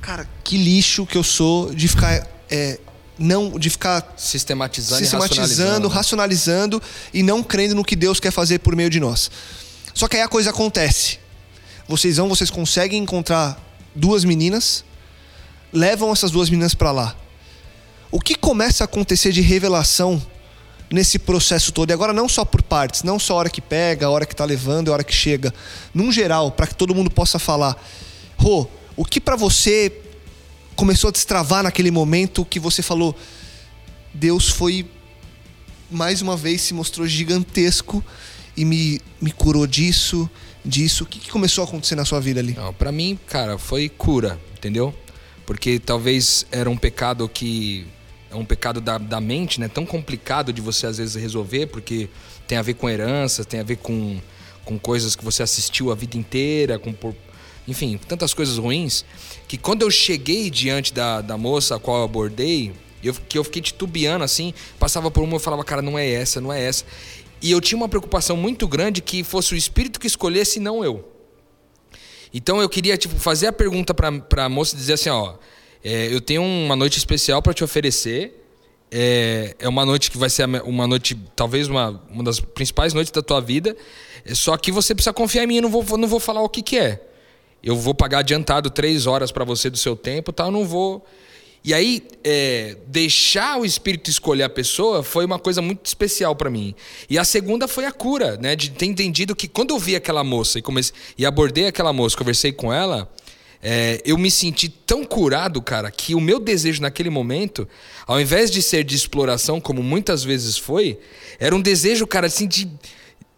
cara, 0.00 0.28
que 0.42 0.58
lixo 0.58 1.06
que 1.06 1.16
eu 1.16 1.22
sou 1.22 1.72
de 1.72 1.86
ficar. 1.86 2.26
É, 2.50 2.80
não 3.18 3.58
de 3.58 3.70
ficar 3.70 4.12
Sistematizando, 4.14 5.00
sistematizando, 5.00 5.40
e 5.40 5.88
racionalizando. 5.88 5.88
racionalizando 5.88 6.82
e 7.14 7.22
não 7.22 7.42
crendo 7.42 7.74
no 7.74 7.82
que 7.82 7.96
Deus 7.96 8.20
quer 8.20 8.30
fazer 8.30 8.58
por 8.58 8.76
meio 8.76 8.90
de 8.90 9.00
nós. 9.00 9.30
Só 9.94 10.06
que 10.06 10.16
aí 10.16 10.22
a 10.22 10.28
coisa 10.28 10.50
acontece. 10.50 11.18
Vocês 11.88 12.18
vão, 12.18 12.28
vocês 12.28 12.50
conseguem 12.50 13.02
encontrar 13.02 13.58
duas 13.94 14.22
meninas, 14.24 14.84
levam 15.72 16.12
essas 16.12 16.30
duas 16.30 16.50
meninas 16.50 16.74
para 16.74 16.90
lá. 16.92 17.16
O 18.10 18.20
que 18.20 18.34
começa 18.34 18.84
a 18.84 18.86
acontecer 18.86 19.32
de 19.32 19.40
revelação 19.40 20.22
nesse 20.90 21.18
processo 21.18 21.72
todo? 21.72 21.90
E 21.90 21.92
agora 21.92 22.12
não 22.12 22.28
só 22.28 22.44
por 22.44 22.62
partes, 22.62 23.02
não 23.02 23.18
só 23.18 23.34
a 23.34 23.36
hora 23.36 23.50
que 23.50 23.60
pega, 23.60 24.06
a 24.06 24.10
hora 24.10 24.26
que 24.26 24.34
tá 24.34 24.44
levando, 24.44 24.90
a 24.90 24.92
hora 24.94 25.04
que 25.04 25.14
chega. 25.14 25.52
Num 25.92 26.12
geral, 26.12 26.50
para 26.50 26.66
que 26.66 26.74
todo 26.74 26.94
mundo 26.94 27.10
possa 27.10 27.38
falar. 27.38 27.76
Rô, 28.36 28.66
o 28.96 29.04
que 29.04 29.20
para 29.20 29.36
você 29.36 29.92
começou 30.74 31.08
a 31.08 31.12
destravar 31.12 31.62
naquele 31.62 31.90
momento 31.90 32.44
que 32.44 32.60
você 32.60 32.82
falou, 32.82 33.16
Deus 34.12 34.48
foi 34.48 34.86
mais 35.90 36.20
uma 36.20 36.36
vez 36.36 36.62
se 36.62 36.74
mostrou 36.74 37.06
gigantesco 37.06 38.04
e 38.56 38.64
me, 38.64 39.00
me 39.20 39.30
curou 39.30 39.66
disso, 39.66 40.28
disso. 40.64 41.04
O 41.04 41.06
que, 41.06 41.18
que 41.18 41.30
começou 41.30 41.62
a 41.62 41.66
acontecer 41.66 41.94
na 41.94 42.04
sua 42.04 42.20
vida 42.20 42.40
ali? 42.40 42.56
Pra 42.78 42.90
mim, 42.90 43.18
cara, 43.26 43.58
foi 43.58 43.88
cura, 43.88 44.40
entendeu? 44.56 44.94
Porque 45.44 45.78
talvez 45.78 46.46
era 46.50 46.68
um 46.68 46.76
pecado 46.76 47.28
que. 47.28 47.86
É 48.30 48.34
um 48.34 48.44
pecado 48.44 48.80
da, 48.80 48.98
da 48.98 49.20
mente, 49.20 49.60
né? 49.60 49.68
Tão 49.68 49.86
complicado 49.86 50.52
de 50.52 50.60
você 50.60 50.86
às 50.86 50.98
vezes 50.98 51.14
resolver, 51.14 51.66
porque 51.66 52.08
tem 52.46 52.58
a 52.58 52.62
ver 52.62 52.74
com 52.74 52.88
herança, 52.88 53.44
tem 53.44 53.60
a 53.60 53.62
ver 53.62 53.76
com, 53.76 54.20
com 54.64 54.78
coisas 54.78 55.14
que 55.14 55.24
você 55.24 55.42
assistiu 55.42 55.90
a 55.92 55.94
vida 55.94 56.16
inteira, 56.16 56.78
com 56.78 56.92
por, 56.92 57.14
enfim, 57.66 57.98
tantas 58.08 58.34
coisas 58.34 58.58
ruins, 58.58 59.04
que 59.48 59.56
quando 59.56 59.82
eu 59.82 59.90
cheguei 59.90 60.50
diante 60.50 60.92
da, 60.92 61.20
da 61.20 61.38
moça 61.38 61.76
a 61.76 61.78
qual 61.78 61.98
eu 61.98 62.04
abordei, 62.04 62.72
eu, 63.02 63.14
que 63.14 63.38
eu 63.38 63.44
fiquei 63.44 63.62
titubeando 63.62 64.24
assim, 64.24 64.52
passava 64.78 65.10
por 65.10 65.22
uma 65.22 65.36
e 65.36 65.40
falava, 65.40 65.64
cara, 65.64 65.82
não 65.82 65.98
é 65.98 66.08
essa, 66.08 66.40
não 66.40 66.52
é 66.52 66.62
essa. 66.62 66.84
E 67.40 67.50
eu 67.50 67.60
tinha 67.60 67.76
uma 67.76 67.88
preocupação 67.88 68.36
muito 68.36 68.66
grande 68.66 69.00
que 69.00 69.22
fosse 69.22 69.54
o 69.54 69.56
espírito 69.56 70.00
que 70.00 70.06
escolhesse, 70.06 70.58
não 70.58 70.84
eu. 70.84 71.12
Então 72.32 72.60
eu 72.60 72.68
queria 72.68 72.96
tipo 72.96 73.18
fazer 73.18 73.46
a 73.46 73.52
pergunta 73.52 73.94
para 73.94 74.44
a 74.44 74.48
moça 74.48 74.74
e 74.74 74.78
dizer 74.78 74.94
assim, 74.94 75.10
ó, 75.10 75.34
é, 75.88 76.12
eu 76.12 76.20
tenho 76.20 76.42
uma 76.42 76.74
noite 76.74 76.98
especial 76.98 77.40
para 77.40 77.54
te 77.54 77.62
oferecer. 77.62 78.42
É, 78.90 79.54
é 79.56 79.68
uma 79.68 79.86
noite 79.86 80.10
que 80.10 80.18
vai 80.18 80.28
ser 80.28 80.44
uma 80.64 80.84
noite, 80.84 81.16
talvez 81.36 81.68
uma, 81.68 82.02
uma 82.10 82.24
das 82.24 82.40
principais 82.40 82.92
noites 82.92 83.12
da 83.12 83.22
tua 83.22 83.40
vida. 83.40 83.76
É, 84.24 84.34
só 84.34 84.56
que 84.56 84.72
você 84.72 84.96
precisa 84.96 85.12
confiar 85.12 85.44
em 85.44 85.46
mim, 85.46 85.56
eu 85.56 85.62
não 85.62 85.70
vou, 85.70 85.96
não 85.96 86.08
vou 86.08 86.18
falar 86.18 86.42
o 86.42 86.48
que, 86.48 86.60
que 86.60 86.76
é. 86.76 87.00
Eu 87.62 87.76
vou 87.76 87.94
pagar 87.94 88.18
adiantado 88.18 88.68
três 88.68 89.06
horas 89.06 89.30
para 89.30 89.44
você 89.44 89.70
do 89.70 89.76
seu 89.76 89.94
tempo, 89.94 90.32
tá? 90.32 90.46
Eu 90.46 90.50
não 90.50 90.64
vou. 90.64 91.06
E 91.62 91.72
aí, 91.72 92.02
é, 92.24 92.76
deixar 92.88 93.56
o 93.56 93.64
espírito 93.64 94.10
escolher 94.10 94.42
a 94.42 94.48
pessoa 94.48 95.04
foi 95.04 95.24
uma 95.24 95.38
coisa 95.38 95.62
muito 95.62 95.86
especial 95.86 96.34
para 96.34 96.50
mim. 96.50 96.74
E 97.08 97.16
a 97.16 97.22
segunda 97.22 97.68
foi 97.68 97.84
a 97.84 97.92
cura, 97.92 98.36
né? 98.38 98.56
De 98.56 98.70
ter 98.70 98.86
entendido 98.86 99.36
que 99.36 99.46
quando 99.46 99.70
eu 99.70 99.78
vi 99.78 99.94
aquela 99.94 100.24
moça 100.24 100.58
e, 100.58 100.62
comecei, 100.62 100.96
e 101.16 101.24
abordei 101.24 101.68
aquela 101.68 101.92
moça, 101.92 102.16
conversei 102.16 102.50
com 102.50 102.72
ela, 102.72 103.08
é, 103.62 104.00
eu 104.04 104.16
me 104.18 104.30
senti 104.30 104.68
tão 104.68 105.04
curado, 105.04 105.60
cara, 105.60 105.90
que 105.90 106.14
o 106.14 106.20
meu 106.20 106.38
desejo 106.38 106.82
naquele 106.82 107.10
momento, 107.10 107.68
ao 108.06 108.20
invés 108.20 108.50
de 108.50 108.62
ser 108.62 108.84
de 108.84 108.94
exploração, 108.94 109.60
como 109.60 109.82
muitas 109.82 110.22
vezes 110.22 110.56
foi, 110.56 110.98
era 111.38 111.54
um 111.54 111.60
desejo, 111.60 112.06
cara, 112.06 112.26
assim, 112.26 112.46
de. 112.46 112.68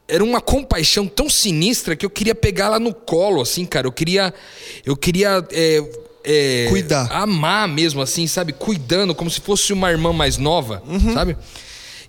Era 0.07 0.25
uma 0.25 0.41
compaixão 0.41 1.07
tão 1.07 1.29
sinistra 1.29 1.95
que 1.95 2.05
eu 2.05 2.09
queria 2.09 2.35
pegar 2.35 2.66
ela 2.66 2.81
no 2.81 2.95
colo, 2.95 3.43
assim, 3.43 3.66
cara. 3.66 3.87
Eu 3.87 3.93
queria. 3.93 4.33
Eu 4.85 4.97
queria. 4.97 5.47
É, 5.53 5.85
é, 6.25 6.66
Cuidar. 6.69 7.11
Amar 7.12 7.69
mesmo, 7.69 8.01
assim, 8.01 8.27
sabe? 8.27 8.53
Cuidando, 8.53 9.14
como 9.14 9.31
se 9.31 9.41
fosse 9.41 9.73
uma 9.73 9.91
irmã 9.91 10.12
mais 10.12 10.37
nova, 10.37 10.83
sabe? 11.14 11.37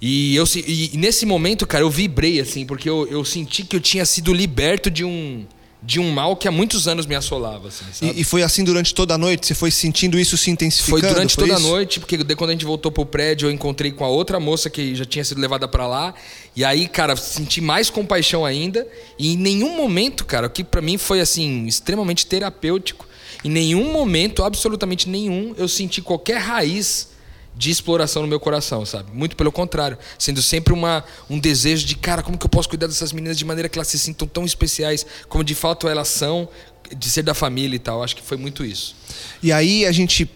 E, 0.02 0.36
eu, 0.36 0.46
e 0.66 0.92
nesse 0.96 1.26
momento, 1.26 1.68
cara, 1.68 1.84
eu 1.84 1.90
vibrei, 1.90 2.40
assim, 2.40 2.66
porque 2.66 2.90
eu, 2.90 3.06
eu 3.12 3.24
senti 3.26 3.64
que 3.64 3.76
eu 3.76 3.82
tinha 3.82 4.06
sido 4.06 4.34
liberto 4.34 4.90
de 4.90 5.04
um, 5.04 5.46
de 5.82 6.00
um 6.00 6.12
mal 6.12 6.36
que 6.36 6.48
há 6.48 6.52
muitos 6.52 6.88
anos 6.88 7.06
me 7.06 7.16
assolava, 7.16 7.70
assim, 7.70 7.86
sabe? 7.94 8.12
E, 8.18 8.22
e 8.22 8.24
foi 8.24 8.44
assim 8.44 8.64
durante 8.64 8.94
toda 8.94 9.14
a 9.14 9.18
noite? 9.18 9.48
Você 9.48 9.56
foi 9.56 9.72
sentindo 9.72 10.20
isso 10.20 10.38
se 10.38 10.52
intensificando? 10.52 11.02
Foi 11.02 11.10
durante 11.10 11.38
toda 11.38 11.54
a 11.54 11.58
isso? 11.58 11.68
noite, 11.68 12.00
porque 12.00 12.18
quando 12.36 12.50
a 12.50 12.54
gente 12.54 12.66
voltou 12.66 12.92
pro 12.92 13.06
prédio, 13.06 13.48
eu 13.48 13.52
encontrei 13.52 13.92
com 13.92 14.04
a 14.04 14.10
outra 14.10 14.40
moça 14.40 14.70
que 14.70 14.94
já 14.94 15.06
tinha 15.06 15.24
sido 15.24 15.40
levada 15.40 15.68
pra 15.68 15.88
lá. 15.88 16.14
E 16.56 16.66
aí, 16.66 16.88
cara, 16.88 17.16
senti 17.16 17.62
mais 17.62 17.90
compaixão 17.90 18.46
ainda. 18.46 18.86
E 19.18 19.34
em 19.34 19.38
nenhum 19.38 19.78
momento, 19.78 20.26
cara, 20.26 20.48
o 20.48 20.50
que 20.50 20.64
pra 20.64 20.82
mim 20.82 20.98
foi 20.98 21.22
assim, 21.22 21.66
extremamente 21.66 22.26
terapêutico. 22.26 23.08
Em 23.44 23.50
nenhum 23.50 23.94
momento, 23.94 24.44
absolutamente 24.44 25.08
nenhum, 25.08 25.56
eu 25.58 25.68
senti 25.70 26.02
qualquer 26.02 26.40
raiz 26.40 27.08
de 27.56 27.70
exploração 27.70 28.22
no 28.22 28.28
meu 28.28 28.40
coração, 28.40 28.86
sabe? 28.86 29.12
Muito 29.14 29.36
pelo 29.36 29.52
contrário, 29.52 29.98
sendo 30.18 30.42
sempre 30.42 30.74
uma, 30.74 31.04
um 31.30 31.38
desejo 31.38 31.86
de, 31.86 31.96
cara, 31.96 32.24
como 32.24 32.38
que 32.38 32.46
eu 32.46 32.50
posso 32.50 32.70
cuidar 32.70 32.88
dessas 32.88 33.12
meninas 33.12 33.38
de 33.38 33.44
maneira 33.44 33.68
que 33.68 33.78
elas 33.78 33.88
se 33.88 34.00
sintam 34.00 34.28
tão 34.28 34.46
especiais, 34.46 35.06
como 35.28 35.44
de 35.44 35.54
fato 35.54 35.88
elas 35.88 36.08
são, 36.08 36.48
de 36.96 37.10
ser 37.10 37.24
da 37.24 37.34
família 37.34 37.76
e 37.76 37.80
tal. 37.80 38.02
Acho 38.02 38.16
que 38.16 38.22
foi 38.22 38.38
muito 38.38 38.64
isso. 38.64 38.96
E 39.44 39.52
aí 39.52 39.86
a 39.86 39.92
gente, 39.92 40.30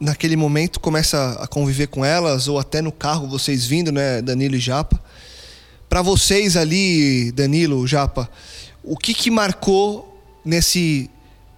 naquele 0.00 0.36
momento, 0.36 0.80
começa 0.80 1.38
a 1.40 1.46
conviver 1.46 1.88
com 1.88 2.04
elas, 2.04 2.48
ou 2.48 2.58
até 2.58 2.80
no 2.80 2.90
carro, 2.90 3.28
vocês 3.28 3.66
vindo, 3.66 3.92
né, 3.92 4.22
Danilo 4.22 4.56
e 4.56 4.60
Japa. 4.60 5.00
Para 5.88 6.02
vocês 6.02 6.56
ali, 6.56 7.30
Danilo, 7.32 7.86
Japa, 7.86 8.30
o 8.82 8.96
que 8.96 9.12
que 9.12 9.30
marcou 9.30 10.20
nesse 10.44 11.10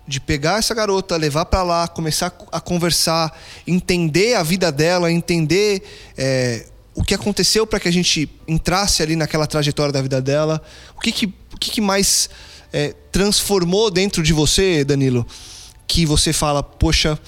de 0.08 0.20
pegar 0.20 0.58
essa 0.58 0.74
garota, 0.74 1.16
levar 1.16 1.44
para 1.44 1.62
lá, 1.62 1.86
começar 1.86 2.36
a 2.50 2.60
conversar, 2.60 3.38
entender 3.66 4.34
a 4.34 4.42
vida 4.42 4.72
dela, 4.72 5.12
entender 5.12 5.82
é, 6.16 6.66
o 6.94 7.04
que 7.04 7.14
aconteceu 7.14 7.66
para 7.66 7.78
que 7.78 7.86
a 7.86 7.92
gente 7.92 8.28
entrasse 8.48 9.02
ali 9.02 9.14
naquela 9.14 9.46
trajetória 9.46 9.92
da 9.92 10.02
vida 10.02 10.20
dela? 10.20 10.60
O 10.96 11.00
que 11.00 11.12
que, 11.12 11.26
o 11.26 11.58
que, 11.60 11.70
que 11.70 11.80
mais 11.80 12.28
é, 12.72 12.94
transformou 13.12 13.90
dentro 13.90 14.22
de 14.22 14.32
você, 14.32 14.82
Danilo? 14.82 15.24
que 15.88 16.04
você 16.04 16.32
fala, 16.32 16.62
poxa, 16.62 17.18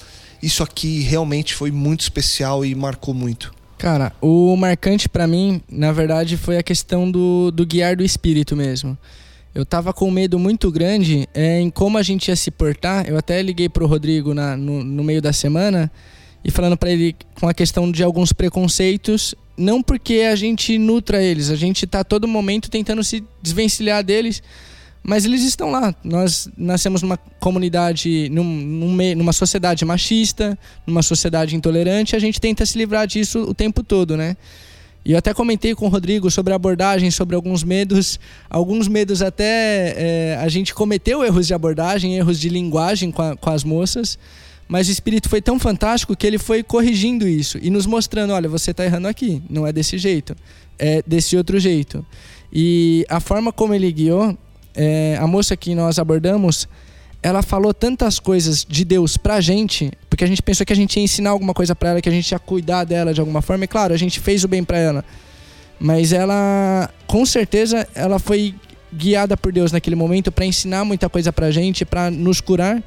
isso 0.41 0.61
aqui 0.61 1.01
realmente 1.01 1.55
foi 1.55 1.71
muito 1.71 2.01
especial 2.01 2.63
e 2.63 2.75
marcou 2.75 3.13
muito? 3.13 3.53
Cara, 3.77 4.13
o 4.21 4.55
marcante 4.55 5.09
pra 5.09 5.25
mim, 5.25 5.59
na 5.67 5.91
verdade, 5.91 6.37
foi 6.37 6.57
a 6.57 6.63
questão 6.63 7.09
do, 7.09 7.49
do 7.49 7.65
guiar 7.65 7.97
do 7.97 8.03
espírito 8.03 8.55
mesmo. 8.55 8.95
Eu 9.53 9.65
tava 9.65 9.91
com 9.91 10.09
medo 10.09 10.39
muito 10.39 10.71
grande 10.71 11.27
é, 11.33 11.59
em 11.59 11.69
como 11.69 11.97
a 11.97 12.03
gente 12.03 12.29
ia 12.29 12.35
se 12.35 12.49
portar. 12.49 13.07
Eu 13.07 13.17
até 13.17 13.41
liguei 13.41 13.67
pro 13.67 13.85
Rodrigo 13.85 14.33
na, 14.33 14.55
no, 14.55 14.83
no 14.83 15.03
meio 15.03 15.21
da 15.21 15.33
semana 15.33 15.91
e 16.43 16.49
falando 16.49 16.77
pra 16.77 16.89
ele 16.89 17.15
com 17.39 17.47
a 17.47 17.53
questão 17.53 17.91
de 17.91 18.03
alguns 18.03 18.31
preconceitos, 18.31 19.35
não 19.57 19.81
porque 19.81 20.21
a 20.21 20.35
gente 20.35 20.77
nutra 20.77 21.21
eles, 21.21 21.49
a 21.49 21.55
gente 21.55 21.85
tá 21.85 22.03
todo 22.03 22.27
momento 22.27 22.69
tentando 22.69 23.03
se 23.03 23.23
desvencilhar 23.41 24.03
deles, 24.03 24.41
mas 25.03 25.25
eles 25.25 25.43
estão 25.43 25.69
lá. 25.69 25.93
Nós 26.03 26.49
nascemos 26.57 27.01
numa 27.01 27.17
comunidade, 27.39 28.29
num, 28.29 28.43
num 28.43 29.15
numa 29.15 29.33
sociedade 29.33 29.83
machista, 29.85 30.57
numa 30.87 31.03
sociedade 31.03 31.55
intolerante, 31.55 32.15
a 32.15 32.19
gente 32.19 32.39
tenta 32.39 32.65
se 32.65 32.77
livrar 32.77 33.05
disso 33.05 33.41
o 33.41 33.53
tempo 33.53 33.83
todo, 33.83 34.15
né? 34.15 34.35
E 35.03 35.13
eu 35.13 35.17
até 35.17 35.33
comentei 35.33 35.73
com 35.73 35.85
o 35.87 35.89
Rodrigo 35.89 36.29
sobre 36.29 36.53
a 36.53 36.55
abordagem, 36.55 37.09
sobre 37.09 37.35
alguns 37.35 37.63
medos. 37.63 38.19
Alguns 38.49 38.87
medos 38.87 39.21
até 39.21 39.93
é, 39.97 40.37
a 40.39 40.47
gente 40.47 40.73
cometeu 40.75 41.23
erros 41.23 41.47
de 41.47 41.53
abordagem, 41.53 42.15
erros 42.15 42.39
de 42.39 42.49
linguagem 42.49 43.09
com, 43.11 43.21
a- 43.21 43.35
com 43.35 43.49
as 43.49 43.63
moças. 43.63 44.19
Mas 44.67 44.87
o 44.87 44.91
espírito 44.91 45.27
foi 45.27 45.41
tão 45.41 45.59
fantástico 45.59 46.15
que 46.15 46.25
ele 46.25 46.37
foi 46.37 46.61
corrigindo 46.63 47.27
isso 47.27 47.57
e 47.61 47.69
nos 47.69 47.85
mostrando: 47.85 48.31
olha, 48.31 48.47
você 48.47 48.71
está 48.71 48.85
errando 48.85 49.07
aqui, 49.07 49.41
não 49.49 49.65
é 49.67 49.73
desse 49.73 49.97
jeito, 49.97 50.35
é 50.77 51.03
desse 51.05 51.35
outro 51.35 51.59
jeito. 51.59 52.05
E 52.53 53.05
a 53.09 53.19
forma 53.19 53.51
como 53.51 53.73
ele 53.73 53.91
guiou, 53.91 54.37
é, 54.75 55.17
a 55.19 55.25
moça 55.27 55.57
que 55.57 55.73
nós 55.75 55.97
abordamos, 55.99 56.69
ela 57.23 57.41
falou 57.43 57.73
tantas 57.73 58.17
coisas 58.19 58.65
de 58.67 58.83
Deus 58.83 59.15
pra 59.15 59.39
gente, 59.41 59.91
porque 60.09 60.23
a 60.23 60.27
gente 60.27 60.41
pensou 60.41 60.65
que 60.65 60.73
a 60.73 60.75
gente 60.75 60.97
ia 60.97 61.03
ensinar 61.03 61.29
alguma 61.29 61.53
coisa 61.53 61.75
pra 61.75 61.89
ela, 61.89 62.01
que 62.01 62.09
a 62.09 62.11
gente 62.11 62.31
ia 62.31 62.39
cuidar 62.39 62.83
dela 62.83 63.13
de 63.13 63.19
alguma 63.19 63.41
forma. 63.41 63.65
E 63.65 63.67
claro, 63.67 63.93
a 63.93 63.97
gente 63.97 64.19
fez 64.19 64.43
o 64.43 64.47
bem 64.47 64.63
pra 64.63 64.77
ela. 64.77 65.05
Mas 65.79 66.13
ela, 66.13 66.89
com 67.07 67.25
certeza, 67.25 67.87
ela 67.95 68.17
foi 68.19 68.53
guiada 68.93 69.37
por 69.37 69.51
Deus 69.51 69.71
naquele 69.71 69.95
momento 69.95 70.31
pra 70.31 70.45
ensinar 70.45 70.83
muita 70.83 71.07
coisa 71.09 71.31
pra 71.31 71.49
gente, 71.51 71.85
pra 71.85 72.09
nos 72.11 72.41
curar. 72.41 72.81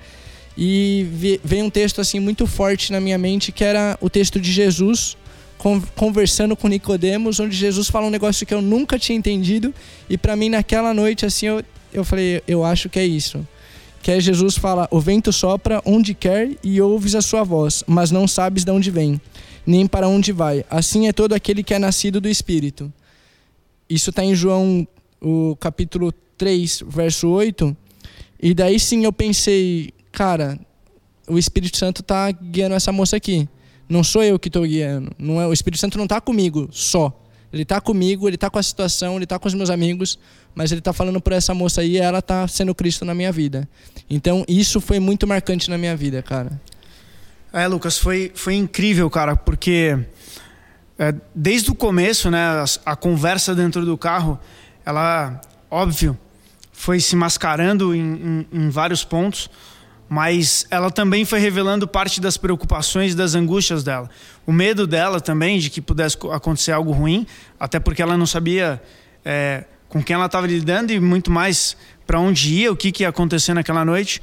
E 0.57 1.07
ve- 1.13 1.41
veio 1.45 1.65
um 1.65 1.71
texto 1.71 2.01
assim 2.01 2.21
muito 2.21 2.47
forte 2.47 2.93
na 2.93 3.01
minha 3.01 3.19
mente, 3.19 3.51
que 3.53 3.65
era 3.65 3.97
o 4.01 4.09
texto 4.11 4.41
de 4.41 4.53
Jesus 4.53 5.17
con- 5.59 5.83
conversando 5.97 6.57
com 6.57 6.69
Nicodemos, 6.69 7.41
onde 7.41 7.57
Jesus 7.57 7.89
fala 7.89 8.07
um 8.07 8.11
negócio 8.11 8.45
que 8.47 8.55
eu 8.55 8.63
nunca 8.63 8.99
tinha 8.99 9.17
entendido. 9.19 9.73
E 10.09 10.17
pra 10.19 10.37
mim 10.37 10.49
naquela 10.49 10.93
noite 10.95 11.25
assim, 11.27 11.47
eu, 11.47 11.63
eu 11.93 12.05
falei, 12.05 12.43
eu 12.47 12.65
acho 12.65 12.89
que 12.89 12.99
é 12.99 13.05
isso 13.07 13.47
que 14.05 14.11
é 14.11 14.21
Jesus 14.21 14.59
fala: 14.59 14.87
O 14.91 15.01
vento 15.01 15.33
sopra 15.33 15.81
onde 15.83 16.13
quer 16.13 16.59
e 16.63 16.79
ouves 16.79 17.15
a 17.15 17.23
sua 17.23 17.43
voz, 17.43 17.83
mas 17.87 18.11
não 18.11 18.29
sabes 18.29 18.63
de 18.63 18.71
onde 18.71 18.91
vem, 18.91 19.19
nem 19.67 19.87
para 19.87 20.07
onde 20.07 20.31
vai. 20.31 20.63
Assim 20.69 21.09
é 21.09 21.13
todo 21.13 21.33
aquele 21.33 21.63
que 21.63 21.73
é 21.73 21.79
nascido 21.79 22.21
do 22.21 22.29
Espírito. 22.29 22.93
Isso 23.89 24.11
está 24.11 24.23
em 24.23 24.35
João, 24.35 24.87
o 25.23 25.57
capítulo 25.57 26.13
3, 26.37 26.85
verso 26.87 27.29
8. 27.29 27.75
E 28.43 28.53
daí 28.53 28.79
sim 28.79 29.07
eu 29.07 29.13
pensei, 29.13 29.95
cara, 30.13 30.61
o 31.27 31.39
Espírito 31.39 31.79
Santo 31.79 32.03
tá 32.03 32.31
guiando 32.31 32.75
essa 32.75 32.93
moça 32.93 33.17
aqui. 33.17 33.49
Não 33.89 34.05
sou 34.05 34.23
eu 34.23 34.39
que 34.39 34.49
estou 34.49 34.65
guiando. 34.65 35.13
Não 35.19 35.41
é, 35.41 35.47
o 35.47 35.53
Espírito 35.53 35.81
Santo 35.81 35.97
não 35.97 36.05
está 36.05 36.21
comigo 36.21 36.69
só. 36.71 37.24
Ele 37.55 37.63
está 37.63 37.81
comigo, 37.81 38.29
ele 38.29 38.35
está 38.35 38.51
com 38.51 38.59
a 38.59 38.63
situação, 38.63 39.15
ele 39.15 39.23
está 39.25 39.39
com 39.39 39.47
os 39.47 39.55
meus 39.55 39.71
amigos, 39.71 40.19
mas 40.57 40.73
ele 40.73 40.81
está 40.81 40.93
falando 40.93 41.21
por 41.21 41.33
essa 41.33 41.55
moça 41.55 41.83
aí 41.83 41.99
ela 41.99 42.19
está 42.19 42.49
sendo 42.49 42.75
Cristo 42.75 43.05
na 43.05 43.15
minha 43.15 43.31
vida. 43.31 43.69
Então 44.11 44.45
isso 44.49 44.81
foi 44.81 44.99
muito 44.99 45.25
marcante 45.25 45.71
na 45.71 45.79
minha 45.79 45.97
vida, 45.97 46.21
cara. 46.21 46.61
É, 47.53 47.69
Lucas, 47.69 47.97
foi, 47.97 48.33
foi 48.35 48.57
incrível, 48.57 49.09
cara, 49.09 49.37
porque 49.37 49.97
é, 50.99 51.15
desde 51.33 51.71
o 51.71 51.77
começo, 51.77 52.29
né, 52.29 52.39
a, 52.39 52.65
a, 52.87 52.97
conversa 52.97 53.55
dentro 53.55 53.87
do 53.87 53.97
carro, 53.97 54.37
ela, 54.85 55.41
óbvio, 55.71 56.19
foi 56.73 56.99
se 56.99 57.15
mascarando 57.15 57.95
em, 57.95 58.01
em, 58.01 58.47
em 58.65 58.69
vários 58.69 59.05
pontos, 59.05 59.49
mas 60.09 60.67
ela 60.71 60.91
também 60.91 61.25
foi 61.25 61.39
revelando 61.39 61.89
parte 61.89 62.21
das 62.21 62.37
preocupações 62.37 63.13
e 63.13 63.17
das 63.17 63.35
angústias 63.35 63.83
dela. 63.83 64.09
O 64.47 64.53
medo 64.53 64.87
dela 64.87 65.21
também 65.21 65.59
de 65.59 65.71
que 65.71 65.81
pudesse 65.81 66.17
acontecer 66.33 66.73
algo 66.73 66.93
ruim, 66.93 67.27
até 67.59 67.81
porque 67.81 68.03
ela 68.03 68.17
não 68.17 68.27
sabia 68.27 68.83
é, 69.25 69.65
com 69.89 70.03
quem 70.03 70.15
ela 70.15 70.27
estava 70.27 70.47
lidando 70.47 70.93
e 70.93 71.01
muito 71.01 71.31
mais 71.31 71.77
para 72.07 72.21
onde 72.21 72.53
ia, 72.55 72.71
o 72.71 72.77
que, 72.77 72.93
que 72.93 73.03
ia 73.03 73.09
acontecer 73.09 73.55
naquela 73.55 73.85
noite. 73.85 74.21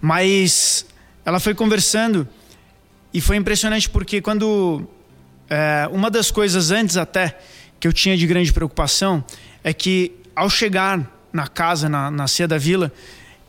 Mas 0.00 0.86
ela 1.24 1.40
foi 1.40 1.54
conversando 1.54 2.28
e 3.12 3.20
foi 3.20 3.36
impressionante 3.36 3.88
porque 3.88 4.20
quando. 4.20 4.86
É, 5.48 5.88
uma 5.92 6.10
das 6.10 6.30
coisas 6.30 6.70
antes 6.70 6.96
até 6.96 7.38
que 7.78 7.86
eu 7.86 7.92
tinha 7.92 8.16
de 8.16 8.26
grande 8.26 8.52
preocupação 8.52 9.22
é 9.62 9.72
que 9.72 10.12
ao 10.34 10.48
chegar 10.48 11.10
na 11.32 11.46
casa, 11.46 11.88
na, 11.88 12.10
na 12.10 12.26
ceia 12.26 12.48
da 12.48 12.58
vila, 12.58 12.92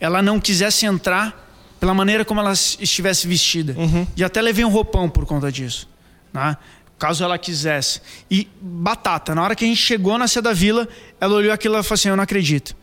ela 0.05 0.21
não 0.21 0.39
quisesse 0.39 0.85
entrar 0.85 1.43
pela 1.79 1.93
maneira 1.93 2.23
como 2.23 2.39
ela 2.39 2.53
estivesse 2.53 3.27
vestida. 3.27 3.75
Uhum. 3.77 4.07
E 4.15 4.23
até 4.23 4.41
levei 4.41 4.63
um 4.63 4.69
roupão 4.69 5.09
por 5.09 5.25
conta 5.25 5.51
disso. 5.51 5.89
Né? 6.33 6.55
Caso 6.97 7.23
ela 7.23 7.37
quisesse. 7.37 8.01
E 8.29 8.47
batata, 8.61 9.35
na 9.35 9.43
hora 9.43 9.55
que 9.55 9.65
a 9.65 9.67
gente 9.67 9.81
chegou 9.81 10.17
na 10.17 10.27
ceia 10.27 10.41
da 10.41 10.53
vila, 10.53 10.87
ela 11.19 11.35
olhou 11.35 11.51
aquilo 11.51 11.77
e 11.77 11.83
falou 11.83 11.95
assim: 11.95 12.09
Eu 12.09 12.15
não 12.15 12.23
acredito. 12.23 12.75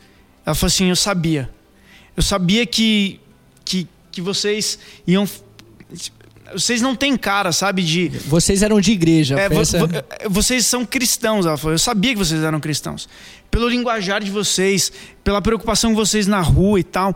Ela 0.44 0.54
falou 0.54 0.68
assim: 0.68 0.88
Eu 0.88 0.96
sabia. 0.96 1.50
Eu 2.16 2.22
sabia 2.22 2.66
que, 2.66 3.20
que, 3.64 3.88
que 4.10 4.20
vocês 4.20 4.78
iam. 5.06 5.26
Vocês 6.52 6.82
não 6.82 6.94
têm 6.94 7.16
cara, 7.16 7.50
sabe, 7.50 7.82
de. 7.82 8.08
Vocês 8.08 8.62
eram 8.62 8.78
de 8.80 8.92
igreja. 8.92 9.40
É, 9.40 9.48
vo, 9.48 9.64
vo, 9.64 9.88
vocês 10.28 10.66
são 10.66 10.84
cristãos, 10.84 11.46
ela 11.46 11.56
falou. 11.56 11.72
Eu 11.72 11.78
sabia 11.78 12.12
que 12.12 12.18
vocês 12.18 12.42
eram 12.42 12.60
cristãos 12.60 13.08
pelo 13.52 13.68
linguajar 13.68 14.24
de 14.24 14.30
vocês, 14.30 14.90
pela 15.22 15.42
preocupação 15.42 15.90
de 15.90 15.96
vocês 15.96 16.26
na 16.26 16.40
rua 16.40 16.80
e 16.80 16.82
tal. 16.82 17.14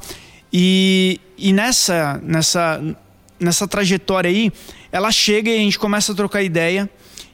E, 0.52 1.18
e 1.36 1.50
nessa, 1.50 2.20
nessa, 2.22 2.96
nessa 3.40 3.66
trajetória 3.66 4.28
aí, 4.28 4.52
ela 4.92 5.10
chega 5.10 5.50
e 5.50 5.54
a 5.54 5.58
gente 5.58 5.78
começa 5.78 6.12
a 6.12 6.14
trocar 6.14 6.42
ideia. 6.42 6.88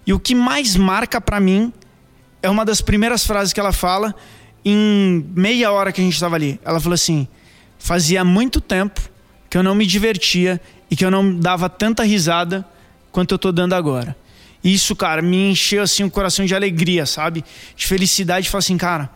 E 0.07 0.13
o 0.13 0.21
que 0.21 0.37
mais 0.37 0.77
marca 0.77 1.21
para 1.21 1.41
mim 1.41 1.73
é 2.41 2.49
uma 2.49 2.65
das 2.65 2.81
primeiras 2.81 3.27
frases 3.27 3.53
que 3.53 3.59
ela 3.59 3.73
fala 3.73 4.15
em 4.65 5.27
meia 5.35 5.73
hora 5.73 5.91
que 5.91 6.01
a 6.01 6.05
gente 6.05 6.15
estava 6.15 6.37
ali. 6.37 6.61
Ela 6.65 6.79
falou 6.79 6.95
assim: 6.95 7.27
fazia 7.81 8.25
muito 8.25 8.61
tempo 8.61 9.01
que 9.51 9.59
eu 9.59 9.65
não 9.65 9.75
me 9.75 9.85
divertia 9.85 10.61
e 10.89 10.95
que 10.95 11.05
eu 11.05 11.11
não 11.11 11.39
dava 11.41 11.69
tanta 11.69 12.05
risada 12.05 12.65
quanto 13.11 13.35
eu 13.35 13.39
tô 13.39 13.51
dando 13.51 13.75
agora. 13.75 14.17
Isso, 14.63 14.95
cara, 14.95 15.21
me 15.21 15.51
encheu 15.51 15.83
assim 15.83 16.05
o 16.05 16.11
coração 16.11 16.45
de 16.45 16.55
alegria, 16.55 17.05
sabe? 17.05 17.45
De 17.77 17.87
felicidade, 17.87 18.45
de 18.45 18.51
falar 18.51 18.61
assim, 18.61 18.77
cara, 18.77 19.11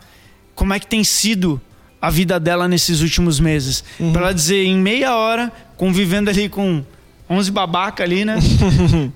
como 0.53 0.73
é 0.73 0.79
que 0.79 0.87
tem 0.87 1.03
sido 1.03 1.61
a 2.01 2.09
vida 2.09 2.39
dela 2.39 2.67
nesses 2.67 3.01
últimos 3.01 3.39
meses? 3.39 3.83
Uhum. 3.99 4.11
Para 4.11 4.23
ela 4.23 4.33
dizer 4.33 4.63
em 4.63 4.77
meia 4.77 5.15
hora, 5.15 5.51
convivendo 5.77 6.29
ali 6.29 6.49
com 6.49 6.83
11 7.29 7.51
babaca 7.51 8.03
ali, 8.03 8.25
né? 8.25 8.37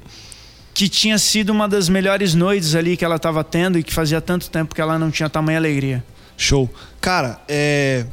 que 0.73 0.87
tinha 0.87 1.17
sido 1.17 1.49
uma 1.49 1.67
das 1.67 1.89
melhores 1.89 2.33
noites 2.33 2.75
ali 2.75 2.95
que 2.95 3.03
ela 3.03 3.17
estava 3.17 3.43
tendo 3.43 3.77
e 3.77 3.83
que 3.83 3.93
fazia 3.93 4.21
tanto 4.21 4.49
tempo 4.49 4.73
que 4.73 4.81
ela 4.81 4.97
não 4.97 5.11
tinha 5.11 5.29
tamanha 5.29 5.57
alegria. 5.57 6.03
Show. 6.37 6.69
Cara, 6.99 7.41
é, 7.47 8.05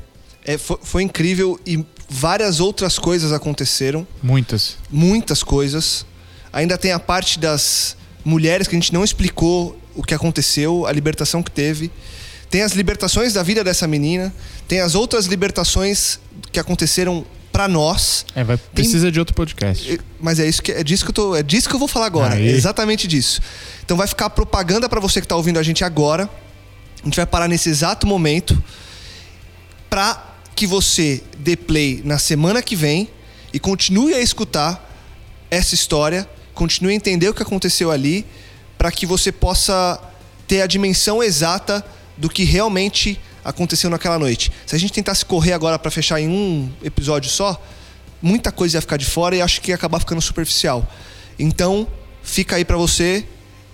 é 0.45 0.59
foi, 0.59 0.79
foi 0.83 1.03
incrível 1.03 1.59
e 1.65 1.85
várias 2.09 2.61
outras 2.61 2.99
coisas 2.99 3.33
aconteceram. 3.33 4.07
Muitas. 4.23 4.77
Muitas 4.91 5.43
coisas. 5.43 6.05
Ainda 6.53 6.77
tem 6.79 6.93
a 6.93 6.99
parte 6.99 7.39
das 7.39 7.98
mulheres 8.29 8.69
que 8.69 8.77
a 8.77 8.79
gente 8.79 8.93
não 8.93 9.03
explicou 9.03 9.77
o 9.95 10.03
que 10.03 10.15
aconteceu, 10.15 10.87
a 10.87 10.93
libertação 10.93 11.43
que 11.43 11.51
teve. 11.51 11.91
Tem 12.51 12.63
as 12.63 12.73
libertações 12.73 13.33
da 13.33 13.43
vida 13.43 13.65
dessa 13.65 13.87
menina, 13.87 14.33
tem 14.67 14.81
as 14.81 14.95
outras 14.95 15.27
libertações 15.27 16.21
que 16.53 16.61
aconteceram 16.61 17.25
para 17.51 17.67
nós. 17.67 18.27
É, 18.35 18.45
vai, 18.45 18.57
precisa 18.57 19.07
tem... 19.07 19.13
de 19.13 19.19
outro 19.19 19.35
podcast. 19.35 19.99
Mas 20.21 20.39
é 20.39 20.47
isso 20.47 20.63
que 20.63 20.73
é 20.73 20.85
disso 20.85 21.05
que 21.05 21.11
eu 21.11 21.15
tô, 21.15 21.37
é 21.37 21.43
disso 21.43 21.69
que 21.69 21.75
eu 21.75 21.79
vou 21.79 21.89
falar 21.89 22.07
agora, 22.07 22.39
é 22.39 22.47
exatamente 22.47 23.09
disso. 23.09 23.41
Então 23.85 23.97
vai 23.97 24.07
ficar 24.07 24.31
propaganda 24.31 24.89
para 24.89 25.01
você 25.01 25.21
que 25.21 25.27
tá 25.27 25.35
ouvindo 25.35 25.59
a 25.59 25.63
gente 25.63 25.83
agora. 25.83 26.29
A 27.01 27.05
gente 27.05 27.17
vai 27.17 27.27
parar 27.27 27.49
nesse 27.49 27.69
exato 27.69 28.07
momento 28.07 28.63
para 29.89 30.37
que 30.55 30.67
você 30.67 31.23
dê 31.39 31.57
play 31.57 32.03
na 32.05 32.19
semana 32.19 32.61
que 32.61 32.77
vem 32.77 33.09
e 33.53 33.59
continue 33.59 34.13
a 34.13 34.21
escutar 34.21 34.85
essa 35.51 35.75
história 35.75 36.29
continue 36.59 36.93
a 36.93 36.97
entender 36.97 37.29
o 37.29 37.35
que 37.35 37.41
aconteceu 37.41 37.89
ali, 37.89 38.27
para 38.77 38.91
que 38.91 39.07
você 39.07 39.31
possa 39.31 40.01
ter 40.49 40.61
a 40.61 40.67
dimensão 40.67 41.23
exata 41.23 41.85
do 42.17 42.29
que 42.29 42.43
realmente 42.43 43.19
aconteceu 43.45 43.89
naquela 43.89 44.19
noite. 44.19 44.51
Se 44.67 44.75
a 44.75 44.79
gente 44.79 44.93
tentasse 44.93 45.25
correr 45.25 45.53
agora 45.53 45.79
para 45.79 45.89
fechar 45.89 46.21
em 46.21 46.29
um 46.29 46.69
episódio 46.83 47.31
só, 47.31 47.63
muita 48.21 48.51
coisa 48.51 48.77
ia 48.77 48.81
ficar 48.81 48.97
de 48.97 49.05
fora 49.05 49.37
e 49.37 49.41
acho 49.41 49.61
que 49.61 49.71
ia 49.71 49.77
acabar 49.77 50.01
ficando 50.01 50.21
superficial. 50.21 50.85
Então, 51.39 51.87
fica 52.25 52.57
aí 52.57 52.65
para 52.65 52.77
você 52.77 53.25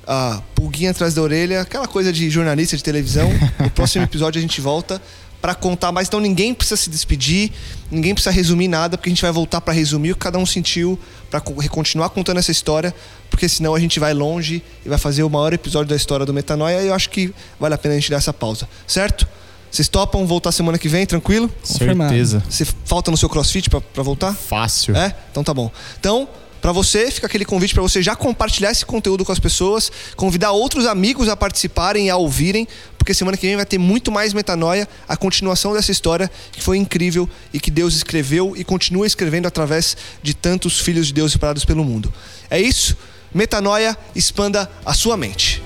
a 0.06 0.42
pulguinha 0.54 0.90
atrás 0.90 1.14
da 1.14 1.22
orelha, 1.22 1.62
aquela 1.62 1.88
coisa 1.88 2.12
de 2.12 2.28
jornalista 2.28 2.76
de 2.76 2.84
televisão. 2.84 3.30
No 3.58 3.70
próximo 3.70 4.04
episódio 4.04 4.38
a 4.38 4.42
gente 4.42 4.60
volta 4.60 5.00
para 5.44 5.54
contar 5.54 5.92
mais. 5.92 6.08
Então 6.08 6.20
ninguém 6.20 6.54
precisa 6.54 6.74
se 6.74 6.88
despedir, 6.88 7.52
ninguém 7.90 8.14
precisa 8.14 8.30
resumir 8.30 8.66
nada, 8.66 8.96
porque 8.96 9.10
a 9.10 9.12
gente 9.12 9.20
vai 9.20 9.30
voltar 9.30 9.60
para 9.60 9.74
resumir 9.74 10.12
o 10.12 10.14
que 10.14 10.20
cada 10.20 10.38
um 10.38 10.46
sentiu, 10.46 10.98
para 11.30 11.38
continuar 11.68 12.08
contando 12.08 12.38
essa 12.38 12.50
história, 12.50 12.94
porque 13.28 13.46
senão 13.46 13.74
a 13.74 13.78
gente 13.78 14.00
vai 14.00 14.14
longe 14.14 14.62
e 14.86 14.88
vai 14.88 14.96
fazer 14.96 15.22
o 15.22 15.28
maior 15.28 15.52
episódio 15.52 15.90
da 15.90 15.96
história 15.96 16.24
do 16.24 16.32
Metanoia 16.32 16.80
e 16.80 16.86
eu 16.86 16.94
acho 16.94 17.10
que 17.10 17.30
vale 17.60 17.74
a 17.74 17.76
pena 17.76 17.94
a 17.94 17.98
gente 17.98 18.10
dar 18.10 18.16
essa 18.16 18.32
pausa, 18.32 18.66
certo? 18.86 19.28
Vocês 19.70 19.86
topam 19.86 20.24
voltar 20.24 20.50
semana 20.50 20.78
que 20.78 20.88
vem, 20.88 21.04
tranquilo? 21.04 21.50
Certeza. 21.62 22.42
Você 22.48 22.64
falta 22.86 23.10
no 23.10 23.16
seu 23.18 23.28
crossfit 23.28 23.68
para 23.68 24.02
voltar? 24.02 24.32
Fácil. 24.32 24.96
É? 24.96 25.14
Então 25.30 25.44
tá 25.44 25.52
bom. 25.52 25.70
Então, 26.00 26.26
para 26.64 26.72
você, 26.72 27.10
fica 27.10 27.26
aquele 27.26 27.44
convite 27.44 27.74
para 27.74 27.82
você 27.82 28.02
já 28.02 28.16
compartilhar 28.16 28.70
esse 28.70 28.86
conteúdo 28.86 29.22
com 29.22 29.30
as 29.30 29.38
pessoas, 29.38 29.92
convidar 30.16 30.52
outros 30.52 30.86
amigos 30.86 31.28
a 31.28 31.36
participarem 31.36 32.06
e 32.06 32.10
a 32.10 32.16
ouvirem, 32.16 32.66
porque 32.96 33.12
semana 33.12 33.36
que 33.36 33.46
vem 33.46 33.54
vai 33.54 33.66
ter 33.66 33.76
muito 33.76 34.10
mais 34.10 34.32
metanoia, 34.32 34.88
a 35.06 35.14
continuação 35.14 35.74
dessa 35.74 35.92
história 35.92 36.30
que 36.52 36.62
foi 36.62 36.78
incrível 36.78 37.28
e 37.52 37.60
que 37.60 37.70
Deus 37.70 37.94
escreveu 37.94 38.54
e 38.56 38.64
continua 38.64 39.06
escrevendo 39.06 39.46
através 39.46 39.94
de 40.22 40.32
tantos 40.32 40.80
filhos 40.80 41.08
de 41.08 41.12
Deus 41.12 41.32
espalhados 41.32 41.66
pelo 41.66 41.84
mundo. 41.84 42.10
É 42.48 42.58
isso? 42.58 42.96
Metanoia, 43.34 43.94
expanda 44.16 44.70
a 44.86 44.94
sua 44.94 45.18
mente. 45.18 45.62